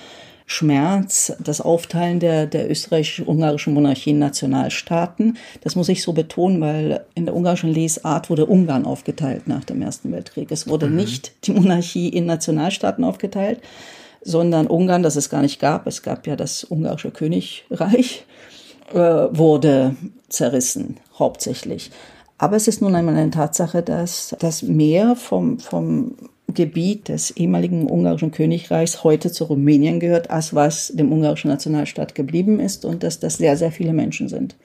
Schmerz, 0.48 1.32
das 1.40 1.60
Aufteilen 1.60 2.20
der, 2.20 2.46
der 2.46 2.70
österreichisch-ungarischen 2.70 3.74
Monarchie 3.74 4.10
in 4.10 4.20
Nationalstaaten. 4.20 5.36
Das 5.62 5.74
muss 5.74 5.88
ich 5.88 6.02
so 6.02 6.12
betonen, 6.12 6.60
weil 6.60 7.04
in 7.16 7.26
der 7.26 7.34
ungarischen 7.34 7.72
Lesart 7.72 8.30
wurde 8.30 8.46
Ungarn 8.46 8.84
aufgeteilt 8.84 9.48
nach 9.48 9.64
dem 9.64 9.82
Ersten 9.82 10.12
Weltkrieg. 10.12 10.52
Es 10.52 10.68
wurde 10.68 10.86
mhm. 10.86 10.96
nicht 10.96 11.32
die 11.46 11.52
Monarchie 11.52 12.08
in 12.08 12.26
Nationalstaaten 12.26 13.02
aufgeteilt, 13.02 13.60
sondern 14.22 14.68
Ungarn, 14.68 15.02
das 15.02 15.16
es 15.16 15.30
gar 15.30 15.42
nicht 15.42 15.60
gab. 15.60 15.88
Es 15.88 16.02
gab 16.02 16.28
ja 16.28 16.36
das 16.36 16.62
ungarische 16.62 17.10
Königreich, 17.10 18.24
äh, 18.92 18.98
wurde 18.98 19.96
zerrissen, 20.28 20.98
hauptsächlich. 21.18 21.90
Aber 22.38 22.54
es 22.54 22.68
ist 22.68 22.82
nun 22.82 22.94
einmal 22.94 23.16
eine 23.16 23.30
Tatsache, 23.30 23.82
dass 23.82 24.36
das 24.38 24.62
Meer 24.62 25.16
vom, 25.16 25.58
vom 25.58 26.14
Gebiet 26.52 27.08
des 27.08 27.32
ehemaligen 27.32 27.90
ungarischen 27.90 28.30
Königreichs 28.30 29.02
heute 29.04 29.30
zu 29.32 29.44
Rumänien 29.44 30.00
gehört, 30.00 30.30
als 30.30 30.54
was 30.54 30.88
dem 30.88 31.12
ungarischen 31.12 31.50
Nationalstaat 31.50 32.14
geblieben 32.14 32.60
ist 32.60 32.84
und 32.84 33.02
dass 33.02 33.20
das 33.20 33.38
sehr, 33.38 33.56
sehr 33.56 33.72
viele 33.72 33.92
Menschen 33.92 34.28
sind, 34.28 34.56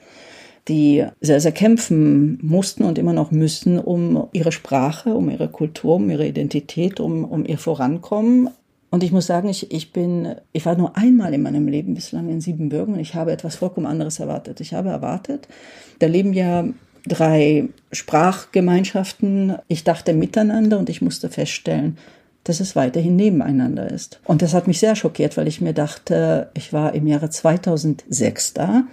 die 0.68 1.04
sehr, 1.20 1.40
sehr 1.40 1.52
kämpfen 1.52 2.38
mussten 2.42 2.84
und 2.84 2.98
immer 2.98 3.12
noch 3.12 3.30
müssen, 3.30 3.78
um 3.78 4.28
ihre 4.32 4.52
Sprache, 4.52 5.14
um 5.14 5.28
ihre 5.28 5.48
Kultur, 5.48 5.96
um 5.96 6.08
ihre 6.08 6.26
Identität, 6.26 7.00
um, 7.00 7.24
um 7.24 7.44
ihr 7.44 7.58
Vorankommen. 7.58 8.48
Und 8.90 9.02
ich 9.02 9.10
muss 9.10 9.26
sagen, 9.26 9.48
ich, 9.48 9.72
ich 9.72 9.92
bin, 9.92 10.36
ich 10.52 10.66
war 10.66 10.76
nur 10.76 10.96
einmal 10.96 11.34
in 11.34 11.42
meinem 11.42 11.66
Leben 11.66 11.94
bislang 11.94 12.28
in 12.28 12.40
Siebenbürgen 12.40 12.94
und 12.94 13.00
ich 13.00 13.14
habe 13.14 13.32
etwas 13.32 13.56
vollkommen 13.56 13.86
anderes 13.86 14.20
erwartet. 14.20 14.60
Ich 14.60 14.74
habe 14.74 14.90
erwartet, 14.90 15.48
da 15.98 16.06
leben 16.06 16.32
ja 16.32 16.68
drei 17.06 17.68
Sprachgemeinschaften. 17.92 19.56
Ich 19.68 19.84
dachte 19.84 20.12
miteinander 20.14 20.78
und 20.78 20.88
ich 20.88 21.02
musste 21.02 21.28
feststellen, 21.28 21.98
dass 22.44 22.60
es 22.60 22.74
weiterhin 22.74 23.16
nebeneinander 23.16 23.90
ist. 23.90 24.20
Und 24.24 24.42
das 24.42 24.54
hat 24.54 24.66
mich 24.66 24.78
sehr 24.78 24.96
schockiert, 24.96 25.36
weil 25.36 25.48
ich 25.48 25.60
mir 25.60 25.72
dachte, 25.72 26.50
ich 26.54 26.72
war 26.72 26.94
im 26.94 27.06
Jahre 27.06 27.30
2006 27.30 28.54
da. 28.54 28.84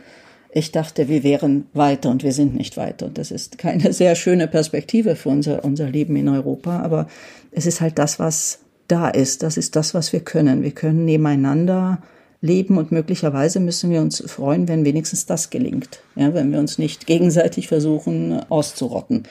Ich 0.51 0.71
dachte, 0.71 1.07
wir 1.07 1.23
wären 1.23 1.67
weiter 1.73 2.09
und 2.09 2.23
wir 2.23 2.33
sind 2.33 2.55
nicht 2.55 2.77
weiter. 2.77 3.07
Und 3.07 3.17
das 3.17 3.31
ist 3.31 3.57
keine 3.57 3.93
sehr 3.93 4.15
schöne 4.15 4.47
Perspektive 4.47 5.15
für 5.15 5.29
unser, 5.29 5.63
unser 5.63 5.89
Leben 5.89 6.15
in 6.15 6.29
Europa. 6.29 6.79
Aber 6.79 7.07
es 7.51 7.65
ist 7.65 7.81
halt 7.81 7.97
das, 7.97 8.19
was 8.19 8.59
da 8.87 9.09
ist. 9.09 9.43
Das 9.43 9.57
ist 9.57 9.75
das, 9.75 9.93
was 9.93 10.13
wir 10.13 10.21
können. 10.21 10.63
Wir 10.63 10.71
können 10.71 11.05
nebeneinander 11.05 12.01
leben 12.41 12.77
und 12.77 12.91
möglicherweise 12.91 13.59
müssen 13.59 13.89
wir 13.89 14.01
uns 14.01 14.23
freuen, 14.25 14.67
wenn 14.67 14.85
wenigstens 14.85 15.25
das 15.25 15.49
gelingt, 15.49 15.99
ja, 16.15 16.33
wenn 16.33 16.51
wir 16.51 16.59
uns 16.59 16.77
nicht 16.77 17.05
gegenseitig 17.05 17.67
versuchen 17.67 18.39
auszurotten. 18.49 19.23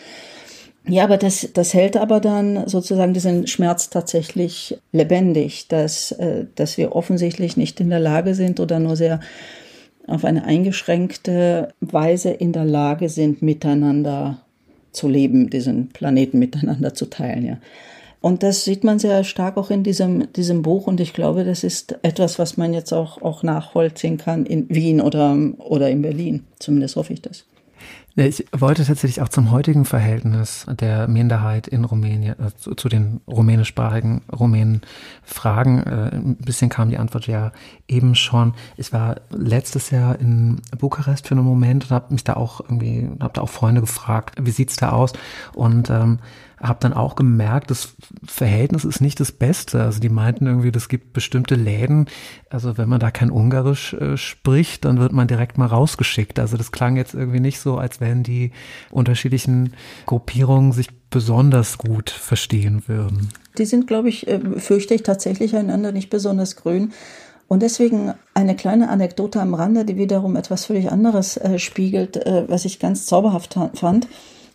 Ja, 0.87 1.05
aber 1.05 1.19
das, 1.19 1.49
das 1.53 1.75
hält 1.75 1.97
aber 1.97 2.19
dann 2.21 2.67
sozusagen 2.67 3.13
diesen 3.13 3.47
Schmerz 3.47 3.91
tatsächlich 3.91 4.79
lebendig, 4.93 5.69
dass, 5.69 6.13
äh, 6.13 6.47
dass 6.55 6.79
wir 6.79 6.97
offensichtlich 6.97 7.57
nicht 7.57 7.81
in 7.81 7.91
der 7.91 8.01
Lage 8.01 8.35
sind 8.35 8.59
oder 8.59 8.79
nur 8.79 8.97
sehr 8.97 9.21
auf 10.07 10.25
eine 10.25 10.45
eingeschränkte 10.45 11.75
Weise 11.81 12.31
in 12.31 12.53
der 12.53 12.65
Lage 12.65 13.11
sind, 13.11 13.43
miteinander 13.43 14.41
zu 14.93 15.09
leben, 15.09 15.51
diesen 15.51 15.91
Planeten 15.91 16.39
miteinander 16.39 16.95
zu 16.95 17.07
teilen, 17.07 17.45
ja. 17.45 17.59
Und 18.21 18.43
das 18.43 18.65
sieht 18.65 18.83
man 18.83 18.99
sehr 18.99 19.23
stark 19.23 19.57
auch 19.57 19.71
in 19.71 19.85
diesem, 19.85 20.33
diesem 20.33 20.63
Buch. 20.63 20.87
Und 20.87 21.01
ich 21.01 21.13
glaube, 21.13 21.45
das 21.45 21.63
ist 21.63 21.99
etwas, 22.03 22.39
was 22.39 22.57
man 22.57 22.75
jetzt 22.75 22.93
auch, 22.93 23.23
auch 23.23 23.43
nachvollziehen 23.43 24.19
kann 24.19 24.45
in 24.45 24.69
Wien 24.69 25.01
oder, 25.01 25.37
oder 25.59 25.89
in 25.89 26.03
Berlin. 26.03 26.45
Zumindest 26.59 26.97
hoffe 26.97 27.13
ich 27.13 27.23
das. 27.23 27.45
Ich 28.17 28.45
wollte 28.51 28.85
tatsächlich 28.85 29.23
auch 29.23 29.29
zum 29.29 29.53
heutigen 29.53 29.85
Verhältnis 29.85 30.67
der 30.69 31.07
Minderheit 31.07 31.69
in 31.69 31.85
Rumänien, 31.85 32.35
äh, 32.41 32.51
zu, 32.57 32.75
zu, 32.75 32.89
den 32.89 33.21
rumänischsprachigen 33.29 34.23
Rumänen 34.37 34.83
fragen. 35.23 35.85
Äh, 35.85 36.17
ein 36.17 36.37
bisschen 36.37 36.69
kam 36.69 36.91
die 36.91 36.99
Antwort 36.99 37.29
ja 37.29 37.53
eben 37.87 38.17
schon. 38.17 38.55
Ich 38.77 38.93
war 38.93 39.21
letztes 39.31 39.91
Jahr 39.91 40.19
in 40.19 40.61
Bukarest 40.77 41.29
für 41.29 41.37
einen 41.37 41.45
Moment 41.45 41.85
und 41.85 41.91
habe 41.93 42.13
mich 42.13 42.25
da 42.25 42.33
auch 42.33 42.59
irgendwie, 42.59 43.09
habe 43.21 43.35
da 43.35 43.43
auch 43.43 43.51
Freunde 43.51 43.83
gefragt, 43.83 44.35
wie 44.41 44.51
sieht's 44.51 44.75
da 44.75 44.91
aus? 44.91 45.13
Und 45.55 45.89
ähm, 45.89 46.19
habe 46.61 46.79
dann 46.81 46.93
auch 46.93 47.17
gemerkt, 47.17 47.71
das 47.71 47.95
Verhältnis 48.25 48.85
ist 48.85 49.01
nicht 49.01 49.21
das 49.21 49.33
Beste. 49.33 49.83
Also 49.83 50.01
die 50.01 50.09
meinten 50.09 50.47
irgendwie, 50.47 50.73
das 50.73 50.89
gibt 50.89 51.13
bestimmte 51.13 51.55
Läden. 51.55 52.07
Also 52.51 52.79
wenn 52.79 52.89
man 52.89 53.01
da 53.01 53.11
kein 53.11 53.31
Ungarisch 53.31 53.95
äh, 53.95 54.17
spricht, 54.17 54.85
dann 54.85 54.99
wird 54.99 55.13
man 55.13 55.29
direkt 55.29 55.59
mal 55.59 55.67
rausgeschickt. 55.67 56.39
Also 56.39 56.57
das 56.57 56.73
klang 56.73 56.97
jetzt 56.97 57.15
irgendwie 57.15 57.41
nicht 57.41 57.61
so, 57.61 57.79
als 57.79 58.01
wenn 58.01 58.23
die 58.23 58.53
unterschiedlichen 58.91 59.75
Gruppierungen 60.07 60.73
sich 60.73 60.89
besonders 61.11 61.79
gut 61.79 62.11
verstehen 62.11 62.83
würden. 62.87 63.31
Die 63.57 63.65
sind, 63.65 63.87
glaube 63.87 64.09
ich, 64.09 64.27
äh, 64.29 64.41
fürchte 64.59 64.95
ich 64.95 65.03
tatsächlich 65.03 65.57
einander 65.57 65.93
nicht 65.93 66.11
besonders 66.11 66.57
grün. 66.57 66.93
Und 67.49 67.63
deswegen 67.63 68.13
eine 68.35 68.55
kleine 68.55 68.91
Anekdote 68.91 69.41
am 69.41 69.55
Rande, 69.55 69.87
die 69.87 69.97
wiederum 69.97 70.37
etwas 70.37 70.67
völlig 70.67 70.93
anderes 70.93 71.39
äh, 71.39 71.59
spiegelt, 71.59 72.17
äh, 72.17 72.45
was 72.47 72.67
ich 72.67 72.79
ganz 72.79 73.07
zauberhaft 73.07 73.59
fand. 73.75 74.07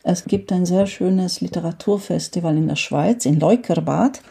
Es 0.04 0.26
gibt 0.26 0.52
ein 0.52 0.66
sehr 0.66 0.86
schönes 0.86 1.42
Literaturfestival 1.42 2.58
in 2.58 2.68
der 2.68 2.76
Schweiz, 2.76 3.26
in 3.26 3.40
Leukerbad. 3.40 4.22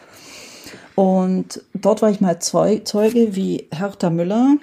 Und 0.95 1.61
dort 1.73 2.03
war 2.03 2.11
ich 2.11 2.21
mal 2.21 2.39
Zeuge, 2.39 3.35
wie 3.35 3.67
Hertha 3.73 4.11
Müller, 4.11 4.57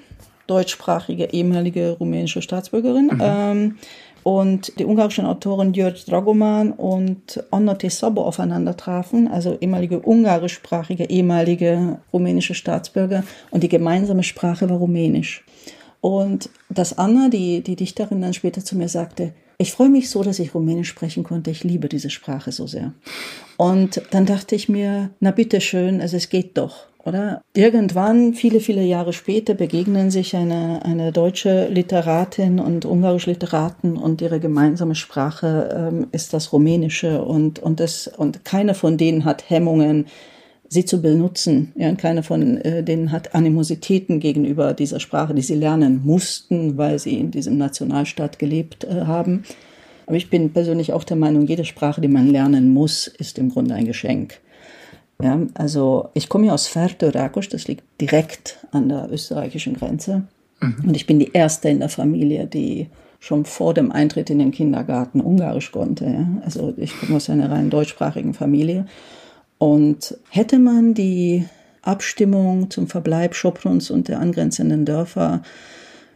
deutschsprachige 0.46 1.32
ehemalige 1.32 1.96
rumänische 1.98 2.42
Staatsbürgerin, 2.42 3.06
mhm. 3.06 3.20
ähm, 3.20 3.76
und 4.22 4.78
die 4.78 4.84
ungarischen 4.84 5.24
Autoren 5.24 5.72
György 5.72 6.04
Dragoman 6.06 6.72
und 6.72 7.42
Anna 7.50 7.74
Tesabo 7.74 8.22
aufeinander 8.22 8.76
trafen, 8.76 9.28
also 9.28 9.56
ehemalige 9.60 9.98
ungarischsprachige, 10.00 11.04
ehemalige 11.08 11.98
rumänische 12.12 12.54
Staatsbürger. 12.54 13.24
Und 13.50 13.62
die 13.62 13.68
gemeinsame 13.68 14.22
Sprache 14.22 14.68
war 14.68 14.76
Rumänisch. 14.76 15.44
Und 16.02 16.50
dass 16.68 16.98
Anna, 16.98 17.28
die, 17.28 17.62
die 17.62 17.76
Dichterin, 17.76 18.20
dann 18.20 18.34
später 18.34 18.62
zu 18.62 18.76
mir 18.76 18.88
sagte, 18.88 19.32
ich 19.60 19.72
freue 19.72 19.90
mich 19.90 20.08
so, 20.08 20.22
dass 20.22 20.38
ich 20.38 20.54
Rumänisch 20.54 20.88
sprechen 20.88 21.22
konnte. 21.22 21.50
Ich 21.50 21.64
liebe 21.64 21.88
diese 21.88 22.08
Sprache 22.08 22.50
so 22.50 22.66
sehr. 22.66 22.94
Und 23.58 24.00
dann 24.10 24.24
dachte 24.24 24.54
ich 24.54 24.70
mir, 24.70 25.10
na 25.20 25.32
bitteschön, 25.32 26.00
also 26.00 26.16
es 26.16 26.30
geht 26.30 26.56
doch 26.56 26.86
oder? 27.04 27.42
Irgendwann, 27.54 28.34
viele, 28.34 28.60
viele 28.60 28.82
Jahre 28.82 29.12
später, 29.12 29.54
begegnen 29.54 30.10
sich 30.10 30.36
eine, 30.36 30.84
eine 30.84 31.12
deutsche 31.12 31.68
Literatin 31.68 32.60
und 32.60 32.84
ungarische 32.84 33.30
Literaten 33.30 33.96
und 33.96 34.20
ihre 34.20 34.40
gemeinsame 34.40 34.94
Sprache 34.94 35.90
ähm, 35.92 36.08
ist 36.12 36.34
das 36.34 36.52
Rumänische 36.52 37.22
und, 37.22 37.58
und, 37.58 37.80
das, 37.80 38.06
und 38.06 38.44
keiner 38.44 38.74
von 38.74 38.98
denen 38.98 39.24
hat 39.24 39.48
Hemmungen, 39.48 40.06
sie 40.70 40.84
zu 40.84 41.02
benutzen. 41.02 41.72
Ja, 41.74 41.88
und 41.88 41.98
keiner 41.98 42.22
von 42.22 42.58
äh, 42.58 42.82
denen 42.82 43.10
hat 43.12 43.34
Animositäten 43.34 44.20
gegenüber 44.20 44.72
dieser 44.72 45.00
Sprache, 45.00 45.34
die 45.34 45.42
sie 45.42 45.56
lernen 45.56 46.00
mussten, 46.04 46.78
weil 46.78 46.98
sie 46.98 47.18
in 47.18 47.32
diesem 47.32 47.58
Nationalstaat 47.58 48.38
gelebt 48.38 48.84
äh, 48.84 49.02
haben. 49.02 49.42
Aber 50.06 50.16
ich 50.16 50.30
bin 50.30 50.52
persönlich 50.52 50.92
auch 50.92 51.04
der 51.04 51.16
Meinung, 51.16 51.46
jede 51.46 51.64
Sprache, 51.64 52.00
die 52.00 52.08
man 52.08 52.28
lernen 52.28 52.72
muss, 52.72 53.08
ist 53.08 53.38
im 53.38 53.50
Grunde 53.50 53.74
ein 53.74 53.84
Geschenk. 53.84 54.40
Ja, 55.20 55.40
also 55.54 56.08
ich 56.14 56.28
komme 56.28 56.46
ja 56.46 56.54
aus 56.54 56.68
Ferto-Rakosch, 56.68 57.48
das 57.48 57.68
liegt 57.68 57.84
direkt 58.00 58.64
an 58.70 58.88
der 58.88 59.08
österreichischen 59.12 59.74
Grenze. 59.74 60.22
Mhm. 60.60 60.84
Und 60.86 60.96
ich 60.96 61.06
bin 61.06 61.18
die 61.18 61.32
erste 61.32 61.68
in 61.68 61.80
der 61.80 61.90
Familie, 61.90 62.46
die 62.46 62.88
schon 63.18 63.44
vor 63.44 63.74
dem 63.74 63.92
Eintritt 63.92 64.30
in 64.30 64.38
den 64.38 64.50
Kindergarten 64.50 65.20
Ungarisch 65.20 65.72
konnte. 65.72 66.06
Ja. 66.06 66.26
Also 66.44 66.72
ich 66.76 66.98
komme 66.98 67.16
aus 67.16 67.28
einer 67.28 67.50
rein 67.50 67.70
deutschsprachigen 67.70 68.34
Familie. 68.34 68.86
Und 69.60 70.16
hätte 70.30 70.58
man 70.58 70.94
die 70.94 71.44
Abstimmung 71.82 72.70
zum 72.70 72.86
Verbleib 72.86 73.34
Schoprons 73.34 73.90
und 73.90 74.08
der 74.08 74.18
angrenzenden 74.18 74.86
Dörfer 74.86 75.42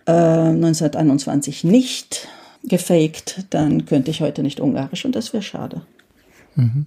äh, 0.07 0.13
1921 0.13 1.63
nicht 1.63 2.27
gefaked, 2.63 3.45
dann 3.51 3.85
könnte 3.85 4.11
ich 4.11 4.23
heute 4.23 4.43
nicht 4.43 4.61
Ungarisch 4.61 5.05
und 5.05 5.15
das 5.15 5.35
wäre 5.35 5.43
schade. 5.43 5.83
Mhm. 6.55 6.87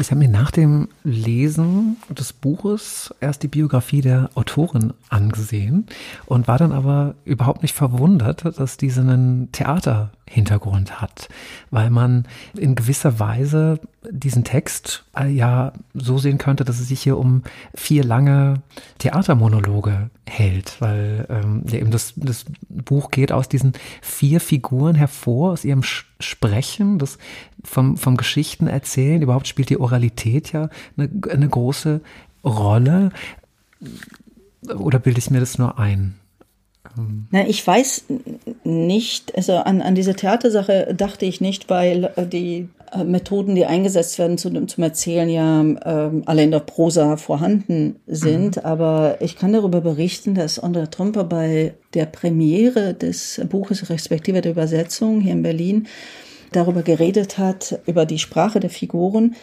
Ich 0.00 0.10
habe 0.10 0.20
mir 0.20 0.28
nach 0.28 0.50
dem 0.50 0.88
Lesen 1.04 1.98
des 2.08 2.32
Buches 2.32 3.14
erst 3.20 3.42
die 3.42 3.48
Biografie 3.48 4.00
der 4.00 4.30
Autorin 4.36 4.94
angesehen 5.10 5.86
und 6.24 6.48
war 6.48 6.56
dann 6.56 6.72
aber 6.72 7.14
überhaupt 7.26 7.60
nicht 7.60 7.74
verwundert, 7.74 8.58
dass 8.58 8.78
diese 8.78 9.02
einen 9.02 9.52
Theaterhintergrund 10.34 11.00
hat, 11.00 11.28
weil 11.70 11.90
man 11.90 12.26
in 12.56 12.74
gewisser 12.74 13.18
Weise 13.18 13.80
diesen 14.10 14.44
Text 14.44 15.04
äh, 15.16 15.28
ja 15.28 15.72
so 15.94 16.18
sehen 16.18 16.38
könnte, 16.38 16.64
dass 16.64 16.80
es 16.80 16.88
sich 16.88 17.00
hier 17.00 17.16
um 17.16 17.42
vier 17.74 18.04
lange 18.04 18.62
Theatermonologe 18.98 20.10
hält, 20.26 20.80
weil 20.80 21.26
ähm, 21.30 21.64
eben 21.70 21.90
das, 21.90 22.14
das 22.16 22.44
Buch 22.68 23.10
geht 23.10 23.32
aus 23.32 23.48
diesen 23.48 23.72
vier 24.02 24.40
Figuren 24.40 24.94
hervor, 24.94 25.52
aus 25.52 25.64
ihrem 25.64 25.82
Sprechen, 25.82 26.98
das 26.98 27.18
vom, 27.62 27.96
vom 27.96 28.16
Geschichten 28.16 28.66
erzählen. 28.66 29.22
Überhaupt 29.22 29.48
spielt 29.48 29.70
die 29.70 29.80
Oralität 29.80 30.52
ja 30.52 30.68
eine, 30.96 31.08
eine 31.30 31.48
große 31.48 32.00
Rolle. 32.44 33.10
Oder 34.68 34.98
bilde 34.98 35.18
ich 35.18 35.30
mir 35.30 35.40
das 35.40 35.58
nur 35.58 35.78
ein? 35.78 36.14
Na, 37.30 37.46
ich 37.46 37.66
weiß 37.66 38.04
nicht, 38.62 39.36
also 39.36 39.54
an, 39.54 39.80
an 39.80 39.94
diese 39.94 40.14
Theatersache 40.14 40.94
dachte 40.96 41.24
ich 41.24 41.40
nicht, 41.40 41.70
weil 41.70 42.12
äh, 42.16 42.26
die 42.26 42.68
äh, 42.92 43.04
Methoden, 43.04 43.54
die 43.54 43.66
eingesetzt 43.66 44.18
werden 44.18 44.38
zum, 44.38 44.68
zum 44.68 44.84
Erzählen, 44.84 45.28
ja 45.28 45.62
äh, 45.62 46.22
alle 46.26 46.42
in 46.42 46.50
der 46.50 46.60
Prosa 46.60 47.16
vorhanden 47.16 47.96
sind. 48.06 48.56
Mhm. 48.56 48.62
Aber 48.62 49.16
ich 49.20 49.36
kann 49.36 49.52
darüber 49.52 49.80
berichten, 49.80 50.34
dass 50.34 50.58
Andrea 50.58 50.86
Tromper 50.86 51.24
bei 51.24 51.74
der 51.94 52.06
Premiere 52.06 52.94
des 52.94 53.40
Buches 53.48 53.88
respektive 53.90 54.40
der 54.40 54.52
Übersetzung 54.52 55.20
hier 55.20 55.32
in 55.32 55.42
Berlin 55.42 55.86
darüber 56.52 56.82
geredet 56.82 57.38
hat, 57.38 57.80
über 57.86 58.06
die 58.06 58.18
Sprache 58.18 58.60
der 58.60 58.70
Figuren, 58.70 59.34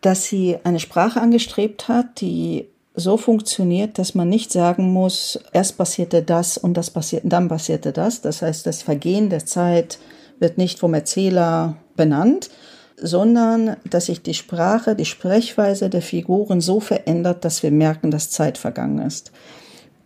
dass 0.00 0.24
sie 0.24 0.56
eine 0.64 0.80
Sprache 0.80 1.20
angestrebt 1.20 1.88
hat, 1.88 2.22
die 2.22 2.68
so 3.00 3.16
funktioniert, 3.16 3.98
dass 3.98 4.14
man 4.14 4.28
nicht 4.28 4.52
sagen 4.52 4.92
muss, 4.92 5.40
erst 5.52 5.76
passierte 5.78 6.22
das 6.22 6.56
und 6.58 6.74
das 6.74 6.90
passiert, 6.90 7.22
dann 7.26 7.48
passierte 7.48 7.92
das. 7.92 8.20
Das 8.20 8.42
heißt, 8.42 8.66
das 8.66 8.82
Vergehen 8.82 9.30
der 9.30 9.44
Zeit 9.46 9.98
wird 10.38 10.58
nicht 10.58 10.78
vom 10.78 10.94
Erzähler 10.94 11.76
benannt, 11.96 12.50
sondern 12.96 13.76
dass 13.88 14.06
sich 14.06 14.22
die 14.22 14.34
Sprache, 14.34 14.94
die 14.94 15.04
Sprechweise 15.04 15.90
der 15.90 16.02
Figuren 16.02 16.60
so 16.60 16.80
verändert, 16.80 17.44
dass 17.44 17.62
wir 17.62 17.70
merken, 17.70 18.10
dass 18.10 18.30
Zeit 18.30 18.58
vergangen 18.58 19.06
ist. 19.06 19.32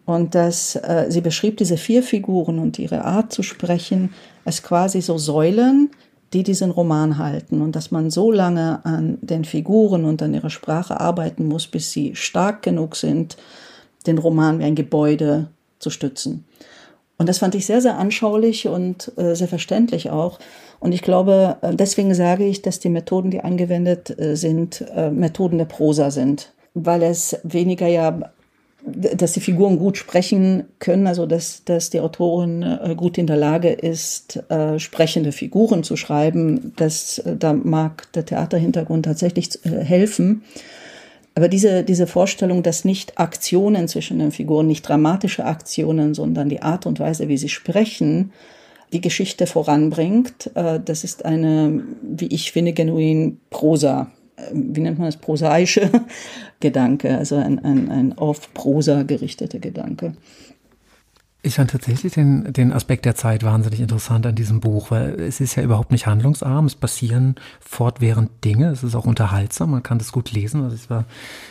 Und 0.06 0.34
dass 0.34 0.76
äh, 0.76 1.06
sie 1.08 1.22
beschrieb 1.22 1.56
diese 1.56 1.76
vier 1.76 2.02
Figuren 2.02 2.58
und 2.58 2.78
ihre 2.78 3.04
Art 3.04 3.32
zu 3.32 3.42
sprechen 3.42 4.12
als 4.44 4.62
quasi 4.62 5.00
so 5.00 5.16
Säulen, 5.16 5.90
die 6.34 6.42
diesen 6.42 6.70
Roman 6.70 7.16
halten 7.16 7.62
und 7.62 7.76
dass 7.76 7.90
man 7.90 8.10
so 8.10 8.30
lange 8.30 8.84
an 8.84 9.18
den 9.22 9.44
Figuren 9.44 10.04
und 10.04 10.20
an 10.20 10.34
ihrer 10.34 10.50
Sprache 10.50 11.00
arbeiten 11.00 11.46
muss, 11.46 11.68
bis 11.68 11.92
sie 11.92 12.16
stark 12.16 12.62
genug 12.62 12.96
sind, 12.96 13.36
den 14.06 14.18
Roman 14.18 14.58
wie 14.58 14.64
ein 14.64 14.74
Gebäude 14.74 15.48
zu 15.78 15.90
stützen. 15.90 16.44
Und 17.16 17.28
das 17.28 17.38
fand 17.38 17.54
ich 17.54 17.64
sehr, 17.64 17.80
sehr 17.80 17.96
anschaulich 17.96 18.66
und 18.66 19.12
äh, 19.16 19.34
sehr 19.36 19.46
verständlich 19.46 20.10
auch. 20.10 20.40
Und 20.80 20.92
ich 20.92 21.02
glaube, 21.02 21.56
äh, 21.62 21.74
deswegen 21.74 22.12
sage 22.14 22.44
ich, 22.44 22.60
dass 22.60 22.80
die 22.80 22.88
Methoden, 22.88 23.30
die 23.30 23.40
angewendet 23.40 24.18
äh, 24.18 24.36
sind, 24.36 24.84
äh, 24.94 25.10
Methoden 25.10 25.58
der 25.58 25.64
Prosa 25.66 26.10
sind, 26.10 26.52
weil 26.74 27.04
es 27.04 27.38
weniger 27.44 27.86
ja 27.86 28.32
dass 28.86 29.32
die 29.32 29.40
Figuren 29.40 29.78
gut 29.78 29.96
sprechen 29.96 30.64
können, 30.78 31.06
also 31.06 31.24
dass, 31.24 31.64
dass 31.64 31.88
die 31.88 32.00
Autorin 32.00 32.62
äh, 32.62 32.94
gut 32.94 33.16
in 33.16 33.26
der 33.26 33.36
Lage 33.36 33.70
ist, 33.70 34.42
äh, 34.50 34.78
sprechende 34.78 35.32
Figuren 35.32 35.82
zu 35.84 35.96
schreiben. 35.96 36.72
Das, 36.76 37.18
äh, 37.18 37.36
da 37.36 37.54
mag 37.54 38.12
der 38.12 38.26
Theaterhintergrund 38.26 39.06
tatsächlich 39.06 39.64
äh, 39.64 39.82
helfen. 39.82 40.42
Aber 41.34 41.48
diese, 41.48 41.82
diese 41.82 42.06
Vorstellung, 42.06 42.62
dass 42.62 42.84
nicht 42.84 43.18
Aktionen 43.18 43.88
zwischen 43.88 44.18
den 44.18 44.32
Figuren, 44.32 44.66
nicht 44.66 44.86
dramatische 44.86 45.46
Aktionen, 45.46 46.14
sondern 46.14 46.48
die 46.48 46.62
Art 46.62 46.84
und 46.84 47.00
Weise, 47.00 47.28
wie 47.28 47.38
sie 47.38 47.48
sprechen, 47.48 48.32
die 48.92 49.00
Geschichte 49.00 49.46
voranbringt, 49.46 50.50
äh, 50.54 50.78
das 50.84 51.04
ist 51.04 51.24
eine, 51.24 51.82
wie 52.02 52.26
ich 52.26 52.52
finde, 52.52 52.74
genuin 52.74 53.40
Prosa 53.48 54.10
wie 54.52 54.80
nennt 54.80 54.98
man 54.98 55.06
das, 55.06 55.16
prosaische 55.16 55.90
Gedanke, 56.60 57.16
also 57.16 57.36
ein, 57.36 57.58
ein, 57.58 57.90
ein 57.90 58.18
auf 58.18 58.52
Prosa 58.54 59.02
gerichteter 59.02 59.58
Gedanke. 59.58 60.14
Ich 61.46 61.56
fand 61.56 61.72
tatsächlich 61.72 62.14
den, 62.14 62.54
den 62.54 62.72
Aspekt 62.72 63.04
der 63.04 63.16
Zeit 63.16 63.42
wahnsinnig 63.42 63.80
interessant 63.80 64.24
an 64.24 64.34
diesem 64.34 64.60
Buch, 64.60 64.90
weil 64.90 65.20
es 65.20 65.42
ist 65.42 65.56
ja 65.56 65.62
überhaupt 65.62 65.90
nicht 65.90 66.06
handlungsarm, 66.06 66.64
es 66.64 66.74
passieren 66.74 67.34
fortwährend 67.60 68.30
Dinge, 68.46 68.70
es 68.70 68.82
ist 68.82 68.94
auch 68.94 69.04
unterhaltsam, 69.04 69.72
man 69.72 69.82
kann 69.82 69.98
das 69.98 70.10
gut 70.10 70.32
lesen. 70.32 70.62
Also 70.64 70.74
ich 70.74 70.88
war, 70.88 71.04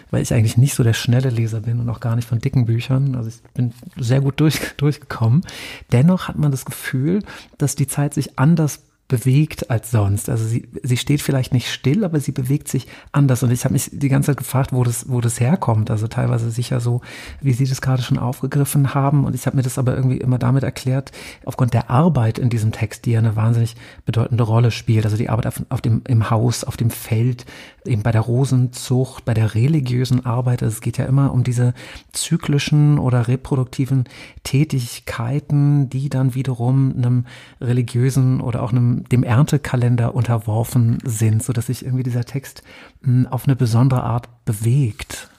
weil 0.09 0.23
ich 0.23 0.33
eigentlich 0.33 0.57
nicht 0.57 0.73
so 0.73 0.81
der 0.81 0.93
schnelle 0.93 1.29
Leser 1.29 1.61
bin 1.61 1.79
und 1.79 1.87
auch 1.89 1.99
gar 1.99 2.15
nicht 2.15 2.27
von 2.27 2.39
dicken 2.39 2.65
Büchern, 2.65 3.13
also 3.13 3.29
ich 3.29 3.39
bin 3.53 3.71
sehr 3.95 4.21
gut 4.21 4.39
durch, 4.39 4.59
durchgekommen. 4.77 5.43
Dennoch 5.91 6.27
hat 6.27 6.39
man 6.39 6.49
das 6.49 6.65
Gefühl, 6.65 7.19
dass 7.59 7.75
die 7.75 7.87
Zeit 7.87 8.15
sich 8.15 8.39
anders 8.39 8.79
bewegt 9.13 9.69
als 9.69 9.91
sonst. 9.91 10.27
Also 10.27 10.43
sie, 10.43 10.67
sie 10.81 10.97
steht 10.97 11.21
vielleicht 11.21 11.53
nicht 11.53 11.71
still, 11.71 12.03
aber 12.03 12.19
sie 12.19 12.31
bewegt 12.31 12.67
sich 12.67 12.87
anders. 13.11 13.43
Und 13.43 13.51
ich 13.51 13.63
habe 13.63 13.73
mich 13.73 13.91
die 13.93 14.09
ganze 14.09 14.31
Zeit 14.31 14.37
gefragt, 14.37 14.73
wo 14.73 14.83
das, 14.83 15.07
wo 15.07 15.21
das 15.21 15.39
herkommt. 15.39 15.91
Also 15.91 16.07
teilweise 16.07 16.49
sicher 16.49 16.79
so, 16.79 17.01
wie 17.39 17.53
Sie 17.53 17.67
das 17.67 17.79
gerade 17.79 18.01
schon 18.01 18.17
aufgegriffen 18.17 18.95
haben. 18.95 19.23
Und 19.23 19.35
ich 19.35 19.45
habe 19.45 19.55
mir 19.55 19.61
das 19.61 19.77
aber 19.77 19.95
irgendwie 19.95 20.17
immer 20.17 20.39
damit 20.39 20.63
erklärt, 20.63 21.11
aufgrund 21.45 21.75
der 21.75 21.91
Arbeit 21.91 22.39
in 22.39 22.49
diesem 22.49 22.71
Text, 22.71 23.05
die 23.05 23.11
ja 23.11 23.19
eine 23.19 23.35
wahnsinnig 23.35 23.75
bedeutende 24.03 24.41
Rolle 24.41 24.71
spielt. 24.71 25.05
Also 25.05 25.15
die 25.15 25.29
Arbeit 25.29 25.45
auf, 25.45 25.61
auf 25.69 25.81
dem, 25.81 26.01
im 26.07 26.31
Haus, 26.31 26.63
auf 26.63 26.75
dem 26.75 26.89
Feld, 26.89 27.45
eben 27.85 28.03
bei 28.03 28.11
der 28.11 28.21
Rosenzucht, 28.21 29.25
bei 29.25 29.33
der 29.33 29.55
religiösen 29.55 30.25
Arbeit. 30.25 30.63
Also 30.63 30.73
es 30.73 30.81
geht 30.81 30.97
ja 30.97 31.05
immer 31.05 31.33
um 31.33 31.43
diese 31.43 31.73
zyklischen 32.11 32.99
oder 32.99 33.27
reproduktiven 33.27 34.05
Tätigkeiten, 34.43 35.89
die 35.89 36.09
dann 36.09 36.35
wiederum 36.35 36.93
einem 36.95 37.25
religiösen 37.61 38.41
oder 38.41 38.63
auch 38.63 38.71
einem 38.71 39.03
dem 39.09 39.23
Erntekalender 39.23 40.15
unterworfen 40.15 40.99
sind, 41.03 41.43
so 41.43 41.53
dass 41.53 41.67
sich 41.67 41.83
irgendwie 41.83 42.03
dieser 42.03 42.25
Text 42.25 42.63
hm, 43.03 43.27
auf 43.27 43.45
eine 43.45 43.55
besondere 43.55 44.03
Art 44.03 44.27
bewegt. 44.45 45.29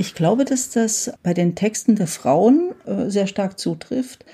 Ich 0.00 0.14
glaube, 0.14 0.46
dass 0.46 0.70
das 0.70 1.12
bei 1.22 1.34
den 1.34 1.54
Texten 1.54 1.94
der 1.94 2.06
Frauen 2.06 2.72
äh, 2.86 3.10
sehr 3.10 3.26
stark 3.26 3.58
zutrifft. 3.58 4.24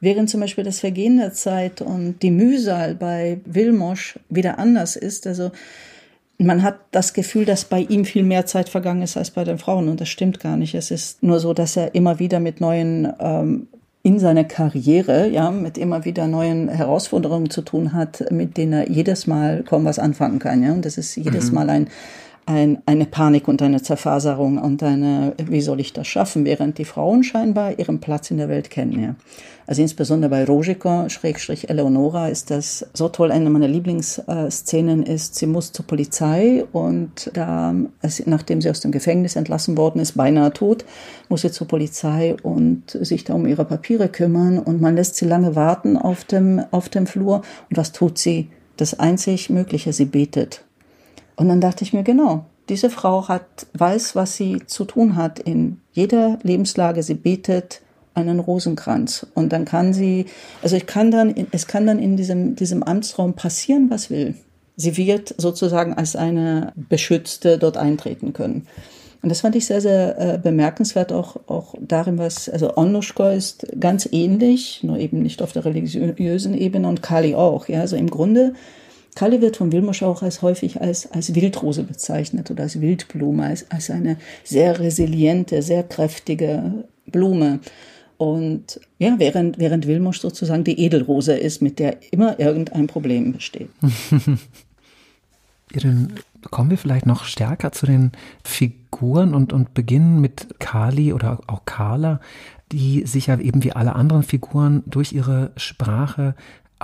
Während 0.00 0.28
zum 0.28 0.40
Beispiel 0.40 0.64
das 0.64 0.80
Vergehen 0.80 1.16
der 1.16 1.32
Zeit 1.32 1.80
und 1.80 2.20
die 2.20 2.30
Mühsal 2.30 2.94
bei 2.94 3.40
Wilmosch 3.46 4.18
wieder 4.28 4.58
anders 4.58 4.96
ist. 4.96 5.26
Also 5.26 5.50
man 6.38 6.62
hat 6.62 6.76
das 6.90 7.12
Gefühl, 7.12 7.44
dass 7.44 7.64
bei 7.64 7.80
ihm 7.80 8.04
viel 8.04 8.24
mehr 8.24 8.46
Zeit 8.46 8.68
vergangen 8.68 9.02
ist 9.02 9.16
als 9.16 9.30
bei 9.30 9.44
den 9.44 9.58
Frauen. 9.58 9.88
Und 9.88 10.00
das 10.00 10.08
stimmt 10.08 10.40
gar 10.40 10.56
nicht. 10.56 10.74
Es 10.74 10.90
ist 10.90 11.22
nur 11.22 11.38
so, 11.40 11.54
dass 11.54 11.76
er 11.76 11.94
immer 11.94 12.18
wieder 12.18 12.40
mit 12.40 12.60
neuen 12.60 13.12
ähm, 13.20 13.68
in 14.02 14.18
seiner 14.18 14.44
Karriere 14.44 15.28
ja 15.28 15.50
mit 15.50 15.78
immer 15.78 16.04
wieder 16.04 16.26
neuen 16.26 16.68
Herausforderungen 16.68 17.48
zu 17.48 17.62
tun 17.62 17.94
hat, 17.94 18.30
mit 18.30 18.58
denen 18.58 18.72
er 18.74 18.90
jedes 18.90 19.26
Mal 19.26 19.62
kaum 19.62 19.86
was 19.86 19.98
anfangen 19.98 20.38
kann. 20.38 20.62
Ja, 20.62 20.72
und 20.72 20.84
das 20.84 20.98
ist 20.98 21.16
jedes 21.16 21.48
mhm. 21.48 21.54
Mal 21.54 21.70
ein 21.70 21.88
ein, 22.46 22.82
eine 22.86 23.06
Panik 23.06 23.48
und 23.48 23.62
eine 23.62 23.82
Zerfaserung 23.82 24.58
und 24.58 24.82
eine, 24.82 25.34
wie 25.38 25.60
soll 25.60 25.80
ich 25.80 25.92
das 25.92 26.06
schaffen, 26.06 26.44
während 26.44 26.78
die 26.78 26.84
Frauen 26.84 27.24
scheinbar 27.24 27.78
ihren 27.78 28.00
Platz 28.00 28.30
in 28.30 28.38
der 28.38 28.48
Welt 28.48 28.70
kennen. 28.70 29.00
Ja. 29.00 29.14
Also 29.66 29.80
insbesondere 29.80 30.30
bei 30.30 30.44
Rojiko, 30.44 31.08
Schrägstrich 31.08 31.70
Eleonora, 31.70 32.28
ist 32.28 32.50
das 32.50 32.86
so 32.92 33.08
toll. 33.08 33.32
Eine 33.32 33.48
meiner 33.48 33.68
Lieblingsszenen 33.68 35.02
ist, 35.04 35.36
sie 35.36 35.46
muss 35.46 35.72
zur 35.72 35.86
Polizei 35.86 36.64
und 36.72 37.30
da, 37.32 37.74
nachdem 38.26 38.60
sie 38.60 38.68
aus 38.68 38.80
dem 38.80 38.92
Gefängnis 38.92 39.36
entlassen 39.36 39.78
worden 39.78 40.00
ist, 40.00 40.16
beinahe 40.16 40.52
tot, 40.52 40.84
muss 41.30 41.42
sie 41.42 41.50
zur 41.50 41.66
Polizei 41.66 42.36
und 42.42 42.90
sich 42.90 43.24
da 43.24 43.34
um 43.34 43.46
ihre 43.46 43.64
Papiere 43.64 44.08
kümmern 44.08 44.58
und 44.58 44.82
man 44.82 44.96
lässt 44.96 45.16
sie 45.16 45.26
lange 45.26 45.56
warten 45.56 45.96
auf 45.96 46.24
dem, 46.24 46.62
auf 46.70 46.90
dem 46.90 47.06
Flur. 47.06 47.36
Und 47.70 47.76
was 47.76 47.92
tut 47.92 48.18
sie? 48.18 48.48
Das 48.76 48.98
einzig 48.98 49.48
Mögliche, 49.50 49.92
sie 49.92 50.04
betet. 50.04 50.64
Und 51.36 51.48
dann 51.48 51.60
dachte 51.60 51.84
ich 51.84 51.92
mir, 51.92 52.02
genau, 52.02 52.44
diese 52.68 52.90
Frau 52.90 53.28
hat, 53.28 53.66
weiß, 53.74 54.16
was 54.16 54.36
sie 54.36 54.62
zu 54.66 54.84
tun 54.84 55.16
hat 55.16 55.38
in 55.38 55.80
jeder 55.92 56.38
Lebenslage. 56.42 57.02
Sie 57.02 57.14
betet 57.14 57.82
einen 58.14 58.40
Rosenkranz. 58.40 59.26
Und 59.34 59.52
dann 59.52 59.64
kann 59.64 59.92
sie, 59.92 60.26
also 60.62 60.76
ich 60.76 60.86
kann 60.86 61.10
dann, 61.10 61.34
es 61.50 61.66
kann 61.66 61.86
dann 61.86 61.98
in 61.98 62.16
diesem, 62.16 62.54
diesem 62.56 62.82
Amtsraum 62.82 63.34
passieren, 63.34 63.90
was 63.90 64.08
will. 64.08 64.34
Sie 64.76 64.96
wird 64.96 65.34
sozusagen 65.38 65.94
als 65.94 66.16
eine 66.16 66.72
Beschützte 66.74 67.58
dort 67.58 67.76
eintreten 67.76 68.32
können. 68.32 68.66
Und 69.22 69.30
das 69.30 69.40
fand 69.40 69.56
ich 69.56 69.66
sehr, 69.66 69.80
sehr 69.80 70.18
äh, 70.18 70.38
bemerkenswert, 70.38 71.10
auch, 71.10 71.36
auch 71.46 71.74
darin, 71.80 72.18
was, 72.18 72.48
also 72.48 72.76
Onuschko 72.76 73.28
ist 73.28 73.66
ganz 73.80 74.06
ähnlich, 74.12 74.80
nur 74.82 74.98
eben 74.98 75.22
nicht 75.22 75.40
auf 75.40 75.52
der 75.52 75.64
religiösen 75.64 76.52
Ebene 76.52 76.86
und 76.88 77.02
Kali 77.02 77.34
auch. 77.34 77.68
Ja, 77.68 77.80
also 77.80 77.96
im 77.96 78.10
Grunde 78.10 78.52
Kalle 79.14 79.40
wird 79.40 79.56
von 79.56 79.72
Wilmosch 79.72 80.02
auch 80.02 80.22
als 80.22 80.42
häufig 80.42 80.80
als, 80.80 81.10
als 81.12 81.34
Wildrose 81.34 81.84
bezeichnet 81.84 82.50
oder 82.50 82.64
als 82.64 82.80
Wildblume, 82.80 83.44
als, 83.44 83.70
als 83.70 83.90
eine 83.90 84.16
sehr 84.42 84.80
resiliente, 84.80 85.62
sehr 85.62 85.84
kräftige 85.84 86.84
Blume. 87.06 87.60
Und 88.16 88.80
ja, 88.98 89.14
während, 89.18 89.58
während 89.58 89.86
Wilmosch 89.86 90.20
sozusagen 90.20 90.64
die 90.64 90.78
Edelrose 90.80 91.36
ist, 91.36 91.62
mit 91.62 91.78
der 91.78 91.98
immer 92.12 92.40
irgendein 92.40 92.86
Problem 92.86 93.32
besteht. 93.32 93.70
Dann 95.82 96.12
kommen 96.50 96.70
wir 96.70 96.78
vielleicht 96.78 97.06
noch 97.06 97.24
stärker 97.24 97.72
zu 97.72 97.86
den 97.86 98.12
Figuren 98.44 99.34
und, 99.34 99.52
und 99.52 99.74
beginnen 99.74 100.20
mit 100.20 100.60
Kali 100.60 101.12
oder 101.12 101.40
auch 101.46 101.64
Carla, 101.64 102.20
die 102.70 103.06
sich 103.06 103.26
ja 103.26 103.38
eben 103.38 103.64
wie 103.64 103.72
alle 103.72 103.94
anderen 103.94 104.22
Figuren 104.22 104.82
durch 104.86 105.12
ihre 105.12 105.52
Sprache 105.56 106.34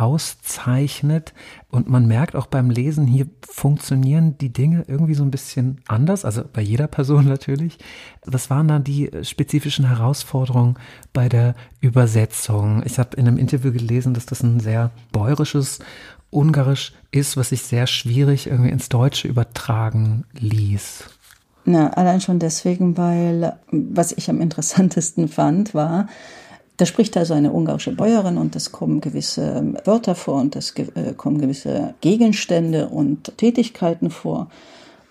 auszeichnet. 0.00 1.34
Und 1.68 1.88
man 1.88 2.06
merkt 2.06 2.34
auch 2.34 2.46
beim 2.46 2.70
Lesen, 2.70 3.06
hier 3.06 3.26
funktionieren 3.46 4.38
die 4.38 4.52
Dinge 4.52 4.84
irgendwie 4.88 5.14
so 5.14 5.22
ein 5.22 5.30
bisschen 5.30 5.82
anders, 5.86 6.24
also 6.24 6.42
bei 6.50 6.62
jeder 6.62 6.88
Person 6.88 7.24
natürlich. 7.28 7.78
Was 8.24 8.48
waren 8.48 8.68
dann 8.68 8.82
die 8.82 9.10
spezifischen 9.22 9.86
Herausforderungen 9.86 10.76
bei 11.12 11.28
der 11.28 11.54
Übersetzung? 11.80 12.82
Ich 12.86 12.98
habe 12.98 13.16
in 13.16 13.28
einem 13.28 13.36
Interview 13.36 13.72
gelesen, 13.72 14.14
dass 14.14 14.26
das 14.26 14.42
ein 14.42 14.60
sehr 14.60 14.90
bäuerisches 15.12 15.80
Ungarisch 16.30 16.92
ist, 17.10 17.36
was 17.36 17.50
sich 17.50 17.62
sehr 17.62 17.86
schwierig 17.86 18.46
irgendwie 18.46 18.70
ins 18.70 18.88
Deutsche 18.88 19.28
übertragen 19.28 20.24
ließ. 20.38 21.04
Na, 21.64 21.90
allein 21.90 22.20
schon 22.20 22.38
deswegen, 22.38 22.96
weil 22.96 23.58
was 23.70 24.12
ich 24.12 24.30
am 24.30 24.40
interessantesten 24.40 25.28
fand, 25.28 25.74
war, 25.74 26.08
da 26.80 26.86
spricht 26.86 27.14
also 27.18 27.34
eine 27.34 27.52
ungarische 27.52 27.92
Bäuerin 27.92 28.38
und 28.38 28.56
es 28.56 28.72
kommen 28.72 29.02
gewisse 29.02 29.74
Wörter 29.84 30.14
vor 30.14 30.40
und 30.40 30.56
es 30.56 30.72
äh, 30.76 31.12
kommen 31.14 31.38
gewisse 31.38 31.94
Gegenstände 32.00 32.88
und 32.88 33.36
Tätigkeiten 33.36 34.08
vor. 34.08 34.48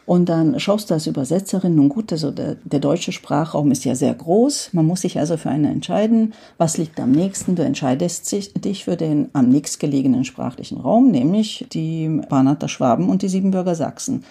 Und 0.07 0.27
dann 0.29 0.59
schaust 0.59 0.89
du 0.89 0.95
als 0.95 1.05
Übersetzerin, 1.05 1.75
nun 1.75 1.89
gut, 1.89 2.11
also 2.11 2.31
der, 2.31 2.55
der, 2.63 2.79
deutsche 2.79 3.11
Sprachraum 3.11 3.69
ist 3.69 3.85
ja 3.85 3.93
sehr 3.93 4.15
groß. 4.15 4.69
Man 4.73 4.87
muss 4.87 5.01
sich 5.01 5.19
also 5.19 5.37
für 5.37 5.51
einen 5.51 5.65
entscheiden, 5.65 6.33
was 6.57 6.79
liegt 6.79 6.99
am 6.99 7.11
nächsten. 7.11 7.53
Du 7.53 7.63
entscheidest 7.63 8.31
dich 8.65 8.85
für 8.85 8.97
den 8.97 9.29
am 9.33 9.49
nächstgelegenen 9.49 10.25
sprachlichen 10.25 10.79
Raum, 10.79 11.11
nämlich 11.11 11.67
die 11.71 12.09
Banater 12.27 12.67
Schwaben 12.67 13.09
und 13.09 13.21
die 13.21 13.29
Siebenbürger 13.29 13.75
Sachsen. 13.75 14.23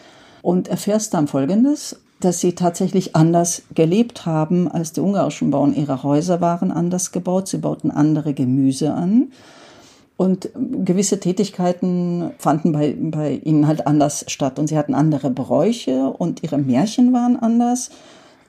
Und 0.43 0.67
erfährst 0.67 1.15
dann 1.15 1.29
Folgendes 1.29 2.01
dass 2.21 2.41
sie 2.41 2.55
tatsächlich 2.55 3.15
anders 3.15 3.63
gelebt 3.75 4.27
haben 4.27 4.69
als 4.69 4.93
die 4.93 5.01
ungarischen 5.01 5.51
Bauern. 5.51 5.75
Ihre 5.75 6.03
Häuser 6.03 6.41
waren 6.41 6.73
anders 6.73 7.13
gebaut, 7.13 7.49
sie 7.49 7.59
bauten 7.59 7.91
andere 7.91 8.35
Gemüse 8.35 8.93
an. 8.93 9.33
Und 10.17 10.51
gewisse 10.85 11.21
Tätigkeiten 11.21 12.33
fanden 12.39 12.73
bei, 12.73 12.97
bei 12.99 13.35
ihnen 13.35 13.69
halt 13.69 13.87
anders 13.87 14.25
statt. 14.27 14.59
Und 14.59 14.67
sie 14.67 14.77
hatten 14.77 14.95
andere 14.95 15.31
Bräuche 15.31 16.07
und 16.09 16.43
ihre 16.43 16.59
Märchen 16.59 17.13
waren 17.13 17.39
anders. 17.39 17.91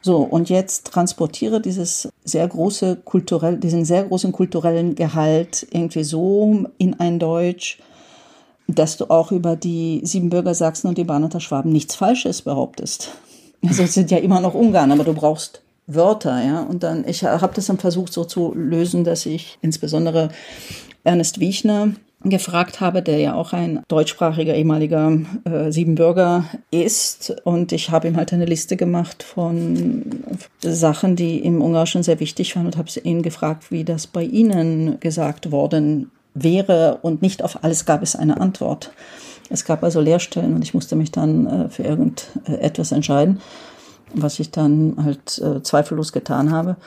So, 0.02 0.18
und 0.18 0.50
jetzt 0.50 0.88
transportiere 0.88 1.62
dieses 1.62 2.10
sehr 2.24 2.48
große 2.48 2.96
kulturell, 3.06 3.58
diesen 3.58 3.86
sehr 3.86 4.06
großen 4.06 4.32
kulturellen 4.32 4.96
Gehalt 4.96 5.68
irgendwie 5.72 6.04
so 6.04 6.66
in 6.80 7.00
ein 7.00 7.20
Deutsch, 7.20 7.80
dass 8.68 8.98
du 8.98 9.12
auch 9.12 9.32
über 9.32 9.56
die 9.56 10.02
Siebenbürger 10.04 10.56
Sachsen 10.56 10.88
und 10.88 10.98
die 10.98 11.04
Barnater 11.04 11.40
Schwaben 11.40 11.72
nichts 11.72 11.96
Falsches 11.96 12.42
behauptest. 12.42 13.12
Also 13.66 13.84
es 13.84 13.94
sind 13.94 14.12
ja 14.12 14.18
immer 14.18 14.40
noch 14.40 14.54
Ungarn, 14.54 14.92
aber 14.92 15.04
du 15.04 15.14
brauchst 15.14 15.62
Wörter, 15.88 16.44
ja. 16.44 16.62
Und 16.62 16.84
dann, 16.84 17.08
ich 17.08 17.24
habe 17.24 17.54
das 17.54 17.66
dann 17.66 17.78
versucht 17.78 18.14
so 18.14 18.24
zu 18.24 18.54
lösen, 18.56 19.04
dass 19.04 19.26
ich 19.26 19.58
insbesondere 19.62 20.30
Ernest 21.04 21.40
Wiechner 21.40 21.94
gefragt 22.24 22.82
habe, 22.82 23.02
der 23.02 23.18
ja 23.18 23.34
auch 23.34 23.54
ein 23.54 23.82
deutschsprachiger 23.88 24.54
ehemaliger 24.54 25.18
äh, 25.46 25.72
Siebenbürger 25.72 26.46
ist. 26.70 27.34
Und 27.44 27.72
ich 27.72 27.92
habe 27.92 28.10
ihm 28.10 28.18
halt 28.18 28.34
eine 28.34 28.46
Liste 28.46 28.76
gemacht 28.76 29.24
von 29.24 30.22
Sachen, 30.62 31.16
die 31.16 31.40
im 31.40 31.62
Ungarischen 31.62 32.04
sehr 32.04 32.20
wichtig 32.20 32.56
waren 32.56 32.66
und 32.66 32.78
habe 32.78 32.90
ihn 33.04 33.22
gefragt, 33.22 33.72
wie 33.72 33.86
das 33.86 34.06
bei 34.06 34.24
Ihnen 34.24 35.00
gesagt 35.00 35.52
worden 35.52 36.12
wäre. 36.34 37.00
Und 37.02 37.22
nicht 37.22 37.42
auf 37.42 37.64
alles 37.64 37.86
gab 37.86 38.04
es 38.04 38.16
eine 38.16 38.42
Antwort. 38.42 38.92
Es 39.50 39.66
gab 39.66 39.84
also 39.84 40.00
Lehrstellen 40.00 40.56
und 40.56 40.64
ich 40.64 40.74
musste 40.74 40.96
mich 40.96 41.12
dann 41.12 41.48
äh, 41.48 41.70
für 41.70 41.84
irgendetwas 41.84 42.92
entscheiden, 42.92 43.42
was 44.14 44.40
ich 44.40 44.52
dann 44.52 44.96
halt 45.04 45.40
äh, 45.40 45.62
zweifellos 45.64 46.12
getan 46.12 46.52
habe. 46.52 46.78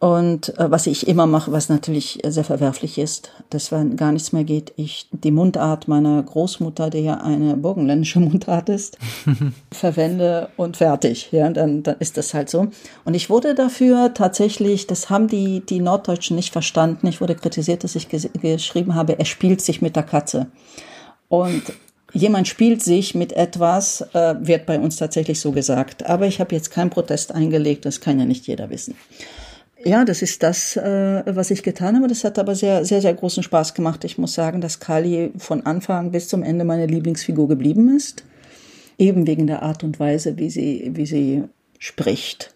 Und 0.00 0.58
äh, 0.58 0.70
was 0.70 0.86
ich 0.86 1.08
immer 1.08 1.26
mache, 1.26 1.52
was 1.52 1.68
natürlich 1.68 2.20
sehr 2.26 2.42
verwerflich 2.42 2.96
ist, 2.96 3.32
dass 3.50 3.70
wenn 3.70 3.96
gar 3.96 4.12
nichts 4.12 4.32
mehr 4.32 4.44
geht, 4.44 4.72
ich 4.76 5.06
die 5.12 5.30
Mundart 5.30 5.88
meiner 5.88 6.22
Großmutter, 6.22 6.88
die 6.88 7.00
ja 7.00 7.18
eine 7.18 7.54
burgenländische 7.54 8.18
Mundart 8.20 8.70
ist, 8.70 8.96
verwende 9.70 10.48
und 10.56 10.78
fertig. 10.78 11.28
Ja, 11.32 11.50
dann, 11.50 11.82
dann 11.82 11.96
ist 11.98 12.16
das 12.16 12.32
halt 12.32 12.48
so. 12.48 12.68
Und 13.04 13.12
ich 13.12 13.28
wurde 13.28 13.54
dafür 13.54 14.14
tatsächlich, 14.14 14.86
das 14.86 15.10
haben 15.10 15.28
die, 15.28 15.60
die 15.60 15.80
Norddeutschen 15.80 16.34
nicht 16.34 16.50
verstanden. 16.50 17.06
Ich 17.06 17.20
wurde 17.20 17.34
kritisiert, 17.34 17.84
dass 17.84 17.94
ich 17.94 18.08
geschrieben 18.08 18.94
habe, 18.94 19.18
er 19.18 19.26
spielt 19.26 19.60
sich 19.60 19.82
mit 19.82 19.96
der 19.96 20.04
Katze. 20.04 20.46
Und 21.28 21.62
jemand 22.12 22.48
spielt 22.48 22.82
sich 22.82 23.14
mit 23.14 23.32
etwas, 23.32 24.02
äh, 24.12 24.34
wird 24.40 24.66
bei 24.66 24.78
uns 24.78 24.96
tatsächlich 24.96 25.40
so 25.40 25.52
gesagt. 25.52 26.06
Aber 26.06 26.26
ich 26.26 26.40
habe 26.40 26.54
jetzt 26.54 26.70
keinen 26.70 26.90
Protest 26.90 27.32
eingelegt, 27.32 27.84
das 27.84 28.00
kann 28.00 28.18
ja 28.18 28.24
nicht 28.24 28.46
jeder 28.46 28.70
wissen. 28.70 28.94
Ja, 29.82 30.04
das 30.04 30.20
ist 30.20 30.42
das, 30.42 30.76
äh, 30.76 31.22
was 31.26 31.50
ich 31.50 31.62
getan 31.62 31.96
habe. 31.96 32.06
Das 32.06 32.24
hat 32.24 32.38
aber 32.38 32.54
sehr, 32.54 32.84
sehr, 32.84 33.00
sehr 33.00 33.14
großen 33.14 33.42
Spaß 33.42 33.72
gemacht. 33.72 34.04
Ich 34.04 34.18
muss 34.18 34.34
sagen, 34.34 34.60
dass 34.60 34.78
Kali 34.78 35.32
von 35.38 35.64
Anfang 35.64 36.10
bis 36.10 36.28
zum 36.28 36.42
Ende 36.42 36.64
meine 36.64 36.86
Lieblingsfigur 36.86 37.48
geblieben 37.48 37.96
ist. 37.96 38.24
Eben 38.98 39.26
wegen 39.26 39.46
der 39.46 39.62
Art 39.62 39.82
und 39.82 39.98
Weise, 39.98 40.36
wie 40.36 40.50
sie, 40.50 40.90
wie 40.94 41.06
sie 41.06 41.44
spricht. 41.78 42.54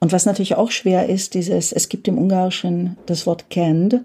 Und 0.00 0.10
was 0.10 0.26
natürlich 0.26 0.56
auch 0.56 0.72
schwer 0.72 1.08
ist, 1.08 1.34
dieses, 1.34 1.70
es 1.70 1.88
gibt 1.88 2.08
im 2.08 2.18
Ungarischen 2.18 2.96
das 3.06 3.24
Wort 3.24 3.48
Kend. 3.48 4.00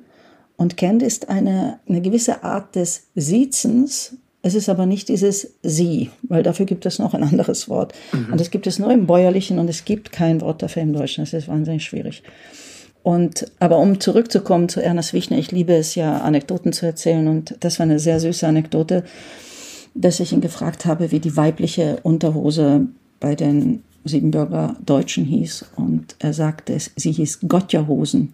Und 0.56 0.78
Kend 0.78 1.02
ist 1.02 1.30
eine, 1.30 1.80
eine 1.90 2.02
gewisse 2.02 2.44
Art 2.44 2.76
des 2.76 3.08
Siezens, 3.16 4.16
es 4.48 4.56
ist 4.56 4.70
aber 4.70 4.86
nicht 4.86 5.10
dieses 5.10 5.56
Sie, 5.62 6.10
weil 6.24 6.42
dafür 6.42 6.66
gibt 6.66 6.86
es 6.86 7.00
noch 7.00 7.14
ein 7.14 7.24
anderes 7.24 7.68
Wort. 7.68 7.94
Mhm. 8.14 8.32
Und 8.32 8.40
das 8.40 8.50
gibt 8.50 8.66
es 8.66 8.80
nur 8.80 8.92
im 8.92 9.06
Bäuerlichen 9.06 9.60
und 9.60 9.70
es 9.70 9.84
gibt 9.84 10.12
kein 10.12 10.40
Wort 10.42 10.62
dafür 10.62 10.82
im 10.84 10.94
Deutschen. 10.94 11.24
Das 11.24 11.34
ist 11.34 11.50
wahnsinnig 11.50 11.84
schwierig. 11.84 12.24
Und, 13.04 13.52
aber 13.60 13.78
um 13.78 14.00
zurückzukommen 14.00 14.70
zu 14.70 14.82
Ernest 14.82 15.14
Wichner, 15.14 15.38
ich 15.38 15.52
liebe 15.52 15.74
es 15.74 15.96
ja, 15.96 16.20
Anekdoten 16.20 16.74
zu 16.74 16.86
erzählen 16.86 17.28
und 17.28 17.56
das 17.60 17.80
war 17.80 17.86
eine 17.86 18.00
sehr 18.00 18.20
süße 18.20 18.48
Anekdote, 18.48 19.04
dass 19.96 20.20
ich 20.20 20.32
ihn 20.32 20.42
gefragt 20.42 20.86
habe, 20.86 21.12
wie 21.12 21.20
die 21.20 21.36
weibliche 21.36 22.00
Unterhose 22.04 22.88
bei 23.20 23.36
den 23.36 23.84
Siebenbürger 24.06 24.76
Deutschen 24.86 25.26
hieß 25.26 25.66
und 25.76 26.16
er 26.20 26.34
sagte, 26.34 26.78
sie 26.96 27.12
hieß 27.12 27.48
Gottjerhosen. 27.48 28.34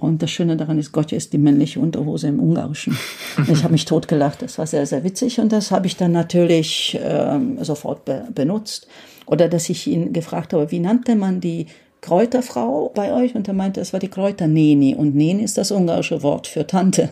Und 0.00 0.22
das 0.22 0.30
Schöne 0.30 0.56
daran 0.56 0.78
ist, 0.78 0.92
Gotje 0.92 1.18
ist 1.18 1.32
die 1.34 1.38
männliche 1.38 1.78
Unterhose 1.78 2.28
im 2.28 2.40
Ungarischen. 2.40 2.96
ich 3.48 3.62
habe 3.62 3.72
mich 3.72 3.84
totgelacht. 3.84 4.40
Das 4.40 4.56
war 4.56 4.66
sehr, 4.66 4.86
sehr 4.86 5.04
witzig. 5.04 5.38
Und 5.38 5.52
das 5.52 5.70
habe 5.70 5.86
ich 5.86 5.96
dann 5.96 6.12
natürlich 6.12 6.98
ähm, 7.02 7.62
sofort 7.62 8.04
be 8.06 8.26
benutzt. 8.34 8.86
Oder 9.26 9.48
dass 9.48 9.68
ich 9.68 9.86
ihn 9.86 10.12
gefragt 10.12 10.54
habe, 10.54 10.70
wie 10.70 10.80
nannte 10.80 11.14
man 11.14 11.40
die 11.40 11.66
Kräuterfrau 12.00 12.90
bei 12.94 13.12
euch? 13.12 13.34
Und 13.34 13.46
er 13.46 13.54
meinte, 13.54 13.80
es 13.80 13.92
war 13.92 14.00
die 14.00 14.08
Kräuterneni. 14.08 14.94
Und 14.94 15.14
Neni 15.14 15.44
ist 15.44 15.58
das 15.58 15.70
ungarische 15.70 16.22
Wort 16.22 16.46
für 16.46 16.66
Tante. 16.66 17.10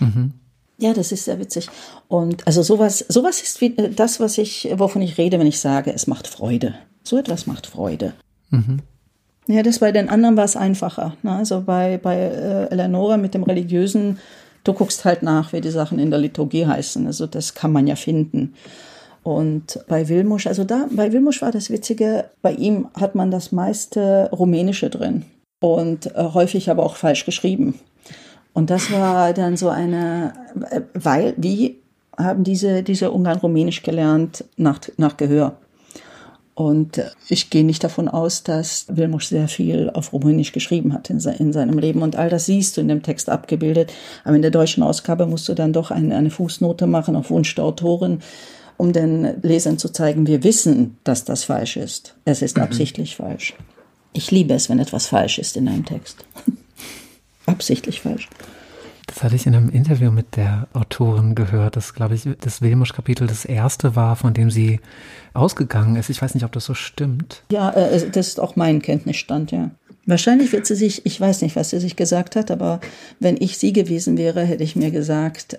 Mhm. 0.00 0.32
Ja, 0.78 0.92
das 0.92 1.12
ist 1.12 1.24
sehr 1.24 1.38
witzig. 1.38 1.68
Und 2.08 2.46
also 2.46 2.62
sowas, 2.62 3.04
sowas 3.08 3.40
ist 3.40 3.60
wie 3.60 3.76
äh, 3.76 3.90
das, 3.90 4.18
was 4.18 4.36
ich, 4.36 4.68
wovon 4.74 5.00
ich 5.00 5.16
rede, 5.16 5.38
wenn 5.38 5.46
ich 5.46 5.60
sage, 5.60 5.92
es 5.92 6.08
macht 6.08 6.26
Freude. 6.26 6.74
So 7.04 7.16
etwas 7.18 7.46
macht 7.46 7.68
Freude. 7.68 8.14
Mhm. 8.50 8.80
Ja, 9.48 9.62
das 9.62 9.78
bei 9.78 9.92
den 9.92 10.08
anderen 10.08 10.36
war 10.36 10.44
es 10.44 10.56
einfacher. 10.56 11.16
Ne? 11.22 11.32
Also 11.32 11.60
bei, 11.60 11.98
bei 11.98 12.16
äh, 12.16 12.70
Eleonora 12.70 13.16
mit 13.16 13.34
dem 13.34 13.44
religiösen, 13.44 14.18
du 14.64 14.72
guckst 14.72 15.04
halt 15.04 15.22
nach, 15.22 15.52
wie 15.52 15.60
die 15.60 15.70
Sachen 15.70 15.98
in 15.98 16.10
der 16.10 16.18
Liturgie 16.18 16.66
heißen. 16.66 17.06
Also 17.06 17.26
das 17.26 17.54
kann 17.54 17.72
man 17.72 17.86
ja 17.86 17.94
finden. 17.94 18.54
Und 19.22 19.80
bei 19.88 20.08
Wilmusch, 20.08 20.46
also 20.46 20.64
da, 20.64 20.86
bei 20.90 21.12
Wilmusch 21.12 21.42
war 21.42 21.50
das 21.50 21.70
Witzige, 21.70 22.26
bei 22.42 22.52
ihm 22.52 22.88
hat 22.98 23.14
man 23.14 23.30
das 23.30 23.50
meiste 23.50 24.30
Rumänische 24.32 24.88
drin 24.88 25.24
und 25.60 26.14
äh, 26.14 26.22
häufig 26.32 26.70
aber 26.70 26.84
auch 26.84 26.96
falsch 26.96 27.24
geschrieben. 27.24 27.74
Und 28.52 28.70
das 28.70 28.92
war 28.92 29.32
dann 29.32 29.56
so 29.56 29.68
eine, 29.68 30.32
äh, 30.70 30.82
weil, 30.94 31.34
wie 31.36 31.78
haben 32.16 32.44
diese, 32.44 32.82
diese 32.82 33.10
Ungarn 33.10 33.38
Rumänisch 33.38 33.82
gelernt 33.82 34.44
nach, 34.56 34.80
nach 34.96 35.16
Gehör. 35.16 35.56
Und 36.56 37.02
ich 37.28 37.50
gehe 37.50 37.64
nicht 37.64 37.84
davon 37.84 38.08
aus, 38.08 38.42
dass 38.42 38.86
Wilmusch 38.88 39.26
sehr 39.26 39.46
viel 39.46 39.90
auf 39.90 40.14
Rumänisch 40.14 40.52
geschrieben 40.52 40.94
hat 40.94 41.10
in, 41.10 41.18
in, 41.18 41.52
seinem 41.52 41.78
Leben. 41.78 42.00
Und 42.00 42.16
all 42.16 42.30
das 42.30 42.46
siehst 42.46 42.76
du 42.76 42.80
in 42.80 42.88
dem 42.88 43.02
Text 43.02 43.28
abgebildet. 43.28 43.92
Aber 44.24 44.36
in 44.36 44.40
der 44.40 44.50
deutschen 44.50 44.82
Ausgabe 44.82 45.26
musst 45.26 45.46
du 45.50 45.54
dann 45.54 45.74
doch 45.74 45.90
eine, 45.90 46.16
eine 46.16 46.30
Fußnote 46.30 46.86
machen 46.86 47.14
auf 47.14 47.28
Wunsch 47.28 47.54
der 47.54 47.64
Autorin, 47.64 48.20
um 48.78 48.94
den 48.94 49.42
Lesern 49.42 49.76
zu 49.76 49.90
zeigen, 49.90 50.26
wir 50.26 50.44
wissen, 50.44 50.96
dass 51.04 51.26
das 51.26 51.44
falsch 51.44 51.76
ist. 51.76 52.14
Es 52.24 52.40
ist 52.40 52.56
mhm. 52.56 52.62
absichtlich 52.62 53.16
falsch. 53.16 53.54
Ich 54.14 54.30
liebe 54.30 54.54
es, 54.54 54.70
wenn 54.70 54.78
etwas 54.78 55.08
falsch 55.08 55.38
ist 55.38 55.58
in 55.58 55.68
einem 55.68 55.84
Text. 55.84 56.24
absichtlich 57.44 58.00
falsch. 58.00 58.30
Das 59.06 59.22
hatte 59.22 59.36
ich 59.36 59.46
in 59.46 59.54
einem 59.54 59.68
Interview 59.68 60.10
mit 60.10 60.36
der 60.36 60.66
Autorin 60.72 61.34
gehört, 61.34 61.76
dass, 61.76 61.94
glaube 61.94 62.16
ich, 62.16 62.28
das 62.40 62.60
Wilmusch-Kapitel 62.60 63.26
das 63.26 63.44
erste 63.44 63.94
war, 63.94 64.16
von 64.16 64.34
dem 64.34 64.50
sie 64.50 64.80
ausgegangen 65.32 65.96
ist. 65.96 66.10
Ich 66.10 66.20
weiß 66.20 66.34
nicht, 66.34 66.44
ob 66.44 66.52
das 66.52 66.64
so 66.64 66.74
stimmt. 66.74 67.42
Ja, 67.50 67.70
äh, 67.70 68.10
das 68.10 68.28
ist 68.28 68.40
auch 68.40 68.56
mein 68.56 68.82
Kenntnisstand, 68.82 69.52
ja. 69.52 69.70
Wahrscheinlich 70.06 70.52
wird 70.52 70.66
sie 70.66 70.76
sich, 70.76 71.04
ich 71.04 71.20
weiß 71.20 71.42
nicht, 71.42 71.56
was 71.56 71.70
sie 71.70 71.80
sich 71.80 71.96
gesagt 71.96 72.36
hat, 72.36 72.50
aber 72.50 72.80
wenn 73.18 73.36
ich 73.40 73.58
sie 73.58 73.72
gewesen 73.72 74.16
wäre, 74.16 74.44
hätte 74.44 74.62
ich 74.62 74.76
mir 74.76 74.90
gesagt, 74.92 75.58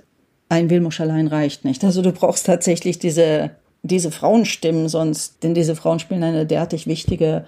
ein 0.49 0.69
Wilmusch 0.69 1.01
allein 1.01 1.27
reicht 1.27 1.65
nicht. 1.65 1.83
Also 1.83 2.01
du 2.01 2.11
brauchst 2.13 2.45
tatsächlich 2.45 2.99
diese, 2.99 3.51
diese 3.83 4.11
Frauenstimmen, 4.11 4.87
sonst, 4.87 5.43
denn 5.43 5.53
diese 5.53 5.75
Frauen 5.75 5.99
spielen 5.99 6.23
eine 6.23 6.45
derartig 6.45 6.87
wichtige 6.87 7.45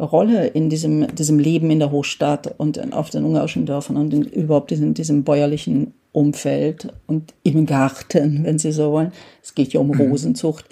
Rolle 0.00 0.46
in 0.46 0.70
diesem, 0.70 1.14
diesem 1.14 1.38
Leben 1.38 1.70
in 1.70 1.78
der 1.78 1.90
Hochstadt 1.90 2.54
und 2.58 2.92
auf 2.92 3.10
den 3.10 3.24
ungarischen 3.24 3.66
Dörfern 3.66 3.96
und 3.96 4.14
in, 4.14 4.22
überhaupt 4.24 4.72
in 4.72 4.94
diesem 4.94 5.24
bäuerlichen 5.24 5.94
Umfeld 6.12 6.92
und 7.06 7.34
im 7.42 7.66
Garten, 7.66 8.44
wenn 8.44 8.58
Sie 8.58 8.72
so 8.72 8.92
wollen. 8.92 9.12
Es 9.42 9.54
geht 9.54 9.72
ja 9.72 9.80
um 9.80 9.88
mhm. 9.88 10.00
Rosenzucht, 10.00 10.64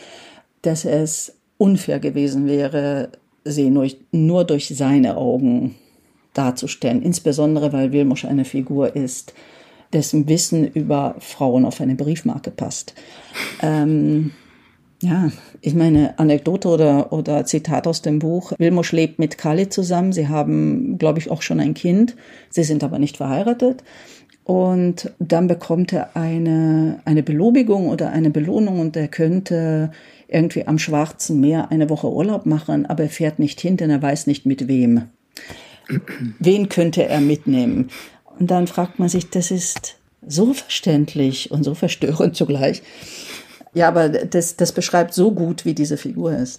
dass 0.62 0.84
es 0.84 1.34
unfair 1.58 2.00
gewesen 2.00 2.46
wäre, 2.46 3.10
sie 3.44 3.70
nur, 3.70 3.88
nur 4.12 4.44
durch 4.44 4.68
seine 4.68 5.16
Augen 5.16 5.74
darzustellen. 6.34 7.02
Insbesondere, 7.02 7.72
weil 7.72 7.92
Wilmusch 7.92 8.24
eine 8.24 8.44
Figur 8.44 8.94
ist, 8.94 9.34
dessen 9.92 10.28
Wissen 10.28 10.66
über 10.66 11.16
Frauen 11.18 11.64
auf 11.64 11.80
eine 11.80 11.94
Briefmarke 11.94 12.50
passt. 12.50 12.94
Ähm, 13.62 14.32
ja, 15.00 15.30
ich 15.60 15.74
meine, 15.74 16.18
Anekdote 16.18 16.68
oder, 16.68 17.12
oder 17.12 17.44
Zitat 17.44 17.86
aus 17.86 18.02
dem 18.02 18.18
Buch. 18.18 18.52
Wilmosch 18.58 18.92
lebt 18.92 19.18
mit 19.18 19.38
Kali 19.38 19.68
zusammen. 19.68 20.12
Sie 20.12 20.28
haben, 20.28 20.98
glaube 20.98 21.20
ich, 21.20 21.30
auch 21.30 21.42
schon 21.42 21.60
ein 21.60 21.74
Kind. 21.74 22.16
Sie 22.50 22.64
sind 22.64 22.82
aber 22.82 22.98
nicht 22.98 23.16
verheiratet. 23.16 23.84
Und 24.42 25.12
dann 25.18 25.46
bekommt 25.46 25.92
er 25.92 26.16
eine, 26.16 27.00
eine 27.04 27.22
Belobigung 27.22 27.88
oder 27.88 28.10
eine 28.10 28.30
Belohnung 28.30 28.80
und 28.80 28.96
er 28.96 29.08
könnte 29.08 29.92
irgendwie 30.26 30.66
am 30.66 30.78
Schwarzen 30.78 31.38
Meer 31.40 31.70
eine 31.70 31.90
Woche 31.90 32.10
Urlaub 32.10 32.46
machen, 32.46 32.86
aber 32.86 33.04
er 33.04 33.08
fährt 33.10 33.38
nicht 33.38 33.60
hin, 33.60 33.76
denn 33.76 33.90
er 33.90 34.00
weiß 34.00 34.26
nicht 34.26 34.46
mit 34.46 34.66
wem. 34.66 35.02
Wen 36.38 36.68
könnte 36.68 37.04
er 37.04 37.20
mitnehmen? 37.20 37.90
Und 38.38 38.50
dann 38.50 38.66
fragt 38.66 38.98
man 38.98 39.08
sich, 39.08 39.30
das 39.30 39.50
ist 39.50 39.96
so 40.26 40.54
verständlich 40.54 41.50
und 41.50 41.62
so 41.62 41.74
verstörend 41.74 42.34
zugleich. 42.34 42.82
Ja, 43.78 43.86
aber 43.86 44.08
das, 44.08 44.56
das 44.56 44.72
beschreibt 44.72 45.14
so 45.14 45.30
gut, 45.30 45.64
wie 45.64 45.72
diese 45.72 45.96
Figur 45.96 46.32
ist. 46.32 46.58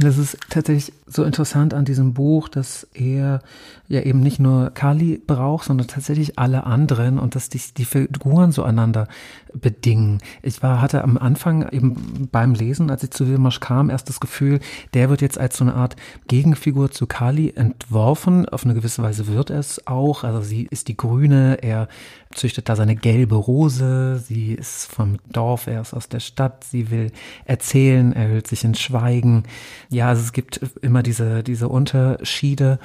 Das 0.00 0.16
ist 0.16 0.38
tatsächlich 0.48 0.94
so 1.06 1.24
interessant 1.24 1.74
an 1.74 1.84
diesem 1.84 2.14
Buch, 2.14 2.48
dass 2.48 2.86
er 2.94 3.42
ja 3.86 4.00
eben 4.00 4.20
nicht 4.20 4.40
nur 4.40 4.70
Kali 4.70 5.20
braucht, 5.26 5.66
sondern 5.66 5.86
tatsächlich 5.86 6.38
alle 6.38 6.64
anderen 6.64 7.18
und 7.18 7.34
dass 7.34 7.50
die, 7.50 7.60
die 7.76 7.84
Figuren 7.84 8.50
so 8.50 8.62
einander 8.62 9.08
bedingen. 9.54 10.20
Ich 10.42 10.62
war, 10.62 10.80
hatte 10.80 11.02
am 11.04 11.16
Anfang 11.16 11.68
eben 11.70 12.28
beim 12.30 12.54
Lesen, 12.54 12.90
als 12.90 13.02
ich 13.02 13.10
zu 13.10 13.28
Wilmarsch 13.28 13.60
kam, 13.60 13.90
erst 13.90 14.08
das 14.08 14.20
Gefühl, 14.20 14.60
der 14.94 15.10
wird 15.10 15.22
jetzt 15.22 15.38
als 15.38 15.56
so 15.56 15.64
eine 15.64 15.74
Art 15.74 15.96
Gegenfigur 16.28 16.90
zu 16.90 17.06
Kali 17.06 17.52
entworfen. 17.54 18.48
Auf 18.48 18.64
eine 18.64 18.74
gewisse 18.74 19.02
Weise 19.02 19.26
wird 19.26 19.50
es 19.50 19.86
auch. 19.86 20.24
Also 20.24 20.40
sie 20.42 20.66
ist 20.70 20.88
die 20.88 20.96
Grüne, 20.96 21.58
er 21.62 21.88
züchtet 22.34 22.68
da 22.68 22.76
seine 22.76 22.96
gelbe 22.96 23.36
Rose, 23.36 24.18
sie 24.18 24.52
ist 24.52 24.86
vom 24.86 25.18
Dorf, 25.30 25.66
er 25.66 25.80
ist 25.80 25.94
aus 25.94 26.08
der 26.08 26.20
Stadt, 26.20 26.64
sie 26.64 26.90
will 26.90 27.12
erzählen, 27.44 28.12
er 28.12 28.28
hüllt 28.28 28.46
sich 28.46 28.64
in 28.64 28.74
Schweigen. 28.74 29.44
Ja, 29.88 30.08
also 30.08 30.22
es 30.22 30.32
gibt 30.32 30.60
immer 30.82 31.02
diese, 31.02 31.42
diese 31.42 31.68
Unterschiede, 31.68 32.78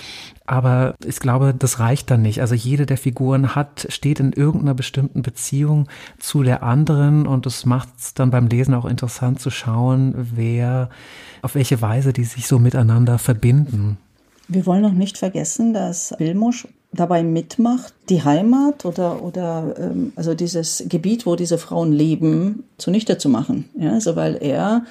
aber 0.46 0.96
ich 1.06 1.20
glaube, 1.20 1.54
das 1.58 1.80
reicht 1.80 2.10
dann 2.12 2.22
nicht. 2.22 2.42
Also 2.42 2.56
jede 2.56 2.86
der 2.86 2.98
Figuren 2.98 3.56
hat, 3.56 3.88
steht 3.90 4.20
in 4.20 4.34
irgendeiner 4.34 4.74
bestimmten 4.74 5.22
Beziehung 5.22 5.88
zu 6.20 6.44
der 6.44 6.59
anderen 6.62 7.28
und 7.28 7.46
es 7.46 7.66
macht 7.66 7.90
es 7.98 8.14
dann 8.14 8.32
beim 8.32 8.48
Lesen 8.48 8.74
auch 8.74 8.86
interessant 8.86 9.40
zu 9.40 9.50
schauen, 9.50 10.14
wer, 10.36 10.90
auf 11.42 11.56
welche 11.56 11.82
Weise 11.82 12.14
die 12.14 12.24
sich 12.24 12.48
so 12.48 12.60
miteinander 12.60 13.18
verbinden. 13.18 13.98
Wir 14.48 14.66
wollen 14.66 14.82
noch 14.82 14.94
nicht 14.94 15.18
vergessen, 15.18 15.74
dass 15.74 16.14
Wilmusch 16.18 16.68
dabei 16.92 17.24
mitmacht, 17.24 17.94
die 18.10 18.24
Heimat 18.24 18.84
oder, 18.84 19.22
oder 19.22 19.76
ähm, 19.78 20.12
also 20.16 20.34
dieses 20.34 20.84
Gebiet, 20.88 21.26
wo 21.26 21.36
diese 21.36 21.58
Frauen 21.58 21.92
leben, 21.92 22.64
zunichte 22.78 23.18
zu 23.18 23.30
machen. 23.30 23.70
Ja, 23.78 23.94
also 23.94 24.16
weil 24.16 24.38
er 24.42 24.86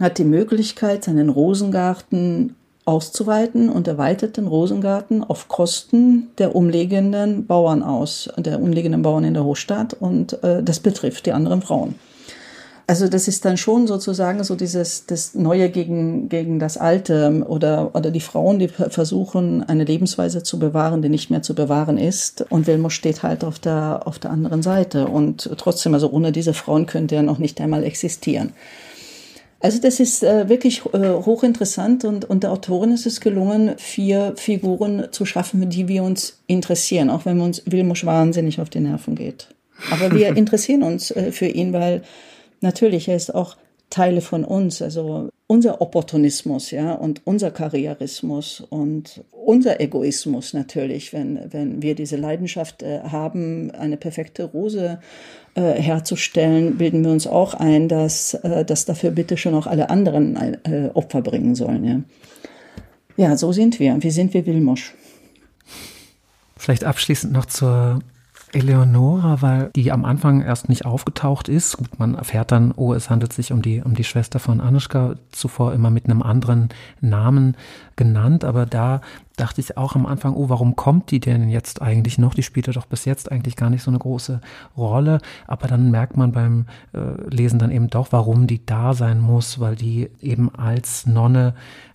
hat 0.00 0.18
die 0.18 0.24
Möglichkeit, 0.24 1.04
seinen 1.04 1.28
Rosengarten 1.28 2.56
auszuweiten 2.88 3.68
und 3.68 3.86
erweitert 3.86 4.38
den 4.38 4.46
Rosengarten 4.46 5.22
auf 5.22 5.46
Kosten 5.48 6.28
der 6.38 6.56
umliegenden 6.56 7.46
Bauern 7.46 7.82
aus, 7.82 8.30
der 8.38 8.60
umliegenden 8.62 9.02
Bauern 9.02 9.24
in 9.24 9.34
der 9.34 9.44
Hochstadt 9.44 9.92
und 9.92 10.42
äh, 10.42 10.62
das 10.62 10.80
betrifft 10.80 11.26
die 11.26 11.32
anderen 11.32 11.60
Frauen. 11.60 11.96
Also 12.86 13.06
das 13.06 13.28
ist 13.28 13.44
dann 13.44 13.58
schon 13.58 13.86
sozusagen 13.86 14.42
so 14.42 14.54
dieses 14.54 15.04
das 15.04 15.34
Neue 15.34 15.68
gegen, 15.68 16.30
gegen 16.30 16.58
das 16.58 16.78
Alte 16.78 17.44
oder, 17.46 17.94
oder 17.94 18.10
die 18.10 18.20
Frauen, 18.20 18.58
die 18.58 18.68
versuchen, 18.68 19.62
eine 19.62 19.84
Lebensweise 19.84 20.42
zu 20.42 20.58
bewahren, 20.58 21.02
die 21.02 21.10
nicht 21.10 21.28
mehr 21.30 21.42
zu 21.42 21.54
bewahren 21.54 21.98
ist. 21.98 22.46
Und 22.48 22.66
Wilmo 22.66 22.88
steht 22.88 23.22
halt 23.22 23.44
auf 23.44 23.58
der, 23.58 24.00
auf 24.06 24.18
der 24.18 24.30
anderen 24.30 24.62
Seite. 24.62 25.06
Und 25.06 25.50
trotzdem, 25.58 25.92
also 25.92 26.08
ohne 26.10 26.32
diese 26.32 26.54
Frauen 26.54 26.86
könnte 26.86 27.16
er 27.16 27.22
noch 27.22 27.36
nicht 27.36 27.60
einmal 27.60 27.84
existieren. 27.84 28.54
Also 29.60 29.80
das 29.80 29.98
ist 29.98 30.22
äh, 30.22 30.48
wirklich 30.48 30.82
äh, 30.92 31.14
hochinteressant 31.14 32.04
und, 32.04 32.24
und 32.24 32.44
der 32.44 32.52
Autorin 32.52 32.92
ist 32.92 33.06
es 33.06 33.20
gelungen, 33.20 33.74
vier 33.76 34.34
Figuren 34.36 35.08
zu 35.10 35.24
schaffen, 35.24 35.60
für 35.60 35.66
die 35.66 35.88
wir 35.88 36.04
uns 36.04 36.40
interessieren, 36.46 37.10
auch 37.10 37.26
wenn 37.26 37.40
uns 37.40 37.62
Wilmusch 37.66 38.06
wahnsinnig 38.06 38.60
auf 38.60 38.70
die 38.70 38.80
Nerven 38.80 39.16
geht. 39.16 39.48
Aber 39.90 40.14
wir 40.14 40.28
interessieren 40.36 40.84
uns 40.84 41.10
äh, 41.10 41.32
für 41.32 41.48
ihn, 41.48 41.72
weil 41.72 42.02
natürlich, 42.60 43.08
er 43.08 43.16
ist 43.16 43.34
auch 43.34 43.56
Teile 43.90 44.20
von 44.20 44.44
uns, 44.44 44.80
also 44.80 45.30
unser 45.46 45.80
Opportunismus, 45.80 46.70
ja, 46.70 46.92
und 46.92 47.22
unser 47.24 47.50
Karrierismus 47.50 48.60
und 48.60 49.24
unser 49.32 49.80
Egoismus 49.80 50.52
natürlich, 50.52 51.14
wenn, 51.14 51.40
wenn 51.50 51.80
wir 51.80 51.94
diese 51.94 52.16
Leidenschaft 52.16 52.82
äh, 52.82 53.00
haben, 53.00 53.70
eine 53.70 53.96
perfekte 53.96 54.44
Rose 54.44 55.00
äh, 55.58 55.82
herzustellen, 55.82 56.78
bilden 56.78 57.04
wir 57.04 57.10
uns 57.10 57.26
auch 57.26 57.54
ein, 57.54 57.88
dass, 57.88 58.34
äh, 58.34 58.64
dass 58.64 58.84
dafür 58.84 59.10
bitte 59.10 59.36
schon 59.36 59.54
auch 59.54 59.66
alle 59.66 59.90
anderen 59.90 60.36
äh, 60.64 60.90
Opfer 60.94 61.20
bringen 61.20 61.54
sollen, 61.54 61.84
ja. 61.84 62.00
Ja, 63.16 63.36
so 63.36 63.50
sind 63.50 63.80
wir. 63.80 64.00
Wie 64.00 64.12
sind 64.12 64.32
wir 64.32 64.46
Wilmosch? 64.46 64.94
Vielleicht 66.56 66.84
abschließend 66.84 67.32
noch 67.32 67.46
zur 67.46 67.98
Eleonora, 68.52 69.42
weil 69.42 69.70
die 69.74 69.92
am 69.92 70.04
Anfang 70.04 70.40
erst 70.40 70.68
nicht 70.68 70.84
aufgetaucht 70.84 71.48
ist. 71.48 71.76
Gut, 71.76 71.98
man 71.98 72.14
erfährt 72.14 72.52
dann, 72.52 72.72
oh, 72.72 72.94
es 72.94 73.10
handelt 73.10 73.32
sich 73.32 73.52
um 73.52 73.62
die, 73.62 73.82
um 73.82 73.94
die 73.94 74.04
Schwester 74.04 74.38
von 74.38 74.60
Anushka, 74.60 75.16
zuvor 75.32 75.74
immer 75.74 75.90
mit 75.90 76.06
einem 76.06 76.22
anderen 76.22 76.68
Namen 77.00 77.56
genannt, 77.96 78.44
aber 78.44 78.64
da 78.64 79.00
dachte 79.38 79.60
ich 79.60 79.76
auch 79.76 79.94
am 79.94 80.06
Anfang, 80.06 80.34
oh, 80.34 80.48
warum 80.48 80.76
kommt 80.76 81.10
die 81.10 81.20
denn 81.20 81.48
jetzt 81.48 81.80
eigentlich 81.80 82.18
noch? 82.18 82.34
Die 82.34 82.42
spielte 82.42 82.72
doch 82.72 82.86
bis 82.86 83.04
jetzt 83.04 83.30
eigentlich 83.30 83.56
gar 83.56 83.70
nicht 83.70 83.82
so 83.82 83.90
eine 83.90 83.98
große 83.98 84.40
Rolle. 84.76 85.20
Aber 85.46 85.68
dann 85.68 85.90
merkt 85.90 86.16
man 86.16 86.32
beim 86.32 86.66
äh, 86.92 86.98
Lesen 87.30 87.58
dann 87.58 87.70
eben 87.70 87.88
doch, 87.88 88.08
warum 88.10 88.46
die 88.46 88.64
da 88.64 88.94
sein 88.94 89.20
muss, 89.20 89.60
weil 89.60 89.76
die 89.76 90.10
eben 90.20 90.54
als 90.54 91.06
Nonne 91.06 91.54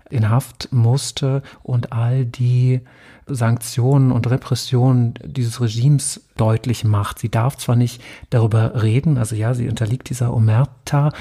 in 0.10 0.30
Haft 0.30 0.72
musste 0.72 1.42
und 1.62 1.92
all 1.92 2.26
die 2.26 2.82
Sanktionen 3.26 4.12
und 4.12 4.30
Repressionen 4.30 5.14
dieses 5.24 5.62
Regimes 5.62 6.22
deutlich 6.36 6.84
macht. 6.84 7.20
Sie 7.20 7.30
darf 7.30 7.58
zwar 7.58 7.76
nicht 7.76 8.02
darüber 8.30 8.84
reden, 8.84 9.18
also 9.18 9.36
ja, 9.36 9.54
sie 9.54 9.70
unterliegt 9.70 10.10
dieser 10.10 10.34
Omerta, 10.34 11.12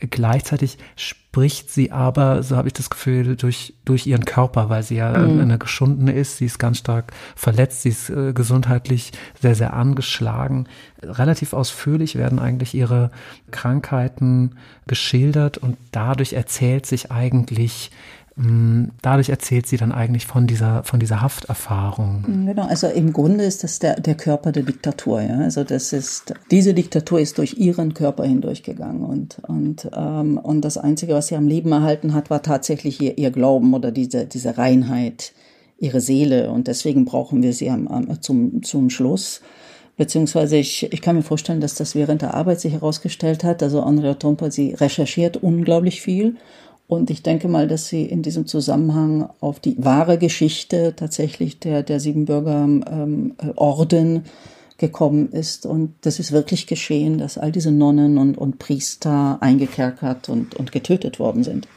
Gleichzeitig 0.00 0.78
spricht 0.94 1.70
sie 1.70 1.90
aber, 1.90 2.44
so 2.44 2.56
habe 2.56 2.68
ich 2.68 2.74
das 2.74 2.88
Gefühl, 2.88 3.34
durch, 3.34 3.74
durch 3.84 4.06
ihren 4.06 4.24
Körper, 4.24 4.68
weil 4.68 4.84
sie 4.84 4.94
ja 4.94 5.18
mhm. 5.18 5.40
eine 5.40 5.58
geschundene 5.58 6.12
ist. 6.12 6.36
Sie 6.36 6.44
ist 6.44 6.60
ganz 6.60 6.78
stark 6.78 7.12
verletzt, 7.34 7.82
sie 7.82 7.88
ist 7.88 8.08
äh, 8.08 8.32
gesundheitlich 8.32 9.10
sehr, 9.40 9.56
sehr 9.56 9.72
angeschlagen. 9.72 10.68
Relativ 11.02 11.52
ausführlich 11.52 12.14
werden 12.14 12.38
eigentlich 12.38 12.74
ihre 12.74 13.10
Krankheiten 13.50 14.52
geschildert 14.86 15.58
und 15.58 15.76
dadurch 15.90 16.32
erzählt 16.32 16.86
sich 16.86 17.10
eigentlich 17.10 17.90
dadurch 19.02 19.30
erzählt 19.30 19.66
sie 19.66 19.76
dann 19.76 19.90
eigentlich 19.90 20.26
von 20.26 20.46
dieser, 20.46 20.84
von 20.84 21.00
dieser 21.00 21.22
Hafterfahrung. 21.22 22.24
Mm, 22.26 22.46
genau, 22.46 22.66
also 22.66 22.86
im 22.86 23.12
Grunde 23.12 23.42
ist 23.44 23.64
das 23.64 23.80
der, 23.80 23.98
der 23.98 24.14
Körper 24.14 24.52
der 24.52 24.62
Diktatur, 24.62 25.22
ja. 25.22 25.38
Also 25.38 25.64
das 25.64 25.92
ist, 25.92 26.34
diese 26.52 26.72
Diktatur 26.72 27.18
ist 27.18 27.38
durch 27.38 27.54
ihren 27.54 27.94
Körper 27.94 28.24
hindurchgegangen 28.24 29.02
und, 29.02 29.40
und, 29.48 29.90
ähm, 29.92 30.38
und 30.38 30.64
das 30.64 30.78
Einzige, 30.78 31.14
was 31.14 31.28
sie 31.28 31.36
am 31.36 31.48
Leben 31.48 31.72
erhalten 31.72 32.14
hat, 32.14 32.30
war 32.30 32.42
tatsächlich 32.42 33.00
ihr, 33.00 33.18
ihr 33.18 33.32
Glauben 33.32 33.74
oder 33.74 33.90
diese, 33.90 34.26
diese 34.26 34.56
Reinheit, 34.56 35.32
ihre 35.80 36.00
Seele 36.00 36.50
und 36.50 36.68
deswegen 36.68 37.04
brauchen 37.06 37.42
wir 37.42 37.52
sie 37.52 37.70
am, 37.70 37.88
am, 37.88 38.22
zum, 38.22 38.62
zum 38.62 38.88
Schluss. 38.90 39.40
Beziehungsweise 39.96 40.56
ich, 40.58 40.92
ich 40.92 41.02
kann 41.02 41.16
mir 41.16 41.22
vorstellen, 41.22 41.60
dass 41.60 41.74
das 41.74 41.96
während 41.96 42.22
der 42.22 42.34
Arbeit 42.34 42.60
sich 42.60 42.72
herausgestellt 42.72 43.42
hat. 43.42 43.64
Also 43.64 43.82
Andrea 43.82 44.14
Tompa, 44.14 44.48
sie 44.52 44.74
recherchiert 44.74 45.38
unglaublich 45.38 46.00
viel 46.00 46.36
und 46.88 47.10
ich 47.10 47.22
denke 47.22 47.48
mal, 47.48 47.68
dass 47.68 47.88
sie 47.88 48.04
in 48.04 48.22
diesem 48.22 48.46
Zusammenhang 48.46 49.28
auf 49.40 49.60
die 49.60 49.76
wahre 49.78 50.16
Geschichte 50.16 50.94
tatsächlich 50.96 51.60
der, 51.60 51.82
der 51.82 52.00
Siebenbürger 52.00 52.64
ähm, 52.64 53.34
Orden 53.56 54.24
gekommen 54.78 55.30
ist. 55.30 55.66
Und 55.66 55.94
das 56.00 56.18
ist 56.18 56.32
wirklich 56.32 56.66
geschehen, 56.66 57.18
dass 57.18 57.36
all 57.36 57.52
diese 57.52 57.72
Nonnen 57.72 58.16
und, 58.16 58.38
und 58.38 58.58
Priester 58.58 59.36
eingekerkert 59.42 60.30
und, 60.30 60.54
und 60.54 60.72
getötet 60.72 61.18
worden 61.18 61.44
sind. 61.44 61.68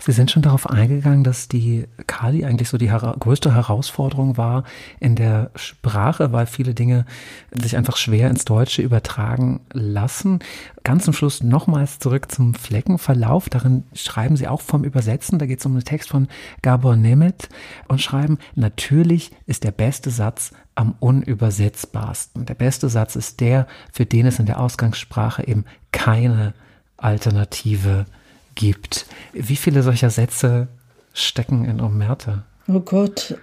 Sie 0.00 0.12
sind 0.12 0.30
schon 0.30 0.42
darauf 0.42 0.68
eingegangen, 0.70 1.24
dass 1.24 1.48
die 1.48 1.86
Kali 2.06 2.44
eigentlich 2.44 2.68
so 2.68 2.78
die 2.78 2.90
hera 2.90 3.16
größte 3.18 3.54
Herausforderung 3.54 4.36
war 4.36 4.64
in 5.00 5.16
der 5.16 5.50
Sprache, 5.56 6.32
weil 6.32 6.46
viele 6.46 6.74
Dinge 6.74 7.04
sich 7.50 7.76
einfach 7.76 7.96
schwer 7.96 8.30
ins 8.30 8.44
Deutsche 8.44 8.82
übertragen 8.82 9.60
lassen. 9.72 10.38
Ganz 10.84 11.04
zum 11.04 11.14
Schluss 11.14 11.42
nochmals 11.42 11.98
zurück 11.98 12.30
zum 12.30 12.54
Fleckenverlauf. 12.54 13.48
Darin 13.48 13.84
schreiben 13.92 14.36
Sie 14.36 14.46
auch 14.46 14.60
vom 14.60 14.84
Übersetzen. 14.84 15.38
Da 15.38 15.46
geht 15.46 15.60
es 15.60 15.66
um 15.66 15.72
einen 15.72 15.84
Text 15.84 16.10
von 16.10 16.28
Gabor 16.62 16.96
Nemeth 16.96 17.48
und 17.88 18.00
schreiben, 18.00 18.38
natürlich 18.54 19.32
ist 19.46 19.64
der 19.64 19.72
beste 19.72 20.10
Satz 20.10 20.52
am 20.76 20.94
unübersetzbarsten. 21.00 22.46
Der 22.46 22.54
beste 22.54 22.88
Satz 22.88 23.16
ist 23.16 23.40
der, 23.40 23.66
für 23.92 24.06
den 24.06 24.26
es 24.26 24.38
in 24.38 24.46
der 24.46 24.60
Ausgangssprache 24.60 25.46
eben 25.46 25.64
keine 25.90 26.54
Alternative 26.96 28.06
gibt 28.06 28.17
gibt. 28.58 29.06
Wie 29.32 29.56
viele 29.56 29.82
solcher 29.82 30.10
Sätze 30.10 30.68
stecken 31.14 31.64
in 31.64 31.80
Omerta? 31.80 32.42
Oh 32.68 32.80
Gott, 32.80 33.38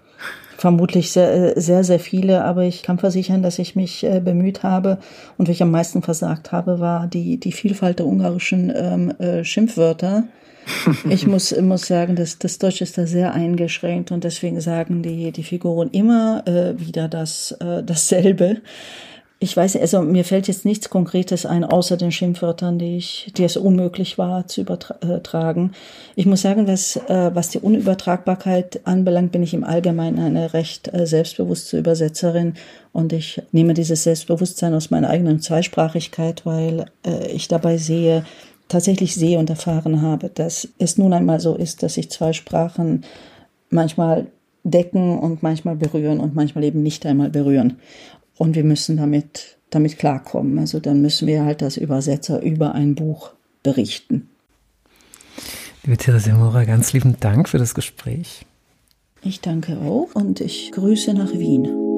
vermutlich 0.58 1.12
sehr, 1.12 1.60
sehr, 1.60 1.84
sehr 1.84 2.00
viele, 2.00 2.44
aber 2.44 2.64
ich 2.64 2.84
kann 2.84 3.00
versichern, 3.00 3.42
dass 3.42 3.58
ich 3.58 3.76
mich 3.76 4.04
äh, 4.04 4.20
bemüht 4.20 4.62
habe 4.62 5.00
und 5.38 5.50
ich 5.50 5.64
am 5.64 5.72
meisten 5.72 6.04
versagt 6.04 6.52
habe, 6.52 6.80
war 6.80 7.08
die, 7.08 7.40
die 7.40 7.54
Vielfalt 7.54 8.00
der 8.00 8.06
ungarischen 8.06 8.72
ähm, 8.76 9.12
äh, 9.20 9.44
Schimpfwörter. 9.44 10.26
Ich 11.10 11.26
muss, 11.28 11.60
muss 11.60 11.88
sagen, 11.88 12.16
dass 12.16 12.38
das 12.38 12.60
Deutsch 12.60 12.82
ist 12.82 12.98
da 12.98 13.08
sehr 13.08 13.34
eingeschränkt 13.34 14.12
und 14.12 14.24
deswegen 14.24 14.60
sagen 14.60 15.02
die, 15.02 15.32
die 15.32 15.44
Figuren 15.44 15.90
immer 15.92 16.44
äh, 16.46 16.80
wieder 16.80 17.08
das, 17.08 17.52
äh, 17.62 17.84
dasselbe. 17.84 18.58
Ich 19.40 19.56
weiß, 19.56 19.76
also 19.76 20.02
mir 20.02 20.24
fällt 20.24 20.48
jetzt 20.48 20.64
nichts 20.64 20.90
Konkretes 20.90 21.46
ein, 21.46 21.66
außer 21.66 21.98
den 21.98 22.14
Schimpfwörtern, 22.14 22.80
die 22.80 22.96
ich, 22.96 23.34
die 23.36 23.44
es 23.44 23.58
unmöglich 23.58 24.18
war 24.18 24.48
zu 24.48 24.62
übertragen. 24.62 25.74
Ich 26.16 26.26
muss 26.26 26.42
sagen, 26.42 26.66
dass, 26.66 26.96
äh, 26.96 27.32
was 27.34 27.50
die 27.50 27.60
Unübertragbarkeit 27.60 28.80
anbelangt, 28.86 29.34
bin 29.34 29.44
ich 29.44 29.54
im 29.54 29.66
Allgemeinen 29.66 30.20
eine 30.20 30.54
recht 30.54 30.94
äh, 30.94 31.06
selbstbewusste 31.06 31.78
Übersetzerin 31.78 32.54
und 32.94 33.12
ich 33.12 33.42
nehme 33.52 33.74
dieses 33.74 34.04
Selbstbewusstsein 34.04 34.74
aus 34.74 34.90
meiner 34.90 35.10
eigenen 35.10 35.42
Zweisprachigkeit, 35.42 36.46
weil 36.46 36.86
äh, 37.06 37.28
ich 37.28 37.50
dabei 37.50 37.78
sehe, 37.78 38.24
tatsächlich 38.70 39.16
sehe 39.16 39.38
und 39.38 39.50
erfahren 39.50 40.02
habe, 40.02 40.30
dass 40.30 40.70
es 40.80 40.98
nun 40.98 41.12
einmal 41.12 41.42
so 41.42 41.56
ist, 41.56 41.84
dass 41.84 41.96
sich 41.96 42.10
zwei 42.10 42.32
Sprachen 42.32 43.04
manchmal 43.70 44.28
decken 44.66 45.20
und 45.20 45.44
manchmal 45.44 45.76
berühren 45.76 46.20
und 46.20 46.36
manchmal 46.36 46.64
eben 46.64 46.82
nicht 46.82 47.06
einmal 47.06 47.30
berühren. 47.30 47.78
Und 48.38 48.56
wir 48.56 48.64
müssen 48.64 48.98
damit, 48.98 49.58
damit 49.70 49.98
klarkommen. 49.98 50.60
Also 50.60 50.80
dann 50.80 51.02
müssen 51.02 51.28
wir 51.28 51.46
halt 51.46 51.64
als 51.64 51.78
Übersetzer 51.78 52.42
über 52.42 52.74
ein 52.74 52.96
Buch 52.96 53.32
berichten. 53.64 54.30
Liebe 55.84 55.98
Therese 55.98 56.34
Mora, 56.34 56.66
ganz 56.66 56.94
lieben 56.94 57.18
Dank 57.20 57.48
für 57.48 57.58
das 57.58 57.76
Gespräch. 57.76 58.46
Ich 59.22 59.42
danke 59.42 59.78
auch 59.80 60.14
und 60.14 60.42
ich 60.42 60.72
grüße 60.72 61.14
nach 61.14 61.34
Wien. 61.34 61.95